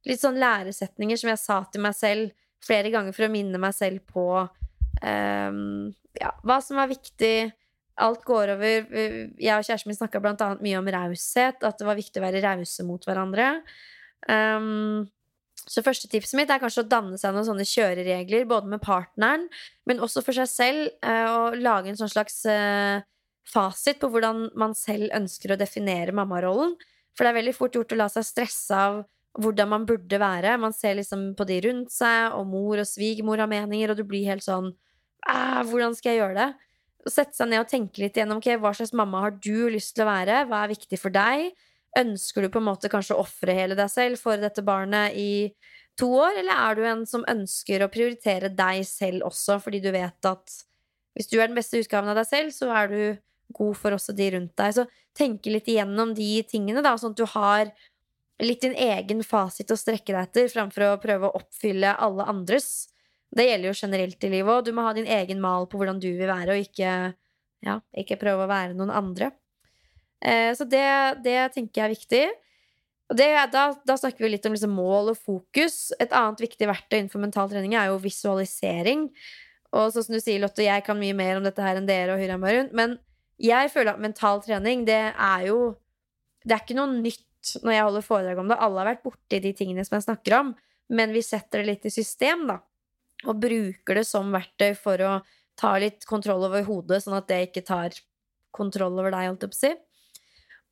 litt 0.07 0.23
sånn 0.23 0.39
læresetninger 0.41 1.19
som 1.19 1.31
jeg 1.31 1.41
sa 1.41 1.61
til 1.69 1.83
meg 1.85 1.95
selv 1.97 2.33
flere 2.63 2.89
ganger 2.93 3.13
for 3.13 3.27
å 3.27 3.31
minne 3.31 3.59
meg 3.61 3.75
selv 3.75 4.01
på 4.09 4.25
ehm, 5.05 5.91
ja, 6.21 6.33
hva 6.45 6.59
som 6.63 6.79
var 6.79 6.91
viktig. 6.91 7.51
Alt 7.97 8.23
går 8.27 8.53
over. 8.53 8.89
Jeg 9.41 9.57
og 9.57 9.65
kjæresten 9.65 9.89
min 9.89 9.97
snakka 9.97 10.21
annet 10.21 10.61
mye 10.61 10.77
om 10.77 10.89
raushet, 10.93 11.63
at 11.65 11.79
det 11.79 11.87
var 11.87 11.97
viktig 11.97 12.21
å 12.21 12.25
være 12.27 12.43
rause 12.45 12.85
mot 12.85 13.07
hverandre. 13.07 13.47
Um, 14.29 15.07
så 15.67 15.83
første 15.83 16.07
tipset 16.11 16.37
mitt 16.39 16.51
er 16.53 16.61
kanskje 16.61 16.85
å 16.85 16.87
danne 16.87 17.17
seg 17.19 17.33
noen 17.35 17.47
sånne 17.47 17.65
kjøreregler, 17.67 18.45
både 18.47 18.71
med 18.71 18.83
partneren, 18.83 19.47
men 19.89 19.99
også 20.03 20.23
for 20.23 20.37
seg 20.37 20.47
selv, 20.51 20.93
eh, 21.03 21.27
og 21.27 21.57
lage 21.59 21.91
en 21.91 21.99
sånn 21.99 22.13
slags 22.13 22.39
eh, 22.47 23.03
fasit 23.47 23.99
på 23.99 24.09
hvordan 24.13 24.47
man 24.59 24.75
selv 24.77 25.11
ønsker 25.15 25.53
å 25.53 25.59
definere 25.59 26.15
mammarollen. 26.15 26.77
For 27.17 27.25
det 27.25 27.33
er 27.33 27.39
veldig 27.41 27.55
fort 27.57 27.75
gjort 27.75 27.95
å 27.95 27.99
la 27.99 28.07
seg 28.13 28.27
stresse 28.29 28.77
av 28.77 29.01
hvordan 29.41 29.73
man 29.73 29.85
burde 29.89 30.19
være. 30.21 30.55
Man 30.61 30.73
ser 30.73 30.95
liksom 31.01 31.33
på 31.37 31.45
de 31.49 31.59
rundt 31.67 31.91
seg, 31.93 32.31
og 32.37 32.47
mor 32.47 32.79
og 32.79 32.87
svigermor 32.87 33.43
har 33.43 33.51
meninger, 33.51 33.91
og 33.91 33.99
du 33.99 34.05
blir 34.07 34.29
helt 34.29 34.45
sånn 34.45 34.71
«Ah, 34.71 34.86
Hvordan 35.27 35.95
skal 35.97 36.13
jeg 36.13 36.21
gjøre 36.21 36.37
det? 36.37 36.49
Å 37.07 37.13
Sette 37.13 37.37
seg 37.37 37.49
ned 37.51 37.63
og 37.63 37.71
tenke 37.71 38.03
litt 38.03 38.17
igjennom 38.17 38.41
okay, 38.41 38.57
hva 38.59 38.73
slags 38.75 38.93
mamma 38.95 39.23
har 39.25 39.35
du 39.39 39.67
lyst 39.71 39.95
til 39.95 40.05
å 40.05 40.09
være. 40.09 40.43
Hva 40.49 40.63
er 40.63 40.73
viktig 40.73 40.99
for 40.99 41.13
deg? 41.13 41.51
Ønsker 41.97 42.45
du 42.45 42.51
på 42.53 42.61
en 42.61 42.67
måte 42.67 42.91
kanskje 42.91 43.15
å 43.15 43.23
ofre 43.23 43.55
hele 43.55 43.77
deg 43.77 43.89
selv 43.91 44.21
for 44.21 44.39
dette 44.39 44.63
barnet 44.65 45.15
i 45.17 45.49
to 45.97 46.09
år, 46.19 46.41
eller 46.43 46.59
er 46.61 46.77
du 46.77 46.83
en 46.85 47.05
som 47.09 47.25
ønsker 47.29 47.81
å 47.81 47.91
prioritere 47.91 48.51
deg 48.53 48.83
selv 48.85 49.25
også, 49.25 49.57
fordi 49.63 49.81
du 49.81 49.89
vet 49.95 50.29
at 50.29 50.57
hvis 51.17 51.31
du 51.31 51.39
er 51.39 51.49
den 51.49 51.57
beste 51.57 51.79
utgaven 51.81 52.11
av 52.11 52.19
deg 52.19 52.27
selv, 52.29 52.53
så 52.53 52.69
er 52.77 52.91
du 52.91 52.99
god 53.57 53.77
for 53.79 53.95
også 53.95 54.13
de 54.13 54.27
rundt 54.35 54.53
deg. 54.59 54.75
Så 54.77 54.85
tenke 55.17 55.49
litt 55.49 55.69
igjennom 55.71 56.13
de 56.17 56.43
tingene, 56.45 56.83
da, 56.85 56.93
sånn 56.99 57.15
at 57.15 57.21
du 57.23 57.25
har 57.31 57.71
litt 58.43 58.61
din 58.61 58.75
egen 58.77 59.23
fasit 59.25 59.71
å 59.73 59.79
strekke 59.79 60.13
deg 60.13 60.27
etter, 60.27 60.51
framfor 60.53 60.85
å 60.91 60.99
prøve 61.01 61.29
å 61.29 61.39
oppfylle 61.39 61.95
alle 61.97 62.27
andres. 62.29 62.91
Det 63.35 63.45
gjelder 63.47 63.69
jo 63.69 63.77
generelt 63.77 64.23
i 64.23 64.31
livet 64.31 64.53
òg. 64.53 64.65
Du 64.67 64.73
må 64.75 64.85
ha 64.85 64.93
din 64.95 65.09
egen 65.09 65.41
mal 65.43 65.67
på 65.69 65.79
hvordan 65.79 65.99
du 66.01 66.09
vil 66.09 66.29
være, 66.29 66.55
og 66.55 66.67
ikke, 66.67 66.91
ja, 67.67 67.79
ikke 67.97 68.19
prøve 68.21 68.45
å 68.45 68.51
være 68.51 68.77
noen 68.77 68.93
andre. 68.93 69.31
Eh, 70.23 70.53
så 70.57 70.65
det, 70.69 70.87
det 71.25 71.39
tenker 71.55 71.81
jeg 71.81 71.85
er 71.85 71.95
viktig. 71.95 72.23
Det, 73.17 73.27
da, 73.53 73.65
da 73.87 73.95
snakker 73.95 74.25
vi 74.25 74.33
litt 74.33 74.45
om 74.47 74.55
liksom 74.55 74.73
mål 74.75 75.13
og 75.13 75.19
fokus. 75.19 75.91
Et 76.01 76.11
annet 76.11 76.41
viktig 76.43 76.67
verktøy 76.67 76.99
innenfor 77.01 77.23
mental 77.23 77.51
trening 77.51 77.75
er 77.77 77.91
jo 77.91 78.01
visualisering. 78.03 79.07
Og 79.75 79.91
sånn 79.93 80.07
som 80.07 80.15
du 80.15 80.21
sier, 80.23 80.41
Lotte, 80.43 80.65
jeg 80.65 80.83
kan 80.87 80.99
mye 80.99 81.15
mer 81.15 81.39
om 81.39 81.45
dette 81.45 81.63
her 81.63 81.79
enn 81.79 81.87
dere 81.87 82.15
og 82.15 82.23
Hyram 82.23 82.43
Marun, 82.43 82.71
men 82.75 82.97
jeg 83.43 83.69
føler 83.69 83.93
at 83.93 84.01
mental 84.01 84.41
trening, 84.41 84.85
det 84.87 85.11
er 85.13 85.43
jo 85.51 85.75
Det 86.47 86.55
er 86.55 86.61
ikke 86.63 86.77
noe 86.77 86.87
nytt 86.95 87.23
når 87.63 87.73
jeg 87.73 87.83
holder 87.83 88.03
foredrag 88.05 88.39
om 88.39 88.47
det. 88.47 88.57
Alle 88.63 88.79
har 88.79 88.87
vært 88.93 89.03
borti 89.03 89.39
de 89.43 89.51
tingene 89.55 89.83
som 89.83 89.97
jeg 89.97 90.05
snakker 90.05 90.35
om, 90.37 90.53
men 90.95 91.11
vi 91.11 91.23
setter 91.25 91.59
det 91.59 91.67
litt 91.67 91.87
i 91.89 91.91
system, 91.91 92.45
da. 92.47 92.61
Og 93.25 93.39
bruker 93.41 93.97
det 93.97 94.05
som 94.05 94.29
verktøy 94.33 94.75
for 94.77 95.01
å 95.01 95.13
ta 95.57 95.73
litt 95.81 96.05
kontroll 96.05 96.45
over 96.45 96.65
hodet, 96.67 97.01
sånn 97.03 97.17
at 97.17 97.29
det 97.31 97.47
ikke 97.47 97.65
tar 97.65 97.95
kontroll 98.53 98.99
over 98.99 99.13
deg, 99.13 99.31
holdt 99.31 99.47
jeg 99.47 99.53
på 99.53 99.57
å 99.57 99.61
si. 99.63 99.73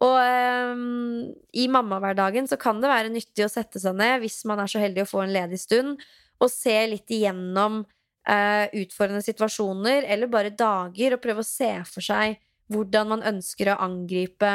Og 0.06 0.16
um, 0.20 1.34
i 1.56 1.66
mammahverdagen 1.72 2.50
så 2.52 2.58
kan 2.60 2.82
det 2.84 2.91
være 2.91 3.12
nyttig 3.14 3.46
å 3.46 3.52
sette 3.52 3.80
seg 3.82 3.96
ned, 3.98 4.20
hvis 4.22 4.43
man 4.50 4.62
er 4.62 4.70
så 4.70 4.82
heldig 4.84 5.06
å 5.06 5.10
få 5.10 5.24
en 5.24 5.34
ledig 5.34 5.62
stund, 5.64 6.02
og 6.36 6.52
se 6.52 6.76
litt 6.91 7.12
igjennom 7.16 7.82
uh, 7.82 8.66
utfordrende 8.76 9.24
situasjoner, 9.26 10.06
eller 10.12 10.32
bare 10.32 10.54
dager, 10.54 11.16
og 11.16 11.24
prøve 11.24 11.46
å 11.46 11.48
se 11.48 11.72
for 11.89 12.06
seg 12.06 12.38
hvordan 12.74 13.14
man 13.14 13.26
ønsker 13.34 13.72
å 13.72 13.80
angripe 13.86 14.52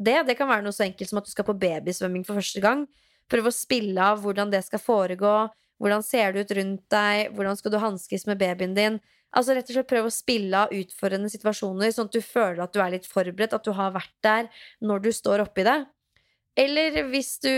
det. 0.00 0.18
Det 0.26 0.36
kan 0.38 0.48
være 0.50 0.64
noe 0.64 0.74
så 0.74 0.86
enkelt 0.86 1.10
som 1.10 1.20
at 1.20 1.28
du 1.28 1.32
skal 1.32 1.46
på 1.48 1.58
babysvømming 1.60 2.24
for 2.26 2.40
første 2.40 2.62
gang. 2.64 2.86
Prøve 3.30 3.52
å 3.52 3.54
spille 3.54 4.10
av 4.12 4.24
hvordan 4.24 4.50
det 4.52 4.64
skal 4.66 4.82
foregå. 4.82 5.34
Hvordan 5.80 6.04
ser 6.04 6.34
det 6.34 6.44
ut 6.44 6.56
rundt 6.58 6.82
deg? 6.92 7.30
Hvordan 7.36 7.56
skal 7.56 7.72
du 7.72 7.78
hanskes 7.80 8.26
med 8.28 8.40
babyen 8.40 8.76
din? 8.76 8.98
Altså 9.30 9.54
rett 9.54 9.70
og 9.70 9.76
slett 9.76 9.88
Prøv 9.90 10.08
å 10.08 10.12
spille 10.12 10.64
av 10.66 10.74
utfordrende 10.74 11.30
situasjoner, 11.32 11.92
sånn 11.94 12.10
at 12.10 12.16
du 12.16 12.24
føler 12.24 12.60
at 12.64 12.74
du 12.74 12.80
er 12.82 12.92
litt 12.96 13.08
forberedt, 13.08 13.54
at 13.56 13.64
du 13.64 13.72
har 13.76 13.94
vært 13.94 14.16
der 14.26 14.50
når 14.84 15.06
du 15.06 15.10
står 15.14 15.44
oppi 15.46 15.64
det. 15.66 15.78
Eller 16.58 16.98
hvis 17.08 17.36
du, 17.44 17.54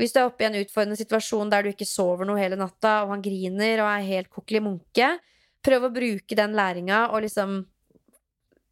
hvis 0.00 0.14
du 0.14 0.22
er 0.22 0.30
oppe 0.30 0.46
i 0.46 0.48
en 0.48 0.58
utfordrende 0.62 0.98
situasjon 0.98 1.52
der 1.52 1.64
du 1.66 1.74
ikke 1.74 1.88
sover 1.88 2.26
noe 2.26 2.40
hele 2.40 2.58
natta, 2.58 3.02
og 3.04 3.14
han 3.14 3.24
griner 3.24 3.84
og 3.84 3.90
er 3.92 4.08
helt 4.08 4.32
kokkelig 4.32 4.64
munke, 4.64 5.12
prøv 5.60 5.86
å 5.86 5.92
bruke 5.92 6.38
den 6.38 6.56
læringa 6.56 7.10
og 7.12 7.26
liksom 7.26 7.60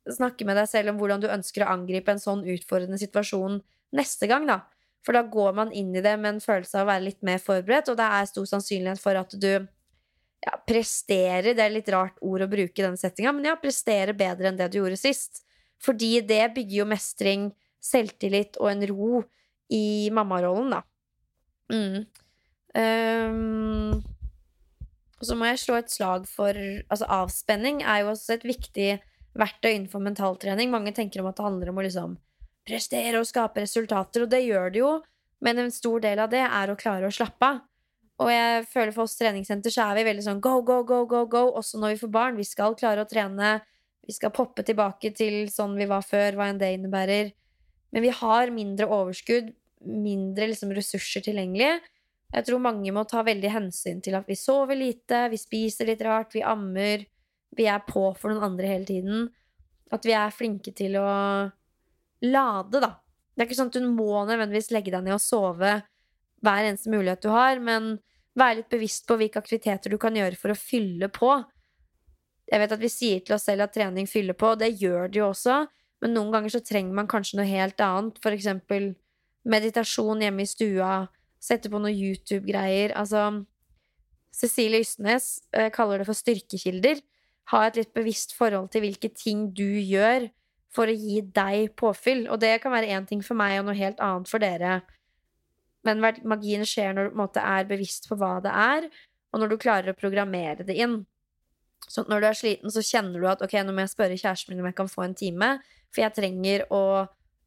snakke 0.09 0.46
med 0.48 0.56
deg 0.56 0.70
selv 0.70 0.94
om 0.94 1.00
hvordan 1.00 1.22
du 1.22 1.28
ønsker 1.28 1.64
å 1.64 1.72
angripe 1.74 2.14
en 2.14 2.22
sånn 2.22 2.46
utfordrende 2.48 2.98
situasjon 3.00 3.61
neste 3.98 4.28
gang, 4.30 4.48
da. 4.48 4.62
For 5.07 5.16
da 5.16 5.22
går 5.24 5.55
man 5.57 5.72
inn 5.72 5.94
i 5.96 6.03
det 6.05 6.14
med 6.20 6.34
en 6.34 6.42
følelse 6.42 6.78
av 6.78 6.86
å 6.86 6.90
være 6.90 7.07
litt 7.07 7.20
mer 7.26 7.40
forberedt, 7.42 7.90
og 7.92 7.99
det 7.99 8.07
er 8.18 8.30
stor 8.30 8.49
sannsynlighet 8.51 9.03
for 9.03 9.18
at 9.20 9.34
du 9.40 9.53
ja, 10.38 10.53
presterer 10.68 11.55
Det 11.57 11.64
er 11.64 11.72
litt 11.74 11.88
rart 11.90 12.20
ord 12.22 12.44
å 12.44 12.51
bruke 12.51 12.78
i 12.78 12.84
den 12.84 12.99
settinga, 12.99 13.32
men 13.34 13.49
ja, 13.51 13.57
presterer 13.59 14.14
bedre 14.16 14.51
enn 14.51 14.61
det 14.61 14.68
du 14.70 14.80
gjorde 14.80 15.01
sist. 15.01 15.42
Fordi 15.82 16.18
det 16.26 16.44
bygger 16.55 16.76
jo 16.80 16.86
mestring, 16.90 17.49
selvtillit 17.82 18.59
og 18.62 18.70
en 18.70 18.86
ro 18.90 19.24
i 19.74 20.11
mammarollen, 20.14 20.76
da. 20.76 20.82
Mm. 21.68 22.07
Um, 22.78 23.99
og 25.18 25.26
så 25.26 25.34
må 25.34 25.49
jeg 25.49 25.61
slå 25.62 25.78
et 25.80 25.90
slag 25.92 26.26
for 26.30 26.55
Altså, 26.55 27.09
avspenning 27.09 27.82
er 27.82 28.05
jo 28.05 28.12
også 28.12 28.36
et 28.36 28.46
viktig 28.46 28.90
verktøy 29.38 29.72
innenfor 29.72 30.03
mentaltrening. 30.03 30.70
Mange 30.72 30.94
tenker 30.96 31.22
om 31.22 31.30
at 31.30 31.38
det 31.38 31.46
handler 31.46 31.72
om 31.72 31.80
å 31.80 31.86
liksom 31.86 32.16
prestere 32.69 33.21
og 33.21 33.27
skape 33.29 33.64
resultater, 33.64 34.25
og 34.25 34.33
det 34.33 34.45
gjør 34.45 34.75
det 34.75 34.83
jo, 34.83 34.93
men 35.45 35.62
en 35.62 35.73
stor 35.73 36.03
del 36.05 36.21
av 36.21 36.31
det 36.33 36.45
er 36.45 36.71
å 36.71 36.77
klare 36.79 37.09
å 37.09 37.14
slappe 37.14 37.49
av. 37.49 37.64
Og 38.19 38.31
jeg 38.33 38.64
føler 38.73 38.95
for 38.95 39.07
oss 39.07 39.14
treningssenter 39.19 39.71
så 39.71 39.85
er 39.87 40.01
vi 40.01 40.09
veldig 40.09 40.25
sånn 40.27 40.41
go, 40.43 40.57
go, 40.66 40.81
go, 40.87 41.05
go, 41.07 41.23
go, 41.31 41.45
også 41.61 41.79
når 41.79 41.95
vi 41.95 42.01
får 42.01 42.11
barn. 42.16 42.39
Vi 42.39 42.47
skal 42.49 42.75
klare 42.79 43.05
å 43.05 43.09
trene. 43.09 43.61
Vi 44.09 44.16
skal 44.16 44.33
poppe 44.35 44.64
tilbake 44.66 45.12
til 45.14 45.47
sånn 45.53 45.77
vi 45.79 45.87
var 45.87 46.03
før, 46.03 46.35
hva 46.35 46.49
enn 46.51 46.59
det 46.59 46.73
innebærer. 46.75 47.31
Men 47.95 48.05
vi 48.05 48.11
har 48.19 48.51
mindre 48.51 48.89
overskudd, 48.91 49.53
mindre 49.87 50.51
liksom 50.51 50.75
ressurser 50.75 51.23
tilgjengelig. 51.29 51.79
Jeg 52.35 52.45
tror 52.45 52.61
mange 52.61 52.93
må 52.93 53.07
ta 53.09 53.23
veldig 53.25 53.53
hensyn 53.55 54.03
til 54.05 54.19
at 54.19 54.27
vi 54.29 54.37
sover 54.37 54.77
lite, 54.77 55.29
vi 55.33 55.39
spiser 55.41 55.89
litt 55.89 56.03
rart, 56.05 56.35
vi 56.35 56.43
ammer, 56.45 57.07
vi 57.57 57.69
er 57.71 57.87
på 57.87 58.11
for 58.19 58.33
noen 58.33 58.51
andre 58.51 58.73
hele 58.75 58.89
tiden. 58.89 59.29
At 59.95 60.05
vi 60.05 60.12
er 60.12 60.35
flinke 60.35 60.75
til 60.77 60.99
å 61.01 61.07
lade, 62.25 62.81
da. 62.83 62.97
Det 63.35 63.45
er 63.45 63.49
ikke 63.49 63.59
sånn 63.61 63.71
at 63.71 63.79
du 63.79 63.87
må 63.87 64.25
nødvendigvis 64.27 64.73
legge 64.75 64.93
deg 64.95 65.05
ned 65.07 65.14
og 65.14 65.23
sove 65.23 65.77
hver 66.43 66.66
eneste 66.66 66.91
mulighet 66.91 67.23
du 67.23 67.31
har, 67.31 67.61
men 67.62 67.97
være 68.39 68.61
litt 68.61 68.71
bevisst 68.71 69.07
på 69.09 69.16
hvilke 69.19 69.41
aktiviteter 69.41 69.91
du 69.91 69.99
kan 70.01 70.16
gjøre 70.16 70.39
for 70.39 70.55
å 70.55 70.59
fylle 70.59 71.11
på. 71.11 71.33
Jeg 72.49 72.62
vet 72.62 72.75
at 72.75 72.83
vi 72.83 72.91
sier 72.93 73.23
til 73.25 73.37
oss 73.37 73.47
selv 73.49 73.66
at 73.66 73.75
trening 73.75 74.09
fyller 74.11 74.37
på, 74.39 74.55
og 74.55 74.62
det 74.62 74.73
gjør 74.81 75.11
det 75.11 75.21
jo 75.21 75.29
også, 75.33 75.61
men 76.03 76.14
noen 76.14 76.33
ganger 76.35 76.55
så 76.55 76.62
trenger 76.64 76.95
man 76.95 77.11
kanskje 77.11 77.41
noe 77.41 77.49
helt 77.51 77.81
annet, 77.83 78.19
for 78.23 78.35
eksempel 78.35 78.93
meditasjon 79.49 80.23
hjemme 80.23 80.45
i 80.45 80.51
stua, 80.51 80.93
sette 81.43 81.71
på 81.71 81.81
noe 81.83 81.95
YouTube-greier, 81.95 82.95
altså 82.99 83.45
Cecilie 84.35 84.83
Ystnes 84.85 85.39
eh, 85.57 85.71
kaller 85.75 86.03
det 86.03 86.09
for 86.09 86.19
styrkekilder. 86.19 87.01
Ha 87.53 87.62
et 87.66 87.79
litt 87.81 87.95
bevisst 87.97 88.35
forhold 88.37 88.69
til 88.73 88.85
hvilke 88.85 89.11
ting 89.14 89.49
du 89.57 89.66
gjør 89.81 90.29
for 90.75 90.91
å 90.91 90.95
gi 90.95 91.23
deg 91.35 91.75
påfyll. 91.79 92.27
Og 92.33 92.41
det 92.43 92.59
kan 92.62 92.75
være 92.75 92.93
én 92.95 93.07
ting 93.09 93.23
for 93.25 93.39
meg 93.39 93.59
og 93.61 93.69
noe 93.69 93.79
helt 93.79 94.01
annet 94.05 94.31
for 94.31 94.43
dere. 94.43 94.81
Men 95.87 96.03
magien 96.03 96.66
skjer 96.66 96.95
når 96.95 97.11
du 97.11 97.21
måte 97.21 97.43
er 97.45 97.69
bevisst 97.69 98.09
på 98.11 98.19
hva 98.19 98.39
det 98.45 98.53
er, 98.53 98.89
og 99.33 99.43
når 99.43 99.53
du 99.53 99.61
klarer 99.61 99.93
å 99.93 99.99
programmere 99.99 100.66
det 100.66 100.77
inn. 100.81 101.01
Så 101.89 102.05
når 102.09 102.21
du 102.21 102.27
er 102.29 102.37
sliten, 102.37 102.73
så 102.73 102.85
kjenner 102.85 103.21
du 103.21 103.29
at 103.31 103.43
ok, 103.45 103.55
nå 103.64 103.73
må 103.73 103.85
jeg 103.85 103.95
spørre 103.95 104.19
kjæresten 104.19 104.53
min 104.53 104.64
om 104.64 104.69
jeg 104.69 104.77
kan 104.81 104.91
få 104.91 105.07
en 105.07 105.16
time, 105.16 105.53
for 105.89 106.05
jeg 106.05 106.16
trenger 106.16 106.66
å 106.75 106.83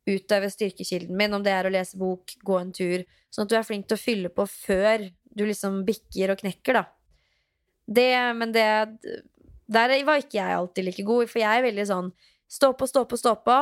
utøve 0.10 0.50
styrkekilden 0.50 1.18
min, 1.18 1.36
om 1.38 1.44
det 1.46 1.54
er 1.54 1.68
å 1.68 1.74
lese 1.74 2.00
bok, 2.00 2.34
gå 2.42 2.58
en 2.58 2.72
tur, 2.74 3.04
sånn 3.30 3.46
at 3.46 3.52
du 3.52 3.58
er 3.60 3.68
flink 3.68 3.86
til 3.90 4.00
å 4.00 4.02
fylle 4.02 4.32
på 4.34 4.48
før 4.50 5.06
du 5.32 5.44
liksom 5.46 5.84
bikker 5.88 6.34
og 6.34 6.42
knekker, 6.42 6.80
da. 6.80 6.88
Det, 7.92 8.10
men 8.38 8.54
det 8.56 8.66
Der 9.72 9.92
var 10.06 10.20
ikke 10.22 10.38
jeg 10.38 10.56
alltid 10.56 10.86
like 10.86 11.04
god, 11.04 11.30
for 11.32 11.42
jeg 11.42 11.60
er 11.60 11.66
veldig 11.66 11.86
sånn 11.88 12.10
stå 12.52 12.74
på, 12.78 12.88
stå 12.88 13.06
på, 13.08 13.20
stå 13.20 13.36
på, 13.46 13.58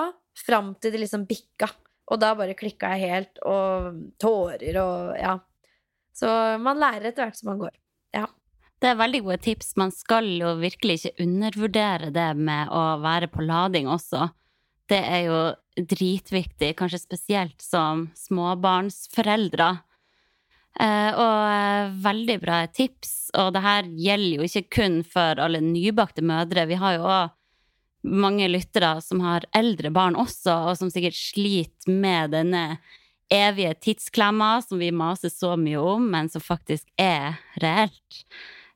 fram 0.45 0.73
til 0.81 0.95
det 0.95 1.03
liksom 1.03 1.27
bikka. 1.29 1.69
Og 2.09 2.17
da 2.21 2.33
bare 2.37 2.57
klikka 2.57 2.95
jeg 2.95 3.11
helt, 3.11 3.41
og 3.45 4.01
tårer 4.21 4.81
og 4.81 5.13
ja. 5.19 5.37
Så 6.15 6.29
man 6.59 6.79
lærer 6.81 7.11
etter 7.11 7.27
hvert 7.27 7.37
som 7.37 7.51
man 7.51 7.61
går. 7.61 7.75
Ja. 8.15 8.25
Det 8.79 8.89
er 8.89 8.99
veldig 8.99 9.21
gode 9.27 9.39
tips. 9.43 9.75
Man 9.79 9.91
skal 9.93 10.27
jo 10.39 10.55
virkelig 10.59 10.99
ikke 10.99 11.25
undervurdere 11.25 12.09
det 12.15 12.29
med 12.39 12.71
å 12.73 12.83
være 13.03 13.29
på 13.31 13.45
lading 13.45 13.89
også. 13.91 14.31
Det 14.89 14.99
er 14.99 15.21
jo 15.27 15.39
dritviktig, 15.77 16.73
kanskje 16.79 17.01
spesielt 17.03 17.61
som 17.61 18.07
småbarnsforeldre. 18.17 19.69
Eh, 20.79 21.11
og 21.11 21.39
eh, 21.51 21.91
veldig 22.03 22.37
bra 22.41 22.61
tips. 22.71 23.13
Og 23.39 23.51
det 23.55 23.63
her 23.63 23.89
gjelder 23.99 24.39
jo 24.39 24.47
ikke 24.49 24.79
kun 24.79 25.01
for 25.07 25.43
alle 25.43 25.61
nybakte 25.63 26.23
mødre. 26.25 26.67
Vi 26.71 26.79
har 26.79 26.97
jo 26.97 27.05
òg 27.05 27.35
mange 28.03 28.47
lyttere 28.47 28.97
som 29.03 29.21
har 29.23 29.45
eldre 29.55 29.91
barn 29.93 30.17
også, 30.19 30.55
og 30.69 30.79
som 30.79 30.91
sikkert 30.91 31.17
sliter 31.17 31.91
med 31.91 32.33
denne 32.35 32.63
evige 33.29 33.75
tidsklemma 33.85 34.57
som 34.65 34.79
vi 34.81 34.89
maser 34.95 35.31
så 35.33 35.53
mye 35.59 35.81
om, 35.81 36.07
men 36.11 36.29
som 36.31 36.41
faktisk 36.41 36.87
er 36.99 37.37
reelt. 37.61 38.23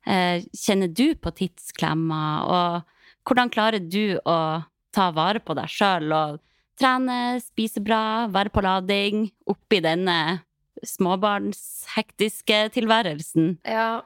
Eh, 0.06 0.44
kjenner 0.54 0.92
du 0.92 1.16
på 1.16 1.32
tidsklemma, 1.34 2.24
og 2.44 3.28
hvordan 3.28 3.52
klarer 3.54 3.82
du 3.82 4.20
å 4.28 4.64
ta 4.94 5.10
vare 5.16 5.42
på 5.42 5.56
deg 5.58 5.72
sjøl 5.72 6.12
og 6.14 6.42
trene, 6.80 7.40
spise 7.42 7.82
bra, 7.84 8.28
være 8.34 8.54
på 8.54 8.64
lading 8.66 9.28
oppi 9.50 9.80
denne 9.84 10.44
småbarnshektiske 10.84 12.66
tilværelsen? 12.76 13.56
Ja, 13.64 14.04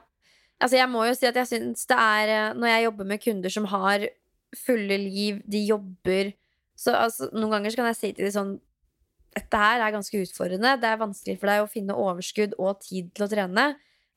altså 0.62 0.78
jeg 0.78 0.92
må 0.92 1.04
jo 1.08 1.16
si 1.18 1.28
at 1.28 1.36
jeg 1.42 1.50
syns 1.50 1.88
det 1.90 1.98
er 1.98 2.32
eh, 2.34 2.54
Når 2.54 2.72
jeg 2.72 2.84
jobber 2.86 3.08
med 3.10 3.22
kunder 3.24 3.52
som 3.52 3.68
har 3.72 4.06
fulle 4.56 4.96
liv, 5.00 5.42
de 5.44 5.64
jobber 5.66 6.32
Så 6.78 6.94
altså, 6.94 7.28
noen 7.34 7.58
ganger 7.58 7.76
kan 7.76 7.90
jeg 7.90 7.98
si 7.98 8.12
til 8.12 8.28
dem 8.28 8.34
sånn 8.34 8.54
Dette 9.36 9.60
her 9.60 9.82
er 9.84 9.92
ganske 9.92 10.18
utfordrende. 10.24 10.72
Det 10.80 10.88
er 10.88 10.98
vanskelig 10.98 11.36
for 11.38 11.50
deg 11.50 11.62
å 11.62 11.68
finne 11.70 11.94
overskudd 11.94 12.56
og 12.58 12.80
tid 12.82 13.10
til 13.14 13.26
å 13.26 13.28
trene. 13.30 13.66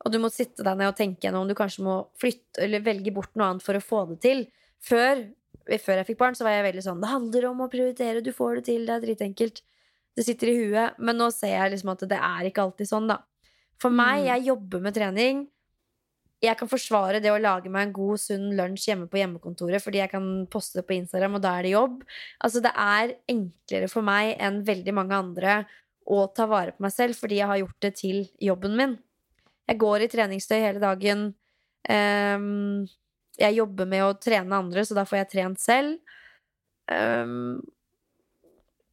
Og 0.02 0.14
du 0.14 0.18
må 0.24 0.32
sitte 0.34 0.64
deg 0.66 0.80
ned 0.80 0.90
og 0.90 0.96
tenke 0.98 1.28
gjennom 1.28 1.44
om 1.46 1.52
du 1.52 1.54
kanskje 1.58 1.84
må 1.86 1.98
flytte 2.18 2.64
eller 2.64 2.82
velge 2.82 3.14
bort 3.14 3.36
noe 3.38 3.52
annet 3.52 3.66
for 3.66 3.78
å 3.78 3.84
få 3.84 4.00
det 4.10 4.18
til. 4.24 4.42
Før, 4.82 5.22
før 5.84 6.02
jeg 6.02 6.08
fikk 6.08 6.22
barn, 6.24 6.38
så 6.40 6.48
var 6.48 6.56
jeg 6.56 6.66
veldig 6.72 6.86
sånn 6.88 7.04
Det 7.04 7.12
handler 7.12 7.50
om 7.52 7.62
å 7.62 7.70
prioritere, 7.70 8.24
du 8.26 8.32
får 8.34 8.62
det 8.62 8.66
til, 8.72 8.88
det 8.88 8.96
er 8.96 9.06
dritenkelt. 9.06 9.62
Det 10.18 10.26
sitter 10.26 10.50
i 10.50 10.58
huet. 10.64 10.98
Men 10.98 11.22
nå 11.22 11.30
ser 11.36 11.54
jeg 11.54 11.76
liksom 11.76 11.94
at 11.94 12.08
det 12.10 12.22
er 12.32 12.50
ikke 12.50 12.66
alltid 12.66 12.90
sånn, 12.90 13.12
da. 13.12 13.22
For 13.84 13.94
meg, 13.94 14.24
mm. 14.24 14.28
jeg 14.32 14.48
jobber 14.50 14.88
med 14.88 14.98
trening 14.98 15.46
jeg 16.42 16.58
kan 16.58 16.70
forsvare 16.70 17.20
det 17.22 17.30
å 17.30 17.40
lage 17.42 17.70
meg 17.70 17.88
en 17.88 17.94
god, 17.94 18.22
sunn 18.22 18.48
lunsj 18.58 18.88
hjemme 18.90 19.06
på 19.12 19.20
hjemmekontoret 19.20 19.84
fordi 19.84 20.02
jeg 20.02 20.12
kan 20.14 20.30
poste 20.52 20.80
det 20.80 20.88
på 20.88 20.96
Instagram, 20.98 21.38
og 21.38 21.44
da 21.44 21.54
er 21.58 21.68
det 21.68 21.76
jobb. 21.76 22.00
Altså, 22.42 22.64
det 22.66 22.72
er 22.74 23.14
enklere 23.30 23.90
for 23.92 24.06
meg 24.06 24.34
enn 24.42 24.64
veldig 24.66 24.96
mange 24.98 25.20
andre 25.22 25.60
å 26.10 26.24
ta 26.34 26.48
vare 26.50 26.74
på 26.74 26.86
meg 26.88 26.96
selv 26.96 27.20
fordi 27.20 27.38
jeg 27.40 27.52
har 27.52 27.62
gjort 27.62 27.86
det 27.86 27.94
til 28.00 28.24
jobben 28.42 28.74
min. 28.80 28.98
Jeg 29.70 29.82
går 29.86 30.04
i 30.06 30.10
treningstøy 30.12 30.58
hele 30.58 30.82
dagen. 30.82 31.28
Um, 31.86 32.90
jeg 33.40 33.58
jobber 33.60 33.88
med 33.94 34.06
å 34.06 34.18
trene 34.18 34.58
andre, 34.58 34.84
så 34.86 34.98
da 34.98 35.06
får 35.08 35.22
jeg 35.22 35.32
trent 35.36 35.62
selv. 35.62 36.18
Um, 36.90 37.62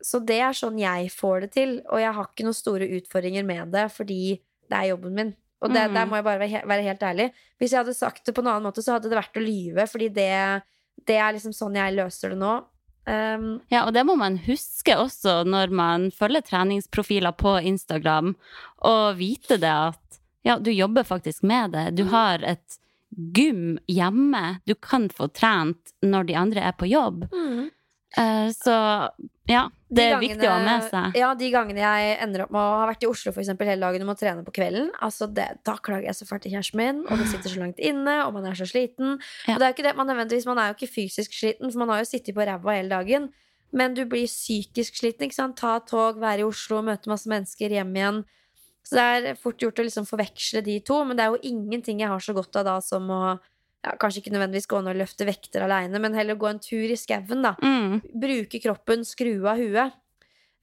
så 0.05 0.21
det 0.23 0.39
er 0.45 0.55
sånn 0.55 0.79
jeg 0.79 1.09
får 1.17 1.47
det 1.47 1.53
til, 1.57 1.77
og 1.89 2.05
jeg 2.05 2.15
har 2.15 2.29
ikke 2.29 2.47
noen 2.47 2.61
store 2.61 2.93
utfordringer 3.01 3.47
med 3.49 3.73
det 3.75 3.89
fordi 3.97 4.23
det 4.69 4.77
er 4.77 4.93
jobben 4.93 5.17
min. 5.17 5.37
Og 5.59 5.73
det, 5.73 5.85
mm. 5.89 5.95
der 5.97 6.09
må 6.09 6.19
jeg 6.19 6.27
bare 6.27 6.41
være, 6.43 6.65
være, 6.71 6.87
helt 6.87 7.03
ærlig. 7.03 7.29
Hvis 7.59 7.75
jeg 7.75 7.83
hadde 7.83 7.97
sagt 7.97 8.27
det 8.27 8.35
på 8.35 8.45
en 8.45 8.51
annen 8.53 8.69
måte, 8.69 8.83
så 8.85 8.95
hadde 8.95 9.11
det 9.11 9.19
vært 9.19 9.39
å 9.39 9.45
lyve, 9.45 9.87
fordi 9.91 10.11
det, 10.15 10.33
det 11.09 11.17
er 11.19 11.35
liksom 11.35 11.55
sånn 11.57 11.79
jeg 11.79 11.97
løser 11.97 12.35
det 12.35 12.41
nå. 12.41 12.57
Um, 13.09 13.47
ja, 13.73 13.87
og 13.87 13.95
det 13.97 14.05
må 14.05 14.19
man 14.21 14.37
huske 14.45 14.93
også 15.01 15.41
når 15.49 15.73
man 15.73 16.11
følger 16.13 16.45
treningsprofiler 16.45 17.33
på 17.41 17.57
Instagram, 17.71 18.35
og 18.87 19.17
vite 19.19 19.57
det 19.63 19.73
at 19.73 20.21
ja, 20.47 20.59
du 20.61 20.71
jobber 20.71 21.09
faktisk 21.09 21.43
med 21.49 21.75
det. 21.75 21.87
Du 21.97 22.05
mm. 22.05 22.13
har 22.13 22.45
et 22.47 22.79
gym 23.35 23.79
hjemme. 23.89 24.59
Du 24.69 24.75
kan 24.75 25.09
få 25.11 25.29
trent 25.33 25.95
når 26.05 26.29
de 26.29 26.37
andre 26.39 26.69
er 26.71 26.77
på 26.79 26.89
jobb. 26.89 27.27
Mm. 27.33 27.67
Uh, 28.17 28.49
så 28.57 28.77
ja, 29.49 29.65
det 29.89 30.05
er 30.05 30.15
gangene, 30.15 30.35
viktig 30.35 30.49
å 30.49 30.53
ha 30.53 30.61
med 30.65 30.87
seg. 30.93 31.17
Ja, 31.17 31.31
de 31.41 31.49
gangene 31.53 31.81
jeg 31.81 32.15
ender 32.25 32.45
opp 32.45 32.55
med 32.55 32.61
å 32.61 32.77
ha 32.83 32.87
vært 32.91 33.07
i 33.07 33.09
Oslo 33.09 33.33
for 33.33 33.43
eksempel, 33.43 33.71
hele 33.71 33.87
dagen 33.87 34.05
og 34.05 34.11
må 34.11 34.17
trene 34.21 34.45
på 34.45 34.55
kvelden, 34.59 34.91
altså 35.05 35.29
det, 35.33 35.49
da 35.65 35.75
klager 35.81 36.11
jeg 36.11 36.19
så 36.19 36.29
fælt 36.29 36.45
til 36.45 36.55
kjæresten 36.57 36.81
min, 36.81 37.03
og 37.07 37.21
det 37.21 37.29
sitter 37.33 37.55
så 37.55 37.63
langt 37.63 37.81
inne, 37.81 38.17
og 38.27 38.35
man 38.37 38.49
er 38.51 38.59
så 38.59 38.69
sliten. 38.69 39.17
Ja. 39.49 39.57
Og 39.57 39.61
det 39.61 39.67
er 39.67 39.73
jo 39.73 39.77
ikke 39.79 39.87
det, 39.89 39.97
man, 39.99 40.13
man 40.13 40.63
er 40.63 40.73
jo 40.73 40.79
ikke 40.79 40.93
fysisk 40.93 41.37
sliten, 41.37 41.73
for 41.73 41.83
man 41.83 41.95
har 41.95 42.03
jo 42.05 42.11
sittet 42.11 42.37
på 42.37 42.45
ræva 42.49 42.77
hele 42.77 42.93
dagen. 42.93 43.31
Men 43.73 43.93
du 43.97 44.05
blir 44.09 44.29
psykisk 44.29 44.97
sliten. 44.97 45.27
ikke 45.27 45.37
sant? 45.37 45.59
Ta 45.61 45.79
tog, 45.85 46.21
være 46.23 46.41
i 46.41 46.49
Oslo, 46.49 46.81
møte 46.85 47.11
masse 47.11 47.29
mennesker, 47.29 47.73
hjem 47.77 47.97
igjen. 47.97 48.23
Så 48.89 48.97
det 48.97 49.05
er 49.05 49.41
fort 49.41 49.61
gjort 49.61 49.83
å 49.83 49.85
liksom 49.85 50.07
forveksle 50.09 50.63
de 50.65 50.79
to, 50.81 51.03
men 51.05 51.19
det 51.19 51.27
er 51.27 51.35
jo 51.35 51.51
ingenting 51.51 52.01
jeg 52.01 52.09
har 52.09 52.23
så 52.25 52.33
godt 52.37 52.57
av 52.57 52.65
da 52.69 52.77
som 52.85 53.11
å 53.13 53.23
ja, 53.85 53.95
Kanskje 54.01 54.23
ikke 54.23 54.35
nødvendigvis 54.35 54.69
gå 54.71 54.81
ned 54.83 54.97
og 54.97 55.01
løfte 55.05 55.27
vekter 55.29 55.65
aleine, 55.65 56.01
men 56.03 56.17
heller 56.19 56.39
gå 56.39 56.49
en 56.51 56.61
tur 56.63 56.91
i 56.91 56.99
skauen. 56.99 57.47
Mm. 57.63 58.01
Bruke 58.19 58.61
kroppen, 58.63 59.05
skru 59.07 59.33
av 59.47 59.61
huet. 59.61 59.99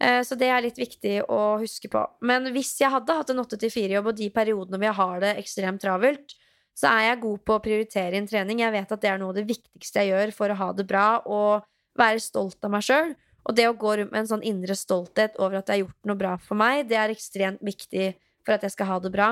Eh, 0.03 0.21
så 0.27 0.35
det 0.35 0.49
er 0.51 0.63
litt 0.65 0.79
viktig 0.79 1.21
å 1.31 1.57
huske 1.61 1.89
på. 1.91 2.01
Men 2.27 2.51
hvis 2.55 2.73
jeg 2.81 2.91
hadde 2.91 3.15
hatt 3.15 3.31
en 3.31 3.43
8-4-jobb, 3.45 4.11
og 4.11 4.17
de 4.19 4.31
periodene 4.35 4.79
hvor 4.79 4.89
jeg 4.89 4.99
har 4.99 5.23
det 5.23 5.35
ekstremt 5.39 5.83
travelt, 5.83 6.35
så 6.75 6.91
er 6.91 7.05
jeg 7.09 7.21
god 7.23 7.43
på 7.47 7.55
å 7.55 7.63
prioritere 7.63 8.19
inn 8.19 8.27
trening. 8.27 8.59
Jeg 8.59 8.75
vet 8.75 8.91
at 8.91 9.03
det 9.03 9.13
er 9.13 9.21
noe 9.21 9.31
av 9.31 9.39
det 9.39 9.47
viktigste 9.47 10.03
jeg 10.03 10.11
gjør 10.11 10.35
for 10.35 10.51
å 10.51 10.59
ha 10.59 10.73
det 10.75 10.83
bra 10.89 11.07
og 11.23 11.63
være 11.95 12.19
stolt 12.19 12.67
av 12.67 12.73
meg 12.73 12.83
sjøl. 12.83 13.15
Og 13.45 13.55
det 13.55 13.69
å 13.69 13.77
gå 13.79 13.93
rundt 13.95 14.11
med 14.11 14.25
en 14.25 14.31
sånn 14.33 14.43
indre 14.43 14.75
stolthet 14.75 15.37
over 15.39 15.61
at 15.61 15.69
jeg 15.69 15.77
har 15.77 15.83
gjort 15.85 16.09
noe 16.09 16.19
bra 16.19 16.33
for 16.41 16.59
meg, 16.59 16.87
det 16.89 16.97
er 16.99 17.13
ekstremt 17.13 17.63
viktig 17.63 18.09
for 18.43 18.57
at 18.57 18.65
jeg 18.65 18.75
skal 18.75 18.89
ha 18.89 18.97
det 18.99 19.13
bra. 19.13 19.29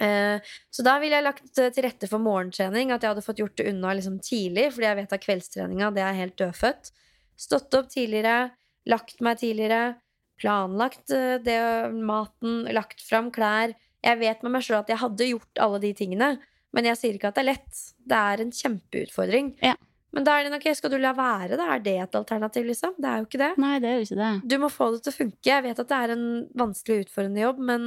Eh, 0.00 0.52
så 0.72 0.84
da 0.86 0.96
ville 1.00 1.18
jeg 1.18 1.26
lagt 1.26 1.60
eh, 1.60 1.72
til 1.74 1.84
rette 1.84 2.08
for 2.08 2.22
morgentrening, 2.24 2.92
at 2.94 3.04
jeg 3.04 3.12
hadde 3.12 3.24
fått 3.24 3.42
gjort 3.42 3.58
det 3.60 3.68
unna 3.68 3.92
liksom 3.96 4.16
tidlig, 4.24 4.70
fordi 4.74 4.88
jeg 4.88 4.98
vet 5.02 5.16
at 5.16 5.26
kveldstreninga 5.26 5.90
det 5.96 6.04
er 6.06 6.16
helt 6.16 6.38
dødfødt. 6.40 6.92
Stått 7.40 7.76
opp 7.76 7.90
tidligere, 7.92 8.54
lagt 8.88 9.20
meg 9.24 9.42
tidligere, 9.42 9.98
planlagt 10.40 11.12
eh, 11.12 11.36
det, 11.44 11.60
maten, 11.92 12.64
lagt 12.72 13.04
fram 13.04 13.28
klær. 13.34 13.76
Jeg 14.00 14.22
vet 14.22 14.40
med 14.46 14.56
meg 14.56 14.64
sjøl 14.64 14.80
at 14.80 14.88
jeg 14.88 15.02
hadde 15.02 15.28
gjort 15.34 15.60
alle 15.60 15.82
de 15.82 15.92
tingene, 15.96 16.32
men 16.72 16.86
jeg 16.88 16.96
sier 16.96 17.16
ikke 17.18 17.32
at 17.34 17.36
det 17.36 17.44
er 17.44 17.50
lett. 17.50 17.84
Det 18.08 18.24
er 18.32 18.42
en 18.44 18.52
kjempeutfordring. 18.56 19.54
Ja. 19.66 19.76
Men 20.16 20.24
da 20.26 20.32
er 20.34 20.46
det 20.46 20.54
nok, 20.54 20.64
skal 20.74 20.90
du 20.90 20.96
la 20.98 21.12
være, 21.14 21.54
da? 21.58 21.68
Er 21.76 21.82
det 21.84 21.98
et 22.02 22.16
alternativ, 22.18 22.64
liksom? 22.66 22.96
Det 22.98 23.06
er 23.06 23.20
jo 23.20 23.28
ikke 23.28 23.42
det. 23.42 23.50
Nei, 23.62 23.76
det 23.82 23.90
er 23.90 24.00
jo 24.00 24.06
ikke 24.08 24.18
det. 24.18 24.30
Du 24.50 24.56
må 24.58 24.70
få 24.72 24.88
det 24.94 25.04
til 25.04 25.12
å 25.12 25.18
funke. 25.18 25.44
Jeg 25.46 25.66
vet 25.66 25.82
at 25.84 25.90
det 25.92 25.98
er 25.98 26.14
en 26.16 26.24
vanskelig, 26.58 27.04
utfordrende 27.04 27.44
jobb, 27.44 27.60
men 27.68 27.84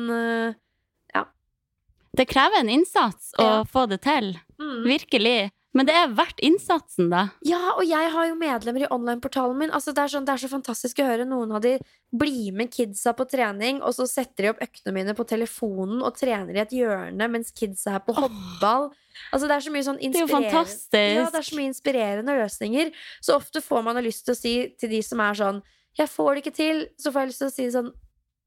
Det 2.13 2.27
krever 2.29 2.59
en 2.61 2.69
innsats 2.69 3.33
å 3.39 3.43
Ja. 3.43 3.63
få 3.63 3.87
det 3.89 4.01
til. 4.05 4.35
Mm. 4.59 4.83
Virkelig. 4.85 5.51
Men 5.73 5.87
det 5.87 5.95
er 5.97 6.11
verdt 6.13 6.37
innsatsen, 6.45 7.07
da. 7.09 7.31
Ja, 7.41 7.71
og 7.73 7.81
jeg 7.89 8.11
har 8.13 8.27
jo 8.29 8.35
medlemmer 8.37 8.83
i 8.85 8.89
online-portalen 8.93 9.57
min. 9.57 9.71
Altså, 9.73 9.89
det, 9.91 10.03
er 10.03 10.11
sånn, 10.13 10.25
det 10.27 10.35
er 10.35 10.41
så 10.43 10.49
fantastisk 10.51 10.99
å 11.01 11.07
høre 11.07 11.25
noen 11.25 11.51
av 11.57 11.63
de 11.65 11.79
bli 12.13 12.51
med 12.53 12.69
kidsa 12.69 13.15
på 13.17 13.25
trening, 13.25 13.79
og 13.81 13.95
så 13.97 14.05
setter 14.05 14.45
de 14.45 14.51
opp 14.53 14.61
øktene 14.61 14.93
mine 14.93 15.15
på 15.17 15.25
telefonen 15.25 16.03
og 16.05 16.13
trener 16.19 16.53
i 16.53 16.61
et 16.61 16.75
hjørne 16.77 17.25
mens 17.33 17.49
kidsa 17.57 17.95
er 17.97 18.03
på 18.05 18.13
håndball. 18.13 18.91
Altså, 19.33 19.49
det 19.49 19.55
er 19.57 19.65
så 19.65 19.73
mye 19.73 19.87
sånn 19.87 19.97
er 21.01 21.09
jo. 21.09 21.23
Ja, 21.23 21.25
det 21.33 21.41
er 21.41 21.47
så 21.49 21.57
mye 21.57 21.71
inspirerende 21.71 22.37
løsninger. 22.37 22.93
Så 23.25 23.39
ofte 23.39 23.63
får 23.65 23.83
man 23.89 23.97
lyst 24.05 24.27
til 24.27 24.35
å 24.35 24.37
si 24.37 24.53
til 24.77 24.93
de 24.93 25.01
som 25.01 25.19
er 25.25 25.33
sånn 25.41 25.63
Jeg 25.97 26.09
får 26.09 26.35
det 26.35 26.41
ikke 26.43 26.55
til. 26.57 26.87
Så 26.97 27.11
får 27.13 27.21
jeg 27.21 27.29
lyst 27.29 27.41
til 27.41 27.49
å 27.49 27.53
si 27.53 27.65
sånn 27.73 27.91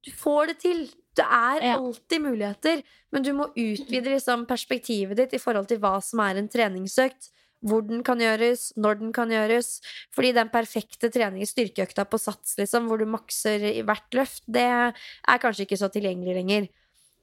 Du 0.06 0.10
får 0.14 0.46
det 0.46 0.58
til. 0.62 0.86
Det 1.16 1.24
er 1.24 1.62
Ja. 1.62 1.76
alltid 1.78 2.20
muligheter, 2.22 2.82
men 3.12 3.22
du 3.22 3.32
må 3.32 3.48
utvide 3.56 4.12
liksom, 4.12 4.46
perspektivet 4.46 5.16
ditt 5.16 5.32
i 5.34 5.38
forhold 5.40 5.68
til 5.68 5.78
hva 5.78 5.96
som 6.02 6.20
er 6.20 6.36
en 6.36 6.48
treningsøkt. 6.48 7.30
Hvor 7.64 7.80
den 7.88 8.02
kan 8.04 8.18
gjøres, 8.20 8.74
når 8.76 8.98
den 9.00 9.12
kan 9.16 9.30
gjøres. 9.32 9.80
Fordi 10.14 10.34
den 10.36 10.50
perfekte 10.52 11.08
trening 11.10 11.42
styrkeøkta 11.48 12.04
på 12.04 12.18
sats, 12.20 12.56
liksom, 12.60 12.86
hvor 12.86 12.98
du 13.00 13.06
makser 13.06 13.64
i 13.64 13.82
hvert 13.82 14.12
løft, 14.12 14.44
det 14.46 14.62
er 14.62 15.38
kanskje 15.40 15.64
ikke 15.64 15.78
så 15.80 15.88
tilgjengelig 15.90 16.36
lenger. 16.36 16.68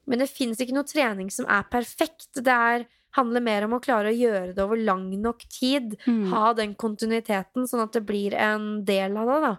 Men 0.07 0.19
det 0.19 0.29
fins 0.33 0.59
ikke 0.59 0.73
noe 0.75 0.89
trening 0.89 1.29
som 1.31 1.45
er 1.45 1.63
perfekt. 1.71 2.33
Det 2.33 2.51
er, 2.51 2.87
handler 3.15 3.45
mer 3.45 3.63
om 3.67 3.77
å 3.77 3.79
klare 3.79 4.09
å 4.09 4.17
gjøre 4.17 4.55
det 4.55 4.63
over 4.65 4.75
lang 4.75 5.05
nok 5.21 5.45
tid. 5.47 5.95
Mm. 6.09 6.33
Ha 6.33 6.51
den 6.57 6.73
kontinuiteten, 6.75 7.69
sånn 7.69 7.85
at 7.85 7.93
det 7.93 8.03
blir 8.09 8.33
en 8.33 8.83
del 8.83 9.15
av 9.15 9.27
det. 9.29 9.39
da 9.45 9.57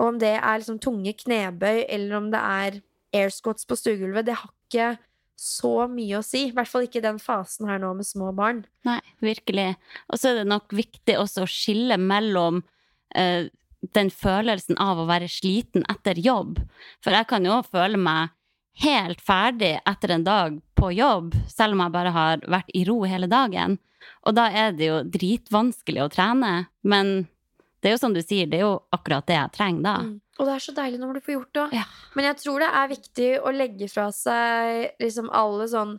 Og 0.00 0.06
om 0.08 0.18
det 0.18 0.34
er 0.42 0.58
liksom 0.58 0.80
tunge 0.82 1.14
knebøy, 1.14 1.86
eller 1.88 2.16
om 2.16 2.30
det 2.34 2.40
er 2.40 2.82
airscots 3.16 3.66
på 3.68 3.78
stuegulvet, 3.78 4.28
det 4.28 4.36
har 4.38 4.50
ikke 4.50 4.90
så 5.40 5.86
mye 5.88 6.18
å 6.18 6.24
si. 6.24 6.48
I 6.48 6.54
hvert 6.56 6.68
fall 6.68 6.84
ikke 6.86 7.00
i 7.00 7.06
den 7.06 7.20
fasen 7.22 7.68
her 7.70 7.80
nå 7.80 7.94
med 7.96 8.08
små 8.08 8.32
barn. 8.36 8.64
Nei, 8.86 9.00
virkelig. 9.24 9.72
Og 10.12 10.20
så 10.20 10.32
er 10.32 10.42
det 10.42 10.50
nok 10.50 10.74
viktig 10.76 11.16
også 11.16 11.46
å 11.46 11.50
skille 11.50 11.96
mellom 12.00 12.60
eh, 13.16 13.48
den 13.96 14.12
følelsen 14.12 14.76
av 14.82 15.00
å 15.00 15.08
være 15.08 15.30
sliten 15.32 15.86
etter 15.88 16.20
jobb. 16.20 16.60
For 17.00 17.16
jeg 17.16 17.28
kan 17.30 17.48
jo 17.48 17.62
føle 17.64 18.00
meg 18.00 18.36
helt 18.84 19.20
ferdig 19.24 19.78
etter 19.88 20.14
en 20.14 20.26
dag 20.26 20.60
på 20.78 20.92
jobb, 20.92 21.34
selv 21.48 21.76
om 21.76 21.84
jeg 21.84 21.96
bare 21.96 22.12
har 22.14 22.44
vært 22.48 22.72
i 22.76 22.84
ro 22.88 23.00
hele 23.08 23.28
dagen. 23.30 23.78
Og 24.28 24.36
da 24.36 24.48
er 24.52 24.76
det 24.76 24.88
jo 24.88 25.02
dritvanskelig 25.08 26.04
å 26.04 26.12
trene. 26.12 26.52
Men 26.84 27.28
det 27.80 27.90
er 27.90 27.96
jo 27.96 28.02
som 28.02 28.16
du 28.16 28.20
sier, 28.22 28.48
det 28.48 28.60
er 28.60 28.66
jo 28.68 28.80
akkurat 28.92 29.26
det 29.28 29.36
jeg 29.38 29.56
trenger 29.56 29.86
da. 29.86 29.96
Mm. 30.04 30.16
Og 30.40 30.48
det 30.48 30.54
er 30.54 30.62
så 30.64 30.72
deilig 30.76 31.00
når 31.00 31.18
du 31.18 31.24
får 31.24 31.34
gjort 31.36 31.50
det 31.52 31.62
òg. 31.66 31.74
Ja. 31.76 31.82
Men 32.16 32.30
jeg 32.30 32.38
tror 32.40 32.62
det 32.64 32.70
er 32.80 32.94
viktig 32.94 33.26
å 33.44 33.52
legge 33.52 33.88
fra 33.92 34.06
seg 34.16 35.02
liksom 35.02 35.28
alle 35.36 35.66
sånn 35.70 35.98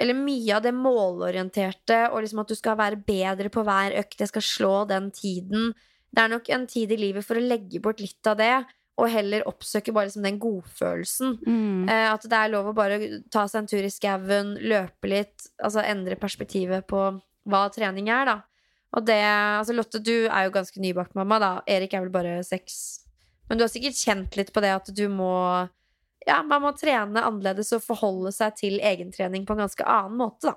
Eller 0.00 0.16
mye 0.16 0.56
av 0.56 0.64
det 0.64 0.74
målorienterte, 0.76 2.10
og 2.10 2.20
liksom 2.20 2.42
at 2.42 2.50
du 2.52 2.56
skal 2.58 2.74
være 2.76 2.98
bedre 3.00 3.48
på 3.48 3.62
hver 3.64 3.94
økt. 3.96 4.18
Jeg 4.20 4.28
skal 4.28 4.44
slå 4.44 4.72
den 4.90 5.06
tiden. 5.08 5.70
Det 6.12 6.20
er 6.20 6.32
nok 6.34 6.50
en 6.52 6.66
tid 6.68 6.92
i 6.92 6.98
livet 7.00 7.24
for 7.24 7.40
å 7.40 7.44
legge 7.44 7.80
bort 7.80 8.02
litt 8.04 8.28
av 8.28 8.36
det, 8.36 8.58
og 9.00 9.08
heller 9.08 9.46
oppsøke 9.48 9.94
bare 9.96 10.10
liksom 10.10 10.26
den 10.28 10.36
godfølelsen. 10.40 11.38
Mm. 11.46 11.88
Eh, 11.88 12.10
at 12.10 12.28
det 12.28 12.42
er 12.42 12.52
lov 12.52 12.68
å 12.68 12.76
bare 12.76 12.98
ta 13.32 13.46
seg 13.48 13.62
en 13.62 13.70
tur 13.72 13.88
i 13.88 13.92
skauen, 13.92 14.52
løpe 14.60 15.08
litt, 15.08 15.48
altså 15.64 15.84
endre 15.84 16.20
perspektivet 16.20 16.84
på 16.92 17.06
hva 17.48 17.64
trening 17.72 18.12
er, 18.12 18.28
da. 18.28 18.36
Og 18.96 19.04
det 19.04 19.20
Altså, 19.24 19.74
Lotte, 19.76 20.00
du 20.00 20.28
er 20.28 20.46
jo 20.46 20.54
ganske 20.54 20.80
nybakt 20.80 21.16
mamma, 21.18 21.40
da. 21.40 21.52
Erik 21.68 21.96
er 21.96 22.04
vel 22.06 22.14
bare 22.14 22.38
seks. 22.46 23.05
Men 23.48 23.58
du 23.58 23.64
har 23.64 23.70
sikkert 23.72 23.98
kjent 23.98 24.36
litt 24.38 24.52
på 24.52 24.62
det 24.64 24.72
at 24.74 24.90
du 24.96 25.04
må 25.12 25.30
Ja, 26.26 26.40
man 26.42 26.62
må 26.64 26.72
trene 26.74 27.22
annerledes 27.22 27.70
og 27.76 27.84
forholde 27.84 28.32
seg 28.34 28.56
til 28.58 28.80
egentrening 28.82 29.44
på 29.46 29.54
en 29.54 29.62
ganske 29.62 29.84
annen 29.86 30.16
måte, 30.18 30.50
da. 30.50 30.56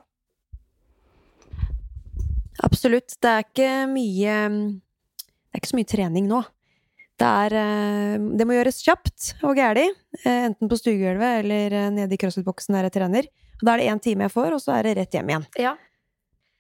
Absolutt. 2.65 3.15
Det 3.21 3.29
er 3.31 3.45
ikke 3.45 3.73
mye 3.91 4.37
Det 4.49 5.53
er 5.55 5.61
ikke 5.61 5.71
så 5.71 5.79
mye 5.79 5.89
trening 5.89 6.27
nå. 6.29 6.41
Det 7.19 7.27
er 7.27 7.55
eh, 7.59 8.15
Det 8.39 8.47
må 8.47 8.55
gjøres 8.57 8.81
kjapt 8.85 9.33
og 9.43 9.57
gæli. 9.59 9.85
eh, 10.23 10.45
Enten 10.49 10.71
på 10.71 10.77
stuegulvet 10.79 11.43
eller 11.43 11.75
eh, 11.75 11.89
nede 11.95 12.15
i 12.15 12.19
crossfit-boksen 12.21 12.75
der 12.77 12.87
jeg 12.87 12.95
trener. 12.97 13.29
Og 13.59 13.65
Da 13.67 13.73
er 13.75 13.81
det 13.83 13.89
én 13.91 13.99
time 14.03 14.27
jeg 14.27 14.31
får, 14.35 14.53
og 14.55 14.61
så 14.63 14.77
er 14.77 14.87
det 14.87 14.97
rett 15.01 15.15
hjem 15.17 15.31
igjen. 15.33 15.45
Ja. 15.59 15.73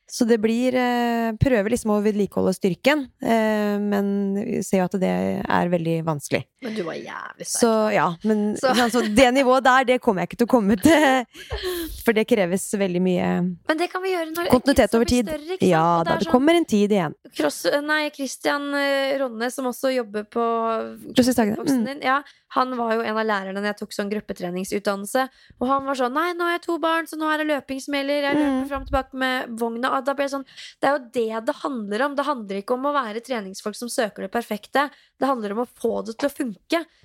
Så 0.09 0.25
det 0.25 0.39
blir 0.41 0.75
eh, 0.77 1.29
Prøver 1.39 1.73
liksom 1.73 1.93
å 1.93 2.01
vedlikeholde 2.03 2.55
styrken, 2.57 3.05
eh, 3.21 3.75
men 3.81 4.07
ser 4.65 4.81
jo 4.81 4.87
at 4.89 4.97
det 5.01 5.11
er 5.43 5.71
veldig 5.71 5.99
vanskelig. 6.07 6.41
Men 6.61 6.73
du 6.75 6.81
var 6.83 6.93
jævlig 6.99 7.45
sterk. 7.47 7.61
Så 7.61 7.69
ja, 7.93 8.07
men 8.23 8.57
Så- 8.57 8.73
så. 8.75 8.89
så 8.91 9.01
det 9.15 9.29
nivået 9.33 9.63
der, 9.63 9.83
det 9.85 10.01
kommer 10.01 10.21
jeg 10.21 10.29
ikke 10.29 10.37
til 10.41 10.47
å 10.47 10.51
komme 10.51 10.75
til. 10.75 11.25
For 12.03 12.11
det 12.13 12.25
kreves 12.27 12.65
veldig 12.75 13.01
mye 13.01 13.29
Men 13.67 13.77
det 13.77 13.87
kan 13.91 14.01
vi 14.03 14.11
gjøre 14.11 14.33
når 14.35 14.49
kontinuitet 14.51 14.95
over 14.95 15.05
tid. 15.05 15.29
Større? 15.29 15.57
Ja 15.61 16.03
da, 16.03 16.17
det 16.17 16.27
sånn- 16.27 16.31
kommer 16.31 16.55
en 16.59 16.65
tid 16.65 16.91
igjen. 16.91 17.15
Cross, 17.37 17.65
nei, 17.85 18.09
Christian 18.11 18.73
eh, 18.75 19.15
Ronne, 19.21 19.49
som 19.51 19.65
også 19.71 19.93
jobber 19.95 20.23
på 20.27 20.43
Crossfit-dagene, 21.15 21.57
Voksen 21.61 21.85
mm. 21.85 22.01
ja, 22.03 22.21
han 22.57 22.75
var 22.75 22.95
jo 22.95 23.01
en 23.05 23.17
av 23.21 23.25
lærerne 23.29 23.55
når 23.61 23.69
jeg 23.71 23.77
tok 23.83 23.91
sånn 23.93 24.09
gruppetreningsutdannelse. 24.11 25.27
Og 25.61 25.67
han 25.69 25.85
var 25.85 25.95
sånn 25.95 26.13
Nei, 26.19 26.33
nå 26.33 26.43
har 26.47 26.57
jeg 26.57 26.63
to 26.65 26.77
barn, 26.81 27.05
så 27.07 27.15
nå 27.19 27.29
er 27.31 27.37
det 27.43 27.47
løping 27.53 27.79
som 27.83 27.93
gjelder. 27.93 28.21
Jeg 28.25 28.35
løper 28.35 28.63
Mm. 28.63 28.67
fram 28.67 28.81
og 28.81 28.87
tilbake 28.89 29.13
med 29.13 29.47
vogna. 29.59 29.91
Og 29.97 30.05
da 30.05 30.13
ble 30.13 30.25
det 30.25 30.31
sånn 30.33 30.45
Det 30.81 30.89
er 30.89 30.97
jo 30.97 31.05
det 31.13 31.45
det 31.45 31.55
handler 31.61 32.01
om. 32.01 32.15
Det 32.15 32.25
handler 32.25 32.55
ikke 32.63 32.73
om 32.73 32.83
å 32.89 32.93
være 32.93 33.21
treningsfolk 33.23 33.75
som 33.75 33.87
søker 33.87 34.21
det 34.25 34.31
perfekte. 34.31 34.89
Det 35.19 35.27
handler 35.27 35.51
om 35.53 35.59
å 35.65 35.67
få 35.69 36.03
det 36.05 36.17
til 36.17 36.27
å 36.29 36.33
funke. 36.33 36.48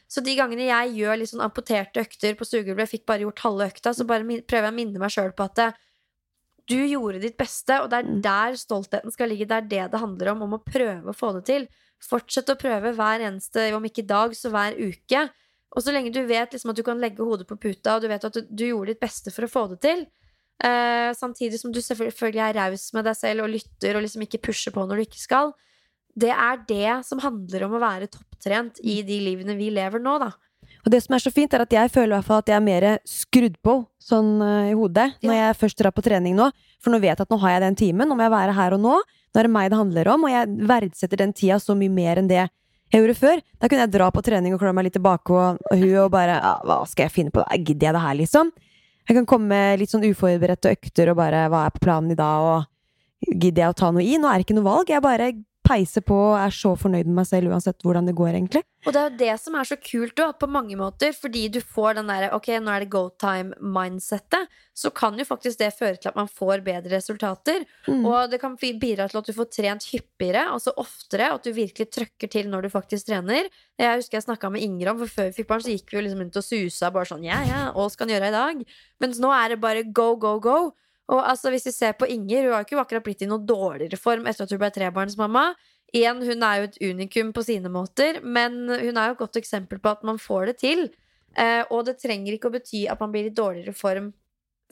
Så 0.08 0.22
de 0.24 0.34
gangene 0.38 0.68
jeg 0.68 0.94
gjør 1.00 1.18
litt 1.18 1.30
sånn 1.32 1.44
amputerte 1.44 2.02
økter 2.04 2.36
på 2.38 2.46
stuegulvet, 2.46 2.84
jeg 2.84 3.00
fikk 3.00 3.06
bare 3.10 3.24
gjort 3.24 3.42
halve 3.46 3.68
økta, 3.72 3.94
så 3.96 4.06
bare 4.06 4.22
prøver 4.46 4.68
jeg 4.68 4.74
å 4.74 4.76
minne 4.76 5.02
meg 5.02 5.14
sjøl 5.14 5.32
på 5.34 5.46
at 5.48 5.56
det, 5.58 5.70
du 6.70 6.78
gjorde 6.86 7.20
ditt 7.20 7.36
beste, 7.36 7.76
og 7.82 7.90
det 7.90 7.98
er 7.98 8.08
Mm. 8.08 8.20
der 8.22 8.56
stoltheten 8.56 9.12
skal 9.12 9.28
ligge. 9.28 9.46
Det 9.46 9.56
er 9.56 9.68
det 9.68 9.90
det 9.92 10.00
handler 10.00 10.32
om, 10.32 10.42
om 10.42 10.54
å 10.56 10.64
prøve 10.64 11.12
å 11.12 11.16
få 11.16 11.32
det 11.34 11.44
til. 11.44 11.68
Fortsett 12.00 12.48
å 12.48 12.56
prøve 12.56 12.94
hver 12.96 13.20
eneste, 13.20 13.74
om 13.74 13.84
ikke 13.84 14.06
dag, 14.06 14.32
så 14.32 14.50
hver 14.50 14.76
uke. 14.76 15.30
Og 15.76 15.82
så 15.82 15.92
lenge 15.92 16.12
du 16.12 16.24
vet 16.24 16.52
liksom 16.52 16.70
at 16.70 16.76
du 16.76 16.82
kan 16.82 17.00
legge 17.00 17.24
hodet 17.24 17.46
på 17.48 17.58
puta, 17.58 17.96
og 17.96 18.02
du 18.02 18.08
vet 18.08 18.24
at 18.24 18.32
du, 18.32 18.40
du 18.48 18.64
gjorde 18.68 18.94
ditt 18.94 19.00
beste 19.00 19.32
for 19.34 19.44
å 19.44 19.50
få 19.50 19.68
det 19.74 19.80
til, 19.80 20.06
eh, 20.62 21.10
samtidig 21.12 21.58
som 21.60 21.72
du 21.72 21.80
selvfølgelig 21.82 22.44
er 22.48 22.54
raus 22.54 22.92
med 22.94 23.04
deg 23.04 23.16
selv 23.16 23.44
og 23.44 23.50
lytter 23.50 23.96
og 23.96 24.04
liksom 24.06 24.22
ikke 24.22 24.40
pusher 24.40 24.72
på 24.72 24.86
når 24.86 24.96
du 24.96 25.06
ikke 25.08 25.20
skal, 25.20 25.52
det 26.14 26.30
er 26.30 26.62
det 26.68 26.96
som 27.06 27.20
handler 27.22 27.66
om 27.66 27.76
å 27.76 27.82
være 27.82 28.10
topptrent 28.12 28.80
i 28.82 29.00
de 29.06 29.18
livene 29.22 29.56
vi 29.58 29.70
lever 29.74 30.02
nå, 30.02 30.18
da. 30.22 30.32
Og 30.84 30.92
det 30.92 31.00
som 31.00 31.16
er 31.16 31.22
så 31.24 31.32
fint, 31.32 31.52
er 31.56 31.64
at 31.64 31.72
jeg 31.72 31.90
føler 31.92 32.12
i 32.12 32.16
hvert 32.18 32.28
fall 32.28 32.42
at 32.42 32.50
jeg 32.50 32.58
er 32.58 32.64
mer 32.64 32.86
skrudd 33.08 33.54
på 33.64 33.78
sånn 34.04 34.34
eh, 34.44 34.72
i 34.72 34.74
hodet 34.76 35.14
når 35.24 35.38
jeg 35.38 35.58
først 35.62 35.80
drar 35.80 35.94
på 35.96 36.04
trening 36.04 36.36
nå. 36.36 36.50
For 36.84 36.92
nå 36.92 37.00
vet 37.00 37.14
jeg 37.14 37.24
at 37.24 37.32
nå 37.32 37.38
har 37.40 37.54
jeg 37.54 37.62
den 37.64 37.78
timen, 37.80 38.08
nå 38.08 38.18
må 38.18 38.26
jeg 38.26 38.34
være 38.34 38.56
her 38.56 38.76
og 38.76 38.82
nå. 38.84 38.98
Nå 39.00 39.40
er 39.40 39.48
det 39.48 39.54
meg 39.54 39.70
det 39.72 39.80
handler 39.80 40.10
om, 40.12 40.26
og 40.28 40.34
jeg 40.34 40.68
verdsetter 40.68 41.22
den 41.24 41.32
tida 41.36 41.56
så 41.62 41.76
mye 41.78 41.92
mer 41.92 42.20
enn 42.20 42.28
det 42.30 42.42
jeg 42.44 43.00
gjorde 43.00 43.16
før. 43.18 43.40
Da 43.58 43.70
kunne 43.70 43.86
jeg 43.86 43.94
dra 43.94 44.10
på 44.12 44.22
trening 44.26 44.54
og 44.54 44.60
klø 44.60 44.74
meg 44.76 44.86
litt 44.86 44.96
tilbake 44.98 45.32
og, 45.34 45.64
og 45.72 45.80
huet 45.80 46.02
og 46.04 46.12
bare 46.14 46.36
ja, 46.36 46.52
Hva 46.68 46.76
skal 46.90 47.08
jeg 47.08 47.14
finne 47.16 47.34
på? 47.34 47.42
Gidder 47.56 47.88
jeg 47.88 47.96
det 47.96 48.04
her, 48.04 48.18
liksom? 48.20 48.52
Jeg 49.08 49.18
kan 49.18 49.26
komme 49.28 49.50
med 49.50 49.80
litt 49.80 49.92
sånn 49.92 50.04
uforberedte 50.06 50.76
økter 50.76 51.10
og 51.12 51.18
bare 51.18 51.46
Hva 51.52 51.64
er 51.66 51.74
på 51.74 51.82
planen 51.84 52.12
i 52.12 52.18
dag? 52.18 52.44
Og 52.44 53.32
gidder 53.32 53.64
jeg 53.64 53.72
å 53.72 53.78
ta 53.80 53.90
noe 53.90 54.04
i? 54.04 54.14
Nå 54.20 54.28
er 54.28 54.38
det 54.38 54.46
ikke 54.46 54.58
noe 54.60 54.68
valg. 54.68 54.92
Jeg 54.92 55.04
bare 55.04 55.32
peiser 55.64 56.04
på 56.04 56.16
og 56.30 56.36
er 56.38 56.52
så 56.54 56.74
fornøyd 56.78 57.08
med 57.08 57.18
meg 57.22 57.28
selv 57.28 57.52
uansett 57.52 57.82
hvordan 57.84 58.08
det 58.08 58.16
går, 58.18 58.34
egentlig. 58.36 58.62
Og 58.84 58.92
det 58.92 59.00
er 59.00 59.06
jo 59.08 59.18
det 59.22 59.34
som 59.40 59.54
er 59.56 59.68
så 59.68 59.78
kult 59.80 60.12
da, 60.18 60.26
på 60.36 60.48
mange 60.50 60.76
måter, 60.76 61.14
fordi 61.16 61.46
du 61.52 61.60
får 61.64 61.96
den 61.98 62.10
derre 62.12 62.28
ok, 62.36 62.50
nå 62.60 62.72
er 62.74 62.84
det 62.84 62.90
go 62.92 63.06
time-mindsettet, 63.20 64.52
så 64.76 64.90
kan 64.92 65.16
jo 65.16 65.24
faktisk 65.24 65.62
det 65.62 65.70
føre 65.76 65.96
til 65.96 66.10
at 66.10 66.18
man 66.18 66.28
får 66.28 66.60
bedre 66.66 66.92
resultater. 66.92 67.64
Mm. 67.88 68.04
Og 68.04 68.32
det 68.32 68.42
kan 68.42 68.58
bidra 68.60 69.08
til 69.08 69.22
at 69.22 69.30
du 69.30 69.32
får 69.36 69.50
trent 69.56 69.88
hyppigere, 69.88 70.44
altså 70.52 70.74
oftere, 70.76 71.30
og 71.32 71.40
at 71.40 71.48
du 71.48 71.56
virkelig 71.56 71.88
trøkker 71.96 72.32
til 72.36 72.52
når 72.52 72.66
du 72.66 72.74
faktisk 72.74 73.08
trener. 73.08 73.48
Jeg 73.80 74.02
husker 74.02 74.20
jeg 74.20 74.28
snakka 74.28 74.52
med 74.52 74.66
Inger 74.66 74.92
om, 74.92 75.00
for 75.00 75.16
før 75.16 75.30
vi 75.30 75.38
fikk 75.40 75.52
barn, 75.52 75.64
så 75.64 75.72
gikk 75.72 75.88
vi 75.88 76.00
jo 76.00 76.04
liksom 76.04 76.24
rundt 76.26 76.40
og 76.42 76.46
susa 76.46 76.92
bare 76.92 77.08
sånn 77.08 77.24
ja, 77.24 77.40
ja, 77.48 77.66
hva 77.72 77.88
skal 77.92 78.08
han 78.08 78.18
gjøre 78.18 78.32
i 78.32 78.36
dag? 78.36 78.64
Mens 79.00 79.22
nå 79.22 79.32
er 79.32 79.54
det 79.54 79.62
bare 79.64 79.88
go, 79.88 80.12
go, 80.20 80.36
go. 80.44 80.58
Og 81.12 81.20
altså, 81.20 81.50
hvis 81.52 81.66
vi 81.68 81.74
ser 81.74 81.94
på 81.98 82.08
Inger, 82.08 82.46
hun 82.46 82.54
har 82.54 82.62
jo 82.62 82.68
ikke 82.68 82.80
akkurat 82.80 83.04
blitt 83.04 83.24
i 83.24 83.28
noe 83.28 83.44
dårligere 83.44 84.00
form 84.00 84.28
etter 84.30 84.46
at 84.46 84.54
hun 84.54 84.60
ble 84.62 84.70
trebarnsmamma. 84.72 85.44
Igjen, 85.94 86.22
hun 86.26 86.42
er 86.46 86.58
jo 86.58 86.68
et 86.70 86.78
unikum 86.82 87.32
på 87.36 87.44
sine 87.46 87.70
måter, 87.70 88.22
men 88.24 88.64
hun 88.68 88.96
er 88.96 89.10
jo 89.10 89.16
et 89.16 89.20
godt 89.20 89.38
eksempel 89.38 89.78
på 89.82 89.92
at 89.92 90.06
man 90.06 90.18
får 90.18 90.50
det 90.50 90.56
til. 90.64 90.86
Eh, 91.36 91.62
og 91.68 91.84
det 91.88 91.98
trenger 92.00 92.34
ikke 92.34 92.48
å 92.50 92.54
bety 92.54 92.84
at 92.90 93.00
man 93.02 93.12
blir 93.12 93.28
i 93.28 93.34
dårligere 93.34 93.74
form 93.76 94.12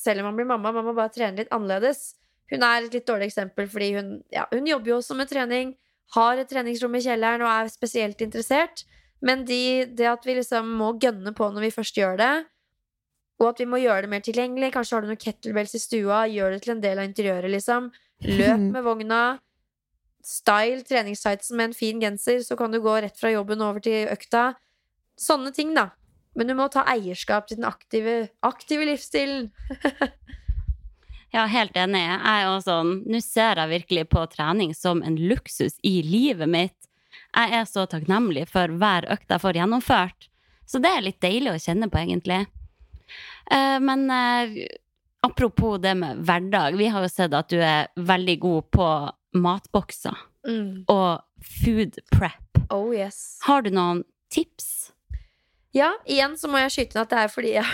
selv 0.01 0.23
om 0.23 0.31
man 0.31 0.39
blir 0.39 0.49
mamma. 0.49 0.73
Man 0.73 0.89
må 0.89 0.97
bare 0.97 1.13
trene 1.15 1.43
litt 1.43 1.53
annerledes. 1.55 2.15
Hun 2.53 2.65
er 2.67 2.87
et 2.87 2.97
litt 2.97 3.09
dårlig 3.09 3.31
eksempel 3.31 3.69
fordi 3.71 3.93
hun, 3.97 4.13
ja, 4.33 4.47
hun 4.53 4.67
jobber 4.69 4.93
jo 4.93 4.99
også 5.01 5.17
med 5.19 5.31
trening, 5.31 5.77
har 6.17 6.41
et 6.41 6.51
treningsrom 6.51 6.97
i 6.99 7.05
kjelleren 7.05 7.45
og 7.45 7.53
er 7.53 7.71
spesielt 7.73 8.25
interessert. 8.25 8.85
Men 9.23 9.45
de, 9.49 9.87
det 9.87 10.09
at 10.11 10.27
vi 10.27 10.37
liksom 10.37 10.69
må 10.81 10.95
gønne 11.01 11.33
på 11.37 11.49
når 11.53 11.69
vi 11.69 11.75
først 11.77 11.99
gjør 11.99 12.19
det, 12.21 12.33
og 13.43 13.53
at 13.53 13.63
vi 13.63 13.69
må 13.69 13.81
gjøre 13.83 14.07
det 14.07 14.13
mer 14.13 14.23
tilgjengelig 14.25 14.73
Kanskje 14.75 14.97
har 14.97 15.05
du 15.05 15.11
noen 15.11 15.21
kettlebells 15.21 15.75
i 15.77 15.83
stua, 15.83 16.25
gjør 16.31 16.55
det 16.55 16.61
til 16.65 16.77
en 16.77 16.85
del 16.85 17.01
av 17.01 17.09
interiøret, 17.09 17.51
liksom. 17.53 17.89
Løp 18.29 18.69
med 18.77 18.87
vogna. 18.87 19.23
Style 20.23 20.85
treningstightsen 20.87 21.59
med 21.59 21.71
en 21.71 21.75
fin 21.75 22.03
genser, 22.03 22.45
så 22.47 22.57
kan 22.59 22.71
du 22.71 22.79
gå 22.83 22.95
rett 23.03 23.19
fra 23.19 23.33
jobben 23.33 23.65
over 23.65 23.83
til 23.83 24.07
økta. 24.13 24.53
Sånne 25.19 25.51
ting, 25.55 25.75
da. 25.75 25.91
Men 26.39 26.49
du 26.49 26.55
må 26.57 26.69
ta 26.73 26.87
eierskap 26.89 27.49
til 27.49 27.59
den 27.59 27.69
aktive, 27.69 28.17
aktive 28.47 28.89
livsstilen. 28.89 29.51
Ja, 31.33 31.47
helt 31.49 31.77
enig. 31.81 32.03
Jeg 32.03 32.21
er 32.29 32.47
også 32.51 32.67
sånn 32.69 32.91
Nå 33.09 33.19
ser 33.25 33.57
jeg 33.57 33.71
virkelig 33.71 34.03
på 34.13 34.27
trening 34.29 34.75
som 34.77 35.01
en 35.01 35.17
luksus 35.17 35.79
i 35.81 36.03
livet 36.05 36.51
mitt. 36.51 36.77
Jeg 37.33 37.55
er 37.57 37.65
så 37.65 37.87
takknemlig 37.89 38.45
for 38.51 38.69
hver 38.77 39.09
økt 39.15 39.33
jeg 39.33 39.41
får 39.41 39.57
gjennomført. 39.57 40.29
Så 40.69 40.81
det 40.85 40.91
er 40.93 41.07
litt 41.07 41.23
deilig 41.25 41.55
å 41.55 41.61
kjenne 41.61 41.89
på, 41.89 42.03
egentlig. 42.03 42.43
Eh, 43.51 43.79
men 43.83 44.05
eh, 44.11 44.67
apropos 45.27 45.79
det 45.83 45.95
med 45.99 46.23
hverdag. 46.27 46.77
Vi 46.79 46.87
har 46.93 47.03
jo 47.05 47.11
sett 47.13 47.35
at 47.35 47.49
du 47.53 47.59
er 47.63 47.89
veldig 47.97 48.39
god 48.43 48.71
på 48.79 48.89
matbokser 49.39 50.17
Mm. 50.43 50.85
og 50.91 51.23
food 51.63 52.01
prep. 52.11 52.59
Oh 52.75 52.91
yes. 52.95 53.39
Har 53.47 53.63
du 53.63 53.71
noen 53.71 54.01
tips? 54.33 54.91
Ja, 55.73 55.93
igjen 56.11 56.35
så 56.37 56.51
må 56.51 56.59
jeg 56.59 56.73
skyte 56.75 56.97
inn 56.99 57.03
at 57.05 57.13
det 57.15 57.21
er 57.23 57.31
fordi 57.31 57.53
jeg, 57.55 57.65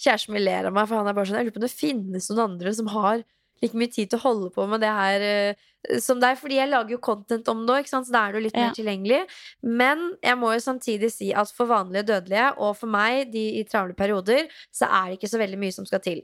kjæresten 0.00 0.32
min 0.32 0.42
ler 0.46 0.64
av 0.70 0.72
meg, 0.72 0.88
for 0.88 0.96
han 1.02 1.06
er 1.10 1.14
bare 1.18 1.28
sånn 1.28 1.36
Jeg 1.36 1.50
lurer 1.50 1.54
på 1.58 1.60
om 1.60 1.66
det 1.66 1.74
finnes 1.76 2.30
noen 2.30 2.42
andre 2.48 2.72
som 2.74 2.88
har 2.94 3.22
like 3.62 3.74
mye 3.78 3.90
tid 3.92 4.10
til 4.10 4.18
å 4.18 4.22
holde 4.26 4.50
på 4.54 4.66
med 4.68 4.80
det 4.80 4.90
her 4.92 5.24
uh, 5.54 5.98
som 6.00 6.20
deg. 6.20 6.36
Fordi 6.40 6.56
jeg 6.58 6.68
lager 6.72 6.90
jo 6.96 6.98
content 6.98 7.48
om 7.48 7.64
det 7.66 7.74
òg, 7.78 7.88
så 7.88 8.02
da 8.10 8.26
er 8.26 8.32
det 8.32 8.40
jo 8.40 8.44
litt 8.48 8.56
Ja. 8.56 8.66
mer 8.66 8.74
tilgjengelig. 8.74 9.22
Men 9.62 10.16
jeg 10.22 10.36
må 10.40 10.52
jo 10.54 10.60
samtidig 10.64 11.10
si 11.12 11.32
at 11.32 11.50
for 11.52 11.66
vanlige 11.66 12.06
dødelige, 12.12 12.52
og 12.58 12.76
for 12.76 12.86
meg 12.88 13.30
de 13.32 13.46
i 13.60 13.64
travle 13.64 13.94
perioder, 13.94 14.48
så 14.72 14.88
er 14.90 15.10
det 15.10 15.18
ikke 15.20 15.32
så 15.32 15.38
veldig 15.40 15.58
mye 15.58 15.72
som 15.72 15.86
skal 15.86 16.00
til. 16.00 16.22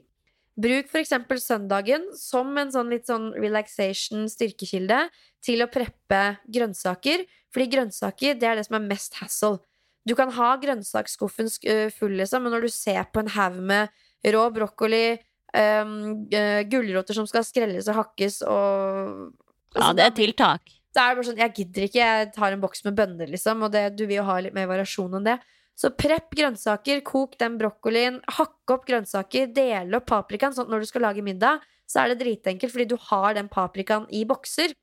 Bruk 0.61 0.89
eksempel 0.99 1.39
søndagen 1.39 2.09
som 2.17 2.51
en 2.59 2.69
sånn 2.73 2.89
litt 2.91 3.07
sånn 3.07 3.31
relaxation 3.39 4.27
styrkekilde 4.29 4.97
til 5.41 5.63
å 5.63 5.69
preppe 5.71 6.37
grønnsaker. 6.51 7.23
Fordi 7.53 7.67
grønnsaker, 7.71 8.35
det 8.39 8.43
er 8.49 8.55
det 8.59 8.65
som 8.67 8.75
er 8.77 8.87
mest 8.89 9.15
hassle. 9.21 9.59
Du 10.07 10.13
kan 10.15 10.29
ha 10.31 10.57
grønnsaksskuffen 10.57 11.47
sk- 11.51 11.69
øh, 11.69 11.89
full, 11.93 12.13
liksom, 12.17 12.43
men 12.43 12.51
når 12.55 12.61
du 12.67 12.69
ser 12.73 13.03
på 13.13 13.19
en 13.23 13.27
haug 13.35 13.59
med 13.61 13.89
rå 14.25 14.43
brokkoli, 14.53 15.19
um, 15.55 16.27
gulroter 16.71 17.17
som 17.17 17.27
skal 17.29 17.45
skrelles 17.47 17.89
og 17.91 17.97
hakkes 18.01 18.41
og 18.47 19.31
Ja, 19.77 19.91
det 19.95 20.05
er 20.05 20.13
tiltak. 20.15 20.77
da 20.95 21.05
er 21.05 21.13
det 21.13 21.21
bare 21.21 21.27
sånn, 21.29 21.41
jeg 21.41 21.55
gidder 21.55 21.87
ikke, 21.87 22.05
jeg 22.05 22.31
tar 22.35 22.51
en 22.51 22.63
boks 22.63 22.83
med 22.87 22.97
bønner, 22.97 23.29
liksom, 23.31 23.63
og 23.63 23.71
det, 23.71 23.85
du 23.95 24.05
vil 24.05 24.19
jo 24.19 24.27
ha 24.27 24.39
litt 24.43 24.55
mer 24.55 24.67
variasjon 24.67 25.19
enn 25.19 25.29
det. 25.29 25.37
Så 25.79 25.89
prepp 25.95 26.35
grønnsaker, 26.35 26.99
kok 27.07 27.37
den 27.39 27.55
brokkolien, 27.57 28.19
hakk 28.35 28.73
opp 28.75 28.83
grønnsaker, 28.85 29.47
del 29.55 29.95
opp 29.97 30.09
paprikaen, 30.11 30.53
sånn 30.53 30.67
at 30.67 30.73
når 30.73 30.83
du 30.83 30.89
skal 30.91 31.05
lage 31.07 31.23
middag, 31.25 31.63
så 31.89 32.03
er 32.03 32.11
det 32.11 32.21
dritenkelt, 32.21 32.71
fordi 32.73 32.89
du 32.91 32.97
har 33.09 33.35
den 33.39 33.49
paprikaen 33.51 34.05
i 34.13 34.25
bokser. 34.27 34.75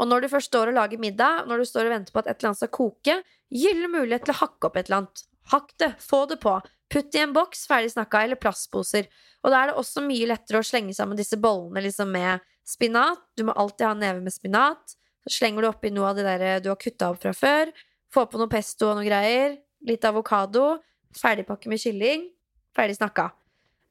Og 0.00 0.08
når 0.08 0.24
du 0.24 0.32
først 0.32 0.50
står 0.50 0.72
og 0.72 0.78
lager 0.78 1.00
middag, 1.00 1.46
når 1.48 1.62
du 1.62 1.68
står 1.68 1.88
og 1.88 1.94
venter 1.94 2.14
på 2.14 2.22
at 2.22 2.28
et 2.30 2.38
eller 2.38 2.50
annet 2.50 2.62
skal 2.62 2.74
koke, 2.74 3.16
gyllen 3.52 3.92
mulighet 3.92 4.26
til 4.26 4.34
å 4.34 4.40
hakke 4.42 4.68
opp 4.68 4.78
et 4.78 4.88
eller 4.88 5.02
annet. 5.02 5.24
Hakk 5.52 5.74
det, 5.82 5.90
få 6.02 6.24
det 6.30 6.38
på. 6.42 6.54
Putt 6.92 7.14
i 7.16 7.22
en 7.22 7.32
boks, 7.32 7.64
ferdig 7.70 7.94
snakka, 7.94 8.24
eller 8.26 8.40
plastposer. 8.40 9.08
Og 9.42 9.52
da 9.52 9.62
er 9.62 9.70
det 9.70 9.78
også 9.80 10.04
mye 10.04 10.28
lettere 10.28 10.60
å 10.60 10.66
slenge 10.66 10.94
sammen 10.96 11.18
disse 11.18 11.38
bollene 11.40 11.82
liksom 11.86 12.12
med 12.12 12.42
spinat. 12.68 13.22
Du 13.36 13.46
må 13.48 13.56
alltid 13.56 13.86
ha 13.88 13.94
en 13.96 14.04
neve 14.04 14.20
med 14.24 14.34
spinat. 14.34 14.96
Så 15.24 15.38
slenger 15.38 15.64
du 15.64 15.70
oppi 15.70 15.92
noe 15.94 16.10
av 16.10 16.18
det 16.18 16.26
der 16.26 16.62
du 16.62 16.68
har 16.72 16.80
kutta 16.80 17.12
opp 17.12 17.22
fra 17.22 17.32
før. 17.36 17.72
Få 18.12 18.26
på 18.28 18.40
noe 18.40 18.50
pesto 18.52 18.90
og 18.90 18.98
noe 18.98 19.06
greier. 19.08 19.56
Litt 19.88 20.04
avokado. 20.04 20.76
Ferdigpakke 21.16 21.72
med 21.72 21.80
kylling. 21.80 22.28
Ferdig 22.76 22.98
snakka. 22.98 23.30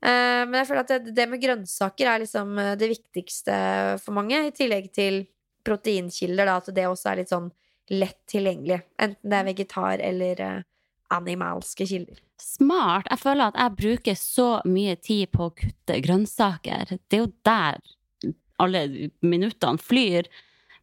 Eh, 0.02 0.44
men 0.48 0.62
jeg 0.62 0.70
føler 0.70 0.86
at 0.86 0.94
det, 0.94 1.16
det 1.18 1.28
med 1.30 1.42
grønnsaker 1.42 2.10
er 2.10 2.24
liksom 2.24 2.56
eh, 2.58 2.74
det 2.80 2.90
viktigste 2.90 3.56
for 4.02 4.18
mange, 4.18 4.40
i 4.48 4.54
tillegg 4.56 4.90
til 4.96 5.22
proteinkilder, 5.66 6.50
da, 6.50 6.58
at 6.58 6.72
det 6.74 6.88
også 6.90 7.12
er 7.12 7.22
litt 7.22 7.34
sånn 7.34 7.52
lett 7.94 8.18
tilgjengelig. 8.32 8.80
Enten 9.02 9.30
det 9.30 9.38
er 9.38 9.48
vegetar 9.52 10.02
eller 10.02 10.42
eh, 10.42 10.64
animalske 11.12 11.86
kilder. 11.90 12.20
Smart. 12.42 13.06
Jeg 13.12 13.20
føler 13.22 13.52
at 13.52 13.60
jeg 13.62 13.76
bruker 13.78 14.18
så 14.18 14.48
mye 14.66 14.96
tid 14.98 15.30
på 15.36 15.50
å 15.50 15.54
kutte 15.56 16.00
grønnsaker. 16.06 16.96
Det 17.10 17.20
er 17.20 17.26
jo 17.26 17.34
der 17.46 17.82
alle 18.62 18.82
minuttene 19.26 19.82
flyr. 19.82 20.28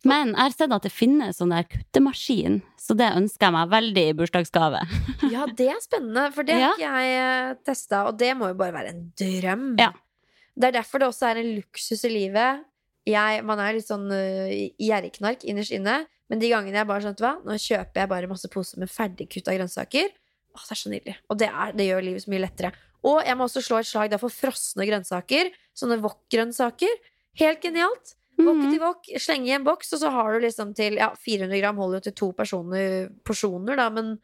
Men 0.06 0.30
jeg 0.30 0.38
har 0.38 0.52
sett 0.54 0.72
at 0.74 0.84
det 0.86 0.92
finnes 0.94 1.40
sånn 1.40 1.50
der 1.50 1.66
kuttemaskin, 1.66 2.60
så 2.78 2.94
det 2.94 3.08
ønsker 3.18 3.48
jeg 3.48 3.54
meg 3.56 3.72
veldig 3.72 4.04
i 4.06 4.16
bursdagsgave. 4.20 4.82
Ja, 5.34 5.44
det 5.50 5.66
er 5.72 5.80
spennende, 5.82 6.28
for 6.34 6.46
det 6.46 6.54
har 6.54 6.62
Ja. 6.62 6.74
ikke 6.78 7.00
jeg 7.02 7.56
testa, 7.66 8.04
og 8.06 8.18
det 8.20 8.30
må 8.38 8.52
jo 8.52 8.58
bare 8.60 8.76
være 8.76 8.92
en 8.94 9.00
drøm. 9.18 9.64
Ja. 9.80 9.90
Det 10.54 10.68
er 10.70 10.76
derfor 10.78 11.02
det 11.02 11.08
også 11.10 11.26
er 11.32 11.40
en 11.42 11.50
luksus 11.58 12.04
i 12.06 12.12
livet. 12.14 12.62
Jeg, 13.08 13.42
man 13.46 13.58
er 13.62 13.74
litt 13.74 13.88
sånn 13.90 14.06
uh, 14.10 14.54
gjerrigknark 14.78 15.42
innerst 15.50 15.74
inne, 15.74 15.98
men 16.30 16.40
de 16.42 16.50
gangene 16.52 16.78
jeg 16.78 16.88
bare 16.88 17.02
sånn, 17.06 17.18
hva, 17.18 17.34
nå 17.46 17.58
kjøper 17.58 18.02
jeg 18.02 18.10
bare 18.14 18.30
masse 18.30 18.50
poser 18.52 18.78
med 18.82 18.90
ferdigkutta 18.92 19.54
grønnsaker. 19.58 20.10
Åh, 20.58 20.66
det 20.66 20.74
er 20.74 20.80
så 20.82 20.90
nydelig. 20.92 21.16
Og 21.30 21.38
det, 21.40 21.48
er, 21.48 21.72
det 21.78 21.86
gjør 21.88 22.04
livet 22.08 22.24
så 22.26 22.30
mye 22.34 22.42
lettere. 22.42 22.72
Og 23.06 23.20
jeg 23.24 23.38
må 23.38 23.46
også 23.46 23.62
slå 23.62 23.78
et 23.78 23.86
slag 23.86 24.14
for 24.18 24.34
frosne 24.34 24.86
grønnsaker. 24.88 25.52
Sånne 25.78 26.00
wok-grønnsaker. 26.02 26.96
Helt 27.38 27.60
genialt. 27.62 28.16
Wok 28.38 28.54
Mhm. 28.58 28.70
til 28.70 28.80
wok, 28.82 29.08
slenge 29.18 29.48
i 29.50 29.54
en 29.56 29.64
boks, 29.66 29.92
og 29.94 30.00
så 30.02 30.10
har 30.14 30.32
du 30.34 30.44
liksom 30.46 30.74
til 30.74 30.94
Ja, 30.94 31.08
400 31.14 31.58
gram 31.60 31.76
holder 31.76 31.98
jo 31.98 32.04
til 32.06 32.12
to 32.12 32.32
personer, 32.32 33.08
porsjoner, 33.26 33.74
da, 33.76 33.88
men 33.90 34.18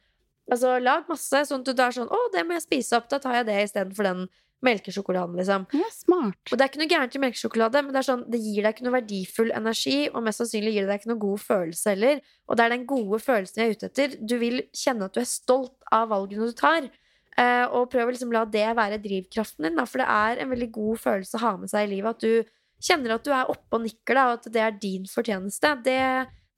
altså, 0.50 0.76
lag 0.82 1.08
masse, 1.08 1.32
sånn 1.48 1.64
at 1.66 1.74
du 1.76 1.82
er 1.82 1.90
sånn 1.96 2.08
Å, 2.10 2.20
det 2.32 2.44
må 2.46 2.54
jeg 2.54 2.62
spise 2.62 2.96
opp, 2.96 3.08
da 3.08 3.18
tar 3.18 3.34
jeg 3.40 3.46
det 3.46 3.56
istedenfor 3.64 4.04
den 4.06 4.28
melkesjokoladen, 4.64 5.36
liksom. 5.38 5.66
Ja, 5.76 5.88
smart. 5.92 6.40
Og 6.50 6.56
det 6.56 6.64
er 6.64 6.70
ikke 6.70 6.80
noe 6.82 6.90
gærent 6.90 7.16
i 7.16 7.22
melkesjokolade, 7.22 7.82
men 7.84 7.94
det 7.94 8.00
er 8.00 8.08
sånn, 8.08 8.24
det 8.32 8.40
gir 8.42 8.64
deg 8.64 8.74
ikke 8.74 8.86
noe 8.86 8.96
verdifull 8.96 9.52
energi, 9.54 9.96
og 10.10 10.24
mest 10.26 10.42
sannsynlig 10.42 10.74
gir 10.74 10.86
det 10.86 10.92
deg 10.92 11.02
ikke 11.02 11.12
noe 11.12 11.22
god 11.24 11.44
følelse 11.44 11.94
heller. 11.94 12.20
Og 12.48 12.58
det 12.58 12.64
er 12.64 12.74
den 12.74 12.86
gode 12.90 13.20
følelsen 13.22 13.62
jeg 13.62 13.70
er 13.70 13.78
ute 13.78 13.90
etter. 13.90 14.18
Du 14.20 14.36
vil 14.40 14.60
kjenne 14.76 15.08
at 15.08 15.16
du 15.16 15.22
er 15.22 15.30
stolt 15.30 15.90
av 15.94 16.10
valgene 16.12 16.50
du 16.50 16.56
tar. 16.58 16.88
Eh, 17.34 17.64
og 17.66 17.88
prøv 17.90 18.08
å 18.08 18.14
liksom 18.14 18.32
la 18.34 18.44
det 18.46 18.66
være 18.78 19.00
drivkraften 19.02 19.66
din, 19.66 19.84
for 19.90 20.02
det 20.02 20.08
er 20.14 20.42
en 20.42 20.52
veldig 20.54 20.70
god 20.74 21.00
følelse 21.02 21.38
å 21.38 21.44
ha 21.44 21.52
med 21.58 21.72
seg 21.72 21.88
i 21.88 21.92
livet. 21.96 22.14
At 22.14 22.22
du 22.22 22.84
kjenner 22.84 23.16
at 23.16 23.26
du 23.26 23.32
er 23.34 23.50
oppe 23.50 23.78
og 23.78 23.84
nikker, 23.86 24.14
da, 24.14 24.26
og 24.30 24.40
at 24.40 24.50
det 24.54 24.62
er 24.62 24.80
din 24.80 25.06
fortjeneste. 25.10 25.76
Det, 25.86 26.00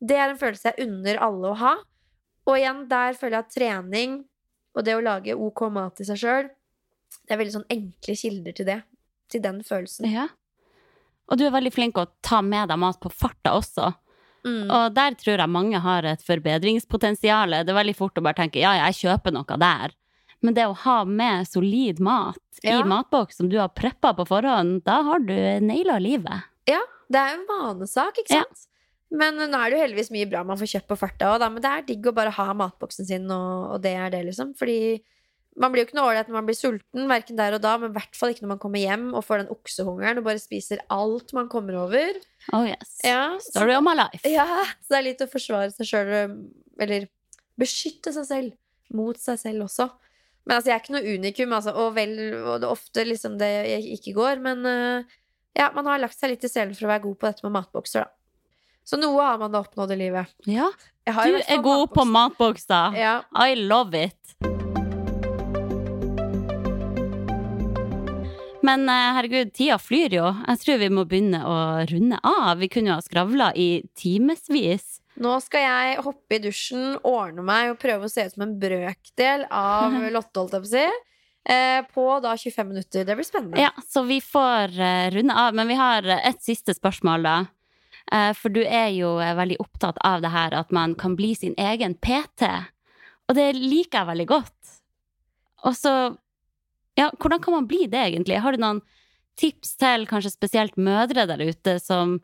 det 0.05 0.19
er 0.21 0.33
en 0.33 0.41
følelse 0.41 0.73
jeg 0.73 0.89
unner 0.89 1.21
alle 1.25 1.53
å 1.53 1.61
ha. 1.63 1.75
Og 2.47 2.59
igjen, 2.59 2.85
der 2.91 3.17
føler 3.19 3.41
jeg 3.41 3.47
at 3.47 3.55
trening 3.57 4.19
og 4.77 4.85
det 4.85 4.97
å 4.97 5.05
lage 5.05 5.35
ok 5.35 5.63
mat 5.73 6.03
i 6.03 6.07
seg 6.07 6.21
sjøl, 6.21 6.49
det 7.25 7.35
er 7.35 7.41
veldig 7.41 7.55
sånn 7.59 7.71
enkle 7.73 8.17
kilder 8.17 8.53
til 8.57 8.67
det. 8.69 8.81
Til 9.33 9.43
den 9.43 9.62
følelsen. 9.67 10.07
Ja. 10.12 10.29
Og 11.27 11.39
du 11.41 11.47
er 11.49 11.55
veldig 11.55 11.73
flink 11.75 11.97
å 11.99 12.07
ta 12.23 12.39
med 12.43 12.69
deg 12.71 12.79
mat 12.79 13.01
på 13.03 13.11
farta 13.11 13.57
også. 13.59 13.89
Mm. 14.47 14.69
Og 14.71 14.95
der 14.95 15.17
tror 15.19 15.41
jeg 15.43 15.51
mange 15.51 15.81
har 15.83 16.07
et 16.07 16.23
forbedringspotensial. 16.23 17.51
Det 17.67 17.73
er 17.73 17.81
veldig 17.81 17.97
fort 17.99 18.19
å 18.21 18.23
bare 18.23 18.39
tenke 18.39 18.61
ja, 18.62 18.77
jeg 18.85 19.01
kjøper 19.03 19.35
noe 19.35 19.59
der. 19.59 19.95
Men 20.45 20.55
det 20.55 20.69
å 20.69 20.77
ha 20.85 21.01
med 21.09 21.49
solid 21.49 21.99
mat 22.05 22.39
Ja. 22.62 22.79
i 22.81 22.85
matboks 22.89 23.37
som 23.37 23.49
du 23.51 23.59
har 23.59 23.69
preppa 23.69 24.14
på 24.14 24.25
forhånd, 24.29 24.85
da 24.85 25.03
har 25.03 25.19
du 25.19 25.35
naila 25.67 25.99
livet. 26.01 26.47
Ja, 26.69 26.81
det 27.11 27.19
er 27.21 27.35
jo 27.35 27.41
en 27.43 27.47
vanesak, 27.51 28.17
ikke 28.23 28.35
Ja. 28.35 28.45
sant? 28.45 28.67
Men 29.11 29.37
nå 29.37 29.55
er 29.55 29.71
det 29.71 29.79
jo 29.79 29.83
heldigvis 29.87 30.11
mye 30.11 30.29
bra 30.31 30.43
man 30.45 30.57
får 30.57 30.67
kjøpt 30.81 30.89
på 30.89 30.99
farta 30.99 31.35
òg, 31.35 31.41
men 31.53 31.62
det 31.62 31.71
er 31.71 31.83
digg 31.83 32.07
å 32.07 32.14
bare 32.14 32.31
ha 32.31 32.53
matboksen 32.55 33.07
sin, 33.07 33.31
og, 33.31 33.75
og 33.75 33.83
det 33.83 33.95
er 33.95 34.11
det, 34.11 34.25
liksom. 34.27 34.55
Fordi 34.57 35.03
man 35.57 35.73
blir 35.73 35.83
jo 35.83 35.89
ikke 35.89 35.97
noe 35.97 36.11
ålreit 36.11 36.29
når 36.29 36.37
man 36.37 36.49
blir 36.49 36.57
sulten, 36.59 37.07
verken 37.09 37.39
der 37.39 37.57
og 37.57 37.63
da, 37.65 37.75
men 37.81 37.93
i 37.93 37.97
hvert 37.97 38.17
fall 38.19 38.33
ikke 38.33 38.45
når 38.45 38.53
man 38.55 38.63
kommer 38.63 38.83
hjem 38.83 39.07
og 39.17 39.25
får 39.25 39.43
den 39.43 39.53
oksehungeren 39.55 40.21
og 40.21 40.27
bare 40.29 40.43
spiser 40.43 40.83
alt 40.93 41.33
man 41.37 41.51
kommer 41.53 41.79
over. 41.81 42.19
Oh 42.57 42.67
yes. 42.69 42.99
Ja, 43.07 43.37
så, 43.41 43.55
Story 43.55 43.77
of 43.77 43.85
my 43.87 43.97
life. 43.97 44.23
ja, 44.29 44.47
så 44.85 44.95
det 44.95 44.99
er 44.99 45.07
litt 45.09 45.25
å 45.25 45.31
forsvare 45.33 45.73
seg 45.73 45.89
sjøl, 45.89 46.13
eller 46.85 47.09
beskytte 47.57 48.13
seg 48.13 48.29
selv 48.29 48.97
mot 48.97 49.19
seg 49.21 49.41
selv 49.41 49.67
også. 49.67 49.89
Men 50.47 50.59
altså, 50.59 50.71
jeg 50.71 50.77
er 50.77 50.85
ikke 50.85 50.95
noe 50.95 51.15
unikum, 51.17 51.55
altså, 51.57 51.73
og, 51.75 51.95
vel, 51.97 52.13
og 52.39 52.61
det 52.61 52.69
er 52.69 52.75
ofte 52.75 53.07
liksom 53.09 53.41
det 53.41 53.51
ikke 53.97 54.15
går, 54.19 54.45
men 54.45 54.63
uh, 54.63 55.17
ja, 55.57 55.73
man 55.75 55.89
har 55.91 56.05
lagt 56.05 56.19
seg 56.19 56.35
litt 56.35 56.47
i 56.47 56.53
selen 56.53 56.77
for 56.77 56.87
å 56.87 56.93
være 56.93 57.07
god 57.09 57.19
på 57.19 57.31
dette 57.31 57.49
med 57.49 57.57
matbokser, 57.57 58.07
da. 58.07 58.13
Så 58.87 59.01
noe 59.01 59.19
har 59.19 59.41
man 59.41 59.51
da 59.51 59.65
oppnådd 59.65 59.97
i 59.97 59.99
livet. 59.99 60.37
Ja, 60.47 60.69
du 61.03 61.41
er 61.41 61.59
god 61.65 61.89
på 61.91 62.05
matboks. 62.07 62.69
matbokser. 62.69 63.01
Ja. 63.01 63.17
I 63.35 63.59
love 63.59 63.99
it. 63.99 64.66
Men 68.67 68.89
eh, 68.91 69.14
herregud, 69.17 69.53
tida 69.55 69.79
flyr 69.79 70.17
jo. 70.19 70.29
Jeg 70.49 70.62
tror 70.62 70.79
vi 70.83 70.93
må 70.93 71.07
begynne 71.09 71.43
å 71.47 71.57
runde 71.87 72.19
av. 72.27 72.57
Vi 72.59 72.69
kunne 72.73 72.91
jo 72.91 72.99
ha 72.99 73.05
skravla 73.05 73.51
i 73.55 73.85
timevis. 73.99 75.01
Nå 75.23 75.37
skal 75.45 75.64
jeg 75.64 76.01
hoppe 76.05 76.37
i 76.37 76.43
dusjen, 76.45 76.97
ordne 77.07 77.45
meg 77.47 77.73
og 77.73 77.81
prøve 77.81 78.09
å 78.09 78.12
se 78.12 78.27
ut 78.27 78.35
som 78.35 78.47
en 78.49 78.57
brøkdel 78.61 79.47
av 79.55 79.95
Lotte, 80.14 80.41
holdt 80.41 80.57
jeg 80.59 80.64
på 80.64 80.71
å 80.71 80.73
si. 80.75 80.87
Eh, 81.47 81.81
på 81.95 82.07
da 82.25 82.35
25 82.35 82.73
minutter. 82.73 83.07
Det 83.07 83.17
blir 83.17 83.29
spennende. 83.29 83.62
Ja, 83.62 83.71
så 83.87 84.03
vi 84.09 84.19
får 84.25 84.75
eh, 84.75 85.09
runde 85.14 85.39
av. 85.47 85.55
Men 85.57 85.71
vi 85.71 85.79
har 85.79 86.11
et 86.19 86.43
siste 86.45 86.75
spørsmål, 86.77 87.29
da. 87.29 87.37
For 88.39 88.55
du 88.55 88.61
er 88.62 88.93
jo 88.95 89.17
veldig 89.19 89.57
opptatt 89.59 89.97
av 90.07 90.21
det 90.23 90.31
her 90.31 90.55
at 90.55 90.69
man 90.71 90.93
kan 90.95 91.17
bli 91.19 91.33
sin 91.35 91.57
egen 91.59 91.97
PT. 91.99 92.47
Og 93.27 93.35
det 93.35 93.49
liker 93.59 93.99
jeg 93.99 94.09
veldig 94.12 94.27
godt. 94.31 94.77
Og 95.67 95.75
så 95.75 95.95
Ja, 96.97 97.11
hvordan 97.21 97.43
kan 97.45 97.53
man 97.59 97.69
bli 97.69 97.85
det, 97.93 98.01
egentlig? 98.09 98.41
Har 98.41 98.57
du 98.57 98.63
noen 98.63 98.81
tips 99.37 99.75
til 99.81 100.07
kanskje 100.09 100.33
spesielt 100.33 100.79
mødre 100.81 101.27
der 101.29 101.43
ute 101.45 101.77
som 101.83 102.19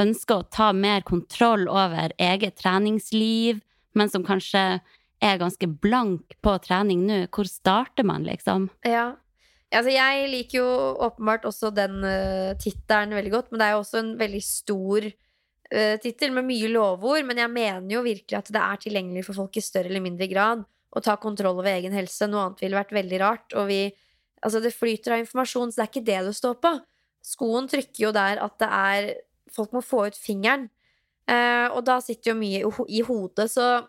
ønsker 0.00 0.40
å 0.40 0.48
ta 0.54 0.70
mer 0.72 1.02
kontroll 1.06 1.66
over 1.68 2.14
eget 2.22 2.60
treningsliv, 2.62 3.60
men 3.98 4.12
som 4.12 4.24
kanskje 4.24 4.80
er 5.22 5.40
ganske 5.40 5.66
blank 5.82 6.36
på 6.42 6.54
trening 6.62 7.02
nå? 7.08 7.24
Hvor 7.34 7.50
starter 7.50 8.06
man, 8.06 8.26
liksom? 8.28 8.70
Ja. 8.86 9.12
Altså, 9.72 9.90
jeg 9.94 10.28
liker 10.28 10.58
jo 10.58 10.68
åpenbart 11.06 11.46
også 11.48 11.72
den 11.74 12.02
uh, 12.04 12.52
tittelen 12.60 13.16
veldig 13.16 13.32
godt, 13.32 13.50
men 13.50 13.60
det 13.60 13.66
er 13.66 13.74
jo 13.74 13.82
også 13.82 14.02
en 14.02 14.10
veldig 14.20 14.42
stor 14.44 15.06
uh, 15.08 15.96
tittel 16.02 16.34
med 16.36 16.46
mye 16.46 16.68
lovord. 16.70 17.24
Men 17.26 17.40
jeg 17.40 17.52
mener 17.54 17.96
jo 17.96 18.04
virkelig 18.04 18.38
at 18.38 18.52
det 18.52 18.62
er 18.62 18.82
tilgjengelig 18.84 19.24
for 19.26 19.40
folk 19.42 19.56
i 19.56 19.64
større 19.64 19.90
eller 19.90 20.04
mindre 20.04 20.28
grad 20.30 20.66
å 20.92 21.00
ta 21.00 21.16
kontroll 21.16 21.56
over 21.56 21.72
egen 21.72 21.96
helse. 21.96 22.28
Noe 22.28 22.46
annet 22.46 22.60
ville 22.60 22.76
vært 22.76 22.92
veldig 22.92 23.22
rart. 23.22 23.56
Og 23.56 23.70
vi 23.70 23.80
Altså, 24.42 24.60
det 24.62 24.74
flyter 24.74 25.16
av 25.16 25.22
informasjon, 25.22 25.72
så 25.72 25.80
det 25.80 25.84
er 25.84 25.90
ikke 25.92 26.06
det 26.08 26.20
det 26.28 26.36
står 26.36 26.56
på. 26.62 26.72
Skoen 27.22 27.68
trykker 27.70 28.08
jo 28.08 28.14
der 28.14 28.42
at 28.42 28.58
det 28.62 28.70
er 28.70 29.12
Folk 29.52 29.74
må 29.76 29.82
få 29.84 30.06
ut 30.08 30.16
fingeren. 30.16 30.62
Eh, 31.28 31.66
og 31.68 31.82
da 31.84 31.98
sitter 32.00 32.30
jo 32.30 32.38
mye 32.38 32.62
i, 32.62 32.64
ho 32.64 32.86
i 32.88 33.02
hodet, 33.04 33.50
så 33.52 33.82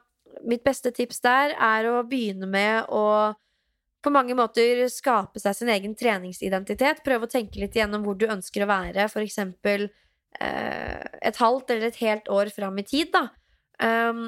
mitt 0.43 0.64
beste 0.66 0.91
tips 0.91 1.22
der 1.24 1.54
er 1.56 1.88
å 1.88 2.01
begynne 2.04 2.49
med 2.51 2.89
å 2.91 3.32
på 4.04 4.12
mange 4.12 4.36
måter 4.36 4.84
skape 4.91 5.39
seg 5.39 5.56
sin 5.56 5.72
egen 5.72 5.95
treningsidentitet. 5.95 6.99
Prøve 7.06 7.30
å 7.30 7.32
tenke 7.32 7.62
litt 7.62 7.78
igjennom 7.78 8.04
hvor 8.04 8.18
du 8.20 8.28
ønsker 8.28 8.66
å 8.66 8.70
være, 8.74 9.08
eksempel 9.22 9.88
eh, 9.88 11.04
et 11.24 11.39
halvt 11.39 11.72
eller 11.72 11.88
et 11.88 12.01
helt 12.04 12.28
år 12.28 12.51
fram 12.51 12.82
i 12.82 12.88
tid, 12.88 13.14
da. 13.16 13.30
Um, 13.80 14.28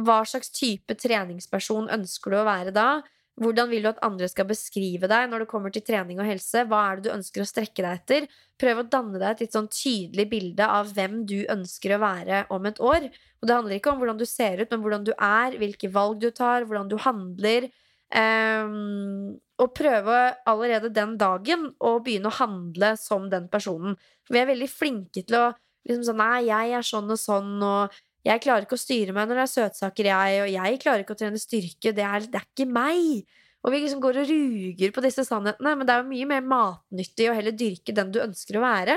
hva 0.00 0.22
slags 0.26 0.48
type 0.56 0.96
treningsperson 0.96 1.90
ønsker 1.92 2.32
du 2.32 2.38
å 2.40 2.48
være 2.48 2.72
da? 2.74 3.02
Hvordan 3.40 3.70
vil 3.70 3.86
du 3.86 3.88
at 3.88 4.00
andre 4.04 4.28
skal 4.28 4.44
beskrive 4.50 5.08
deg 5.08 5.30
når 5.30 5.42
det 5.42 5.48
kommer 5.48 5.72
til 5.72 5.84
trening 5.86 6.18
og 6.20 6.28
helse? 6.28 6.66
Hva 6.68 6.82
er 6.84 6.98
det 6.98 7.06
du 7.06 7.14
ønsker 7.14 7.42
å 7.42 7.48
strekke 7.48 7.80
deg 7.80 8.00
etter? 8.02 8.26
Prøv 8.60 8.82
å 8.82 8.88
danne 8.92 9.16
deg 9.16 9.28
et 9.30 9.44
litt 9.46 9.56
sånn 9.56 9.70
tydelig 9.72 10.26
bilde 10.28 10.66
av 10.68 10.92
hvem 10.92 11.22
du 11.28 11.38
ønsker 11.50 11.96
å 11.96 12.02
være 12.02 12.42
om 12.52 12.68
et 12.68 12.82
år. 12.84 13.08
Og 13.40 13.48
det 13.48 13.56
handler 13.56 13.78
ikke 13.78 13.94
om 13.94 14.02
hvordan 14.02 14.20
du 14.20 14.26
ser 14.28 14.60
ut, 14.60 14.68
men 14.68 14.84
hvordan 14.84 15.08
du 15.08 15.14
er, 15.16 15.56
hvilke 15.62 15.90
valg 15.94 16.20
du 16.20 16.28
tar, 16.30 16.68
hvordan 16.68 16.92
du 16.92 16.98
handler. 17.00 17.70
Um, 18.12 19.40
og 19.56 19.72
prøve 19.78 20.18
allerede 20.48 20.92
den 20.92 21.16
dagen 21.16 21.70
å 21.80 21.96
begynne 22.04 22.28
å 22.28 22.36
handle 22.36 22.92
som 23.00 23.30
den 23.32 23.48
personen. 23.52 23.96
For 24.26 24.36
vi 24.36 24.42
er 24.42 24.50
veldig 24.52 24.68
flinke 24.68 25.24
til 25.24 25.38
å 25.38 25.46
liksom 25.88 26.04
sånn 26.10 26.20
Nei, 26.20 26.40
jeg 26.50 26.76
er 26.76 26.86
sånn 26.86 27.10
og 27.10 27.20
sånn, 27.20 27.54
og 27.64 27.96
jeg 28.22 28.42
klarer 28.44 28.66
ikke 28.66 28.78
å 28.78 28.82
styre 28.82 29.14
meg 29.16 29.28
når 29.28 29.40
det 29.40 29.44
er 29.44 29.52
søtsaker, 29.52 30.08
jeg, 30.12 30.42
og 30.44 30.50
jeg 30.52 30.82
klarer 30.82 31.02
ikke 31.02 31.16
å 31.16 31.18
trene 31.18 31.40
styrke, 31.42 31.94
det 31.96 32.04
er, 32.06 32.28
det 32.30 32.38
er 32.38 32.46
ikke 32.46 32.68
meg. 32.70 33.24
Og 33.62 33.74
vi 33.74 33.80
liksom 33.82 34.02
går 34.02 34.20
og 34.22 34.30
ruger 34.30 34.94
på 34.94 35.02
disse 35.04 35.24
sannhetene, 35.26 35.74
men 35.78 35.86
det 35.86 35.94
er 35.94 36.02
jo 36.02 36.10
mye 36.10 36.28
mer 36.30 36.46
matnyttig 36.46 37.28
å 37.30 37.36
heller 37.36 37.54
dyrke 37.54 37.94
den 37.94 38.10
du 38.14 38.18
ønsker 38.22 38.58
å 38.58 38.64
være. 38.64 38.96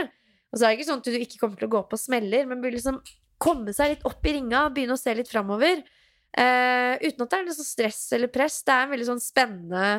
Og 0.49 0.57
så 0.57 0.65
er 0.65 0.71
det 0.71 0.80
ikke 0.80 0.89
sånn 0.89 1.01
at 1.01 1.09
du 1.09 1.19
ikke 1.19 1.41
kommer 1.41 1.59
til 1.59 1.69
å 1.69 1.73
gå 1.76 1.82
på 1.91 1.99
smeller, 2.01 2.49
men 2.49 2.61
bør 2.63 2.73
liksom 2.78 2.99
komme 3.41 3.73
seg 3.76 3.93
litt 3.93 4.05
opp 4.07 4.26
i 4.26 4.36
ringa, 4.38 4.67
begynne 4.73 4.97
å 4.97 5.01
se 5.01 5.13
litt 5.17 5.30
framover. 5.30 5.82
Uh, 6.36 6.95
uten 7.01 7.23
at 7.23 7.32
det 7.32 7.39
er 7.39 7.55
sånn 7.55 7.67
stress 7.67 8.01
eller 8.15 8.32
press. 8.34 8.61
Det 8.65 8.73
er 8.73 8.86
en 8.86 8.93
veldig 8.93 9.09
sånn 9.09 9.23
spennende 9.23 9.89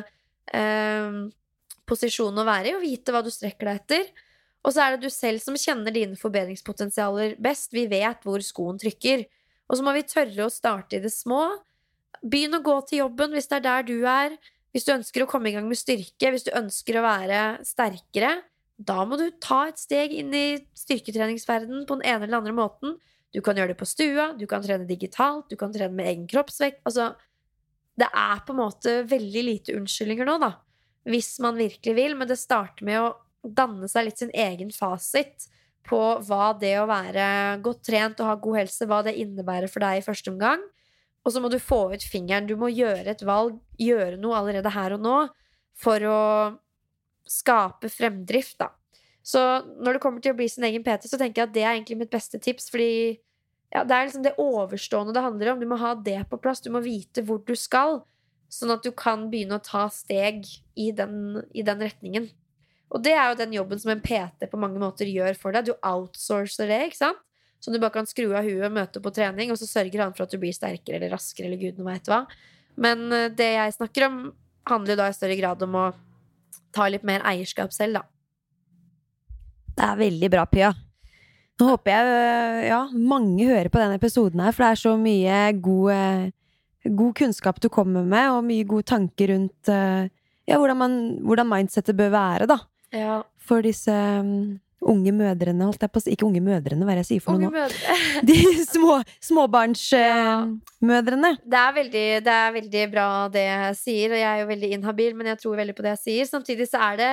uh, 0.53 1.19
posisjon 1.87 2.43
å 2.43 2.47
være 2.47 2.71
i, 2.71 2.77
å 2.77 2.83
vite 2.83 3.15
hva 3.15 3.23
du 3.25 3.31
strekker 3.33 3.71
deg 3.71 3.83
etter. 3.83 4.26
Og 4.65 4.73
så 4.73 4.83
er 4.83 4.95
det 4.95 5.07
du 5.07 5.13
selv 5.13 5.41
som 5.43 5.57
kjenner 5.59 5.93
dine 5.95 6.17
forbedringspotensialer 6.19 7.37
best. 7.43 7.71
Vi 7.75 7.85
vet 7.91 8.25
hvor 8.25 8.43
skoen 8.43 8.79
trykker. 8.81 9.25
Og 9.67 9.79
så 9.79 9.85
må 9.85 9.93
vi 9.95 10.05
tørre 10.07 10.47
å 10.47 10.53
starte 10.53 10.97
i 10.97 11.03
det 11.03 11.13
små. 11.13 11.43
Begynn 12.23 12.57
å 12.57 12.63
gå 12.65 12.75
til 12.89 13.03
jobben 13.03 13.35
hvis 13.35 13.49
det 13.51 13.59
er 13.59 13.65
der 13.67 13.87
du 13.87 13.97
er. 14.09 14.37
Hvis 14.75 14.87
du 14.87 14.93
ønsker 14.93 15.23
å 15.23 15.29
komme 15.29 15.51
i 15.51 15.55
gang 15.55 15.67
med 15.69 15.79
styrke, 15.79 16.31
hvis 16.33 16.47
du 16.47 16.51
ønsker 16.55 16.99
å 16.99 17.05
være 17.05 17.41
sterkere, 17.65 18.35
da 18.77 19.01
må 19.09 19.17
du 19.17 19.29
ta 19.41 19.63
et 19.71 19.79
steg 19.81 20.13
inn 20.13 20.33
i 20.37 20.59
styrketreningsverdenen 20.77 21.87
på 21.89 21.97
den 21.97 22.09
ene 22.11 22.27
eller 22.27 22.41
andre 22.41 22.55
måten. 22.55 22.97
Du 23.33 23.41
kan 23.43 23.57
gjøre 23.57 23.73
det 23.73 23.79
på 23.79 23.87
stua, 23.89 24.31
du 24.37 24.45
kan 24.49 24.63
trene 24.63 24.87
digitalt, 24.87 25.47
du 25.49 25.57
kan 25.59 25.73
trene 25.73 25.95
med 25.95 26.11
egen 26.11 26.27
kroppsvekt. 26.29 26.83
Altså, 26.87 27.11
det 27.97 28.07
er 28.11 28.43
på 28.45 28.53
en 28.53 28.61
måte 28.61 28.99
veldig 29.09 29.43
lite 29.47 29.77
unnskyldninger 29.77 30.29
nå, 30.29 30.37
da. 30.43 30.51
Hvis 31.07 31.37
man 31.43 31.57
virkelig 31.57 31.95
vil, 31.97 32.15
men 32.19 32.29
det 32.29 32.37
starter 32.39 32.85
med 32.85 33.01
å 33.01 33.15
danne 33.43 33.89
seg 33.91 34.07
litt 34.07 34.21
sin 34.21 34.33
egen 34.33 34.71
fasit 34.73 35.47
på 35.87 35.99
hva 36.27 36.51
det 36.59 36.73
å 36.81 36.87
være 36.89 37.27
godt 37.63 37.85
trent 37.87 38.19
og 38.19 38.31
ha 38.31 38.35
god 38.41 38.59
helse, 38.61 38.87
hva 38.89 39.03
det 39.05 39.15
innebærer 39.21 39.71
for 39.71 39.83
deg 39.83 40.01
i 40.01 40.05
første 40.05 40.33
omgang. 40.33 40.63
Og 41.23 41.33
så 41.33 41.41
må 41.43 41.51
du 41.51 41.59
få 41.59 41.89
ut 41.93 42.03
fingeren. 42.03 42.47
Du 42.47 42.55
må 42.59 42.69
gjøre 42.71 43.11
et 43.11 43.23
valg, 43.27 43.59
gjøre 43.79 44.19
noe 44.19 44.39
allerede 44.39 44.71
her 44.71 44.95
og 44.95 45.03
nå 45.03 45.17
for 45.77 46.03
å 46.07 46.19
skape 47.27 47.91
fremdrift, 47.91 48.57
da. 48.61 48.71
Så 49.27 49.41
når 49.83 49.97
det 49.97 50.01
kommer 50.03 50.23
til 50.23 50.31
å 50.31 50.37
bli 50.39 50.47
sin 50.47 50.63
egen 50.63 50.85
PT, 50.85 51.09
så 51.11 51.19
tenker 51.19 51.41
jeg 51.41 51.49
at 51.49 51.55
det 51.55 51.63
er 51.65 51.73
egentlig 51.73 51.97
mitt 51.99 52.13
beste 52.13 52.39
tips. 52.39 52.69
Fordi 52.71 53.17
ja, 53.75 53.83
det 53.83 53.91
er 53.91 54.07
liksom 54.07 54.23
det 54.23 54.37
overstående 54.39 55.15
det 55.15 55.23
handler 55.25 55.51
om. 55.51 55.59
Du 55.59 55.67
må 55.67 55.79
ha 55.81 55.91
det 55.99 56.21
på 56.31 56.39
plass. 56.39 56.63
Du 56.63 56.71
må 56.71 56.79
vite 56.85 57.25
hvor 57.27 57.41
du 57.43 57.51
skal. 57.59 57.99
Sånn 58.47 58.71
at 58.71 58.85
du 58.87 58.93
kan 58.95 59.25
begynne 59.27 59.59
å 59.59 59.63
ta 59.63 59.89
steg 59.91 60.47
i 60.79 60.93
den, 60.95 61.41
i 61.51 61.65
den 61.67 61.83
retningen. 61.83 62.29
Og 62.87 63.03
det 63.03 63.13
er 63.13 63.31
jo 63.31 63.39
den 63.39 63.55
jobben 63.57 63.79
som 63.81 63.91
en 63.91 64.03
PT 64.03 64.47
på 64.47 64.59
mange 64.59 64.79
måter 64.79 65.09
gjør 65.09 65.35
for 65.39 65.55
deg. 65.55 65.67
Du 65.67 65.75
outsourcer 65.85 66.69
det, 66.71 66.79
ikke 66.87 67.01
sant? 67.01 67.23
Så 67.59 67.73
du 67.73 67.79
bare 67.81 67.95
kan 67.95 68.07
skru 68.07 68.29
av 68.37 68.45
huet, 68.45 68.69
møte 68.71 69.01
på 69.03 69.11
trening, 69.13 69.51
og 69.51 69.57
så 69.59 69.67
sørger 69.67 70.05
han 70.05 70.13
for 70.15 70.27
at 70.27 70.33
du 70.33 70.39
blir 70.41 70.53
sterkere 70.55 70.99
eller 70.99 71.15
raskere 71.15 71.49
eller 71.49 71.61
gudene 71.61 71.87
veit 71.87 72.09
hva. 72.09 72.21
Men 72.79 73.07
eh, 73.11 73.31
det 73.33 73.49
jeg 73.55 73.77
snakker 73.79 74.07
om, 74.07 74.19
handler 74.69 74.93
jo 74.93 74.99
da 75.01 75.07
i 75.09 75.15
større 75.17 75.37
grad 75.39 75.63
om 75.65 75.77
å 75.79 75.87
ta 76.75 76.87
litt 76.91 77.05
mer 77.07 77.25
eierskap 77.27 77.73
selv, 77.73 77.99
da. 77.99 78.05
Det 79.77 79.85
er 79.85 79.99
veldig 79.99 80.29
bra, 80.33 80.45
Pia. 80.49 80.71
Nå 81.57 81.71
håper 81.71 81.91
jeg 81.91 82.13
øh, 82.13 82.61
ja, 82.69 82.79
mange 82.93 83.49
hører 83.49 83.71
på 83.73 83.81
denne 83.81 83.97
episoden 83.97 84.41
her, 84.45 84.53
for 84.53 84.63
det 84.63 84.71
er 84.71 84.81
så 84.83 84.93
mye 85.01 85.41
god, 85.65 85.91
øh, 85.97 86.93
god 87.01 87.17
kunnskap 87.17 87.61
du 87.61 87.71
kommer 87.73 88.05
med, 88.05 88.29
og 88.35 88.45
mye 88.45 88.69
gode 88.69 88.85
tanker 88.93 89.33
rundt 89.33 89.73
ja, 90.47 90.55
hvordan, 90.55 90.77
man, 90.79 90.97
hvordan 91.25 91.49
mindsettet 91.49 91.97
bør 91.97 92.13
være, 92.13 92.47
da. 92.47 92.61
Ja. 92.95 93.19
For 93.47 93.63
disse 93.65 93.91
um, 93.91 94.59
unge 94.87 95.11
mødrene, 95.15 95.65
holdt 95.67 95.81
jeg 95.83 95.91
på 95.91 95.99
å 95.99 96.01
si. 96.03 96.11
Ikke 96.15 96.27
unge 96.27 96.41
mødrene, 96.43 96.85
hva 96.85 96.91
er 96.93 96.97
det 96.99 97.05
jeg 97.05 97.11
sier 97.11 97.23
for 97.25 97.31
Unge 97.35 97.47
noe 97.49 97.67
nå? 97.67 97.73
De 98.29 98.37
små, 98.67 98.93
småbarnsmødrene. 99.27 101.31
Det 101.43 101.59
er, 101.61 101.71
veldig, 101.77 102.07
det 102.25 102.33
er 102.35 102.51
veldig 102.57 102.83
bra 102.93 103.07
det 103.33 103.45
jeg 103.45 103.77
sier, 103.81 104.07
og 104.13 104.19
jeg 104.21 104.29
er 104.29 104.39
jo 104.41 104.51
veldig 104.51 104.69
inhabil, 104.77 105.11
men 105.17 105.25
jeg 105.33 105.41
tror 105.43 105.55
veldig 105.61 105.75
på 105.77 105.85
det 105.85 105.93
jeg 105.95 106.03
sier. 106.03 106.25
Samtidig 106.29 106.65
så 106.69 106.77
er 106.91 106.95
det 107.01 107.11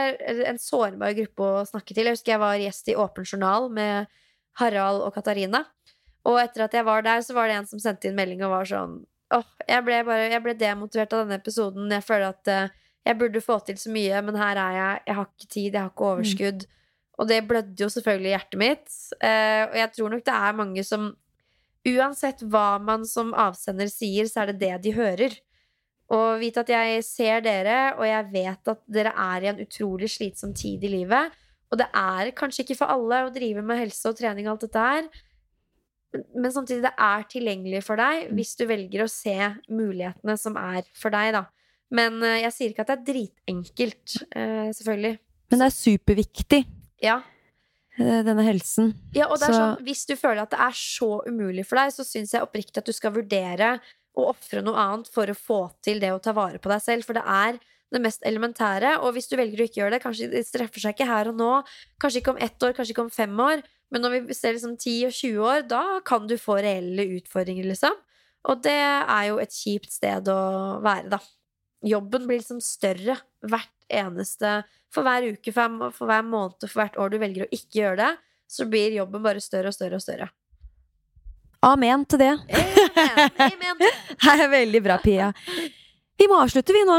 en 0.50 0.60
sårbar 0.60 1.10
gruppe 1.20 1.42
å 1.48 1.68
snakke 1.68 1.92
til. 1.96 2.06
Jeg 2.06 2.14
husker 2.18 2.32
jeg 2.36 2.44
var 2.44 2.54
gjest 2.60 2.84
i 2.92 2.98
Åpen 3.06 3.24
journal 3.28 3.62
med 3.72 3.92
Harald 4.60 5.00
og 5.06 5.12
Katarina. 5.16 5.60
Og 6.24 6.36
etter 6.40 6.60
at 6.64 6.74
jeg 6.76 6.86
var 6.86 7.00
der, 7.04 7.20
så 7.24 7.32
var 7.36 7.44
det 7.50 7.58
en 7.58 7.68
som 7.68 7.80
sendte 7.82 8.08
inn 8.08 8.16
melding 8.16 8.40
og 8.46 8.54
var 8.54 8.66
sånn 8.68 9.02
Åh, 9.34 9.46
jeg 9.66 9.82
ble, 9.82 9.96
bare, 10.06 10.28
jeg 10.30 10.42
ble 10.44 10.52
demotivert 10.54 11.14
av 11.16 11.24
denne 11.24 11.40
episoden. 11.40 11.88
Jeg 11.90 12.04
føler 12.06 12.28
at 12.28 12.50
eh, 12.52 12.74
jeg 13.04 13.18
burde 13.20 13.42
få 13.44 13.58
til 13.66 13.76
så 13.80 13.92
mye, 13.92 14.22
men 14.24 14.38
her 14.40 14.60
er 14.60 14.78
jeg. 14.78 15.02
Jeg 15.06 15.18
har 15.18 15.28
ikke 15.28 15.50
tid, 15.50 15.66
jeg 15.68 15.80
har 15.80 15.92
ikke 15.92 16.08
overskudd. 16.12 16.64
Og 17.20 17.28
det 17.28 17.42
blødde 17.46 17.84
jo 17.84 17.88
selvfølgelig 17.92 18.30
i 18.30 18.34
hjertet 18.34 18.58
mitt. 18.58 18.94
Eh, 19.20 19.62
og 19.68 19.76
jeg 19.78 19.90
tror 19.96 20.14
nok 20.14 20.24
det 20.26 20.38
er 20.38 20.58
mange 20.62 20.86
som 20.86 21.12
Uansett 21.84 22.40
hva 22.48 22.78
man 22.80 23.02
som 23.04 23.34
avsender 23.36 23.90
sier, 23.92 24.24
så 24.24 24.40
er 24.40 24.52
det 24.52 24.62
det 24.62 24.76
de 24.86 24.94
hører. 24.96 25.34
Og 26.16 26.40
vite 26.40 26.62
at 26.64 26.70
jeg 26.72 27.02
ser 27.04 27.42
dere, 27.44 27.92
og 27.98 28.06
jeg 28.08 28.30
vet 28.32 28.70
at 28.72 28.80
dere 28.88 29.12
er 29.12 29.44
i 29.44 29.50
en 29.52 29.60
utrolig 29.60 30.08
slitsom 30.14 30.54
tid 30.56 30.84
i 30.84 30.92
livet. 30.94 31.36
Og 31.68 31.80
det 31.80 31.90
er 31.92 32.32
kanskje 32.36 32.64
ikke 32.64 32.78
for 32.78 32.92
alle 32.92 33.24
å 33.26 33.32
drive 33.34 33.64
med 33.66 33.82
helse 33.82 34.08
og 34.08 34.16
trening 34.16 34.48
og 34.48 34.54
alt 34.54 34.66
dette 34.66 34.86
her. 34.88 35.08
Men 36.32 36.52
samtidig, 36.54 36.84
det 36.86 36.94
er 37.04 37.28
tilgjengelig 37.28 37.82
for 37.84 38.00
deg 38.00 38.30
hvis 38.36 38.54
du 38.56 38.64
velger 38.70 39.04
å 39.04 39.10
se 39.10 39.36
mulighetene 39.68 40.36
som 40.40 40.56
er 40.60 40.86
for 40.96 41.12
deg, 41.12 41.34
da. 41.36 41.44
Men 41.94 42.18
eh, 42.26 42.40
jeg 42.42 42.54
sier 42.56 42.72
ikke 42.74 42.84
at 42.84 42.90
det 42.90 42.96
er 42.98 43.06
dritenkelt, 43.12 44.16
eh, 44.34 44.70
selvfølgelig. 44.74 45.14
Men 45.52 45.60
det 45.62 45.66
er 45.68 45.76
superviktig, 45.76 46.62
Ja. 47.04 47.20
eh, 47.98 48.22
denne 48.26 48.42
helsen. 48.46 48.94
Ja, 49.14 49.28
og 49.28 49.38
det 49.38 49.48
er 49.48 49.52
Så- 49.52 49.60
sånn, 49.60 49.84
Hvis 49.84 50.06
du 50.06 50.16
føler 50.16 50.42
at 50.42 50.50
det 50.50 50.58
er 50.60 50.72
så 50.74 51.22
umulig 51.28 51.66
for 51.66 51.76
deg, 51.76 51.92
så 51.92 52.02
syns 52.04 52.32
jeg 52.32 52.42
oppriktig 52.42 52.78
at 52.78 52.84
du 52.86 52.92
skal 52.92 53.12
vurdere 53.12 53.80
å 54.16 54.28
ofre 54.30 54.62
noe 54.62 54.74
annet 54.78 55.08
for 55.08 55.26
å 55.26 55.36
få 55.36 55.72
til 55.82 56.00
det 56.00 56.10
å 56.10 56.20
ta 56.22 56.32
vare 56.32 56.58
på 56.58 56.70
deg 56.70 56.80
selv. 56.82 57.04
For 57.04 57.12
det 57.14 57.24
er 57.26 57.58
det 57.92 58.02
mest 58.02 58.22
elementære. 58.26 58.98
Og 59.02 59.14
hvis 59.14 59.28
du 59.28 59.36
velger 59.36 59.58
å 59.58 59.68
ikke 59.68 59.80
gjøre 59.82 59.90
det, 59.92 60.02
kanskje 60.02 60.30
det 60.30 60.46
streffer 60.46 60.80
seg 60.80 60.96
ikke 60.96 61.06
her 61.06 61.28
og 61.28 61.36
nå, 61.36 61.64
kanskje 62.00 62.20
ikke 62.22 62.34
om 62.34 62.42
ett 62.42 62.58
år, 62.58 62.74
kanskje 62.74 62.90
ikke 62.94 63.04
om 63.06 63.10
fem 63.10 63.36
år, 63.38 63.62
men 63.92 64.02
når 64.02 64.26
vi 64.26 64.34
ser 64.34 64.54
liksom 64.54 64.76
10 64.76 65.06
og 65.06 65.12
20 65.12 65.38
år, 65.38 65.68
da 65.68 66.00
kan 66.00 66.26
du 66.26 66.34
få 66.36 66.58
reelle 66.60 67.06
utfordringer, 67.20 67.64
liksom. 67.70 67.92
Og 68.46 68.62
det 68.62 68.72
er 68.72 69.28
jo 69.28 69.38
et 69.38 69.50
kjipt 69.50 69.92
sted 69.92 70.24
å 70.26 70.82
være, 70.82 71.08
da. 71.10 71.18
Jobben 71.84 72.28
blir 72.28 72.40
liksom 72.40 72.62
større 72.64 73.18
hvert 73.44 73.70
eneste 73.92 74.62
For 74.94 75.04
hver 75.04 75.26
uke, 75.34 75.52
for, 75.52 75.90
for 75.92 76.08
hver 76.08 76.24
måned, 76.24 76.64
for 76.64 76.80
hvert 76.80 76.96
år 77.00 77.12
du 77.12 77.18
velger 77.20 77.44
å 77.44 77.52
ikke 77.52 77.80
gjøre 77.80 77.98
det, 78.00 78.12
så 78.48 78.66
blir 78.70 78.94
jobben 78.94 79.24
bare 79.24 79.42
større 79.42 79.72
og 79.72 79.74
større 79.74 79.98
og 79.98 80.04
større. 80.04 80.28
Amen 81.64 82.04
til 82.06 82.20
det. 82.20 82.32
Amen, 82.54 83.30
amen. 83.40 83.84
Det 84.20 84.34
er 84.44 84.50
veldig 84.52 84.82
bra, 84.84 84.98
Pia. 85.02 85.32
Vi 86.20 86.28
må 86.30 86.38
avslutte, 86.38 86.76
vi 86.76 86.84
nå. 86.86 86.98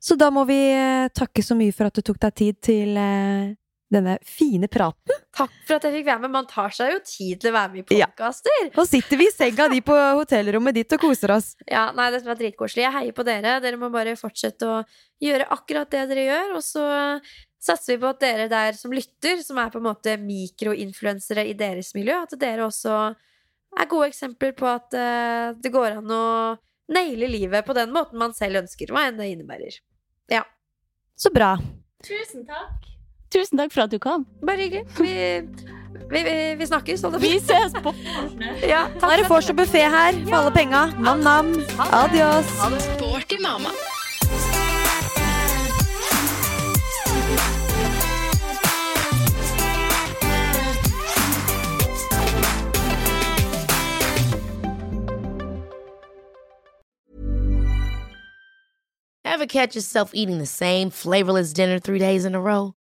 Så 0.00 0.16
da 0.16 0.30
må 0.32 0.46
vi 0.48 0.58
eh, 0.72 1.10
takke 1.12 1.42
så 1.44 1.56
mye 1.58 1.74
for 1.76 1.90
at 1.90 1.98
du 1.98 2.06
tok 2.06 2.20
deg 2.22 2.36
tid 2.40 2.60
til 2.64 2.96
eh, 2.96 3.50
denne 3.90 4.16
fine 4.26 4.68
praten. 4.70 5.18
Takk 5.34 5.52
for 5.66 5.76
at 5.76 5.86
jeg 5.88 5.96
fikk 5.98 6.06
være 6.06 6.22
med. 6.22 6.32
Man 6.34 6.48
tar 6.50 6.72
seg 6.74 6.92
jo 6.94 7.00
tid 7.04 7.40
til 7.42 7.50
å 7.50 7.56
være 7.56 7.72
med 7.72 7.80
i 7.82 7.86
podkaster. 7.90 8.56
Ja. 8.62 8.70
Nå 8.76 8.84
sitter 8.86 9.18
vi 9.20 9.26
i 9.26 9.34
senga 9.34 9.66
di 9.72 9.80
på 9.84 9.96
hotellrommet 10.20 10.76
ditt 10.78 10.96
og 10.96 11.02
koser 11.08 11.34
oss. 11.36 11.52
Ja, 11.70 11.88
nei, 11.96 12.08
dette 12.14 12.28
var 12.28 12.38
dritkoselig. 12.38 12.84
Jeg 12.86 12.94
heier 12.96 13.16
på 13.16 13.26
dere. 13.26 13.58
Dere 13.62 13.78
må 13.80 13.90
bare 13.94 14.16
fortsette 14.18 14.68
å 14.68 14.80
gjøre 15.22 15.48
akkurat 15.54 15.90
det 15.92 16.04
dere 16.10 16.26
gjør, 16.28 16.54
og 16.58 16.64
så 16.66 16.84
satser 17.60 17.94
vi 17.96 18.00
på 18.02 18.10
at 18.10 18.22
dere 18.22 18.46
der 18.50 18.78
som 18.78 18.94
lytter, 18.94 19.42
som 19.44 19.58
er 19.60 19.72
på 19.72 19.78
en 19.82 19.88
måte 19.90 20.14
mikroinfluensere 20.22 21.44
i 21.50 21.56
deres 21.58 21.92
miljø, 21.98 22.22
at 22.24 22.32
dere 22.40 22.64
også 22.66 22.94
er 23.78 23.90
gode 23.90 24.08
eksempler 24.10 24.54
på 24.58 24.66
at 24.66 24.96
eh, 24.98 25.50
det 25.60 25.70
går 25.74 25.98
an 26.00 26.14
å 26.14 26.24
naile 26.90 27.28
livet 27.30 27.66
på 27.66 27.76
den 27.76 27.92
måten 27.94 28.18
man 28.18 28.32
selv 28.34 28.64
ønsker, 28.64 28.90
hva 28.90 29.04
enn 29.10 29.20
det 29.20 29.28
innebærer. 29.34 29.76
Ja, 30.32 30.42
Så 31.14 31.30
bra. 31.34 31.52
Tusen 32.06 32.46
takk. 32.48 32.88
Tusen 33.30 33.58
takk 33.58 33.72
for 33.72 33.82
at 33.86 33.90
du 33.92 33.98
kom. 33.98 34.26
bare 34.46 34.56
hyggelig. 34.64 34.84
Vi, 34.98 35.12
vi, 36.10 36.22
vi, 36.22 36.54
vi 36.58 36.66
snakkes. 36.66 37.04
Vi 37.22 37.38
ses 37.38 37.72
på 37.82 37.92
Ja, 38.66 38.88
Nå 38.88 39.00
takk 39.00 39.12
er 39.12 39.22
det 39.22 39.28
vors 39.30 39.50
og 39.52 39.56
buffé 39.62 39.84
her 39.86 40.18
for 40.26 40.40
alle 40.40 40.50
penga. 40.56 40.86
Nam-nam. 40.98 41.54
Adios. 41.78 42.50
Sporty 42.88 43.38
mamma. 43.42 43.70
Ever 59.24 59.46
catch 59.46 59.74
yourself 59.76 60.10
eating 60.14 60.38
the 60.38 60.46
same 60.46 60.90
flavorless 60.90 61.52
dinner 61.52 61.78
three 61.78 61.98
days 61.98 62.24
in 62.24 62.34
a 62.34 62.40
row? 62.40 62.74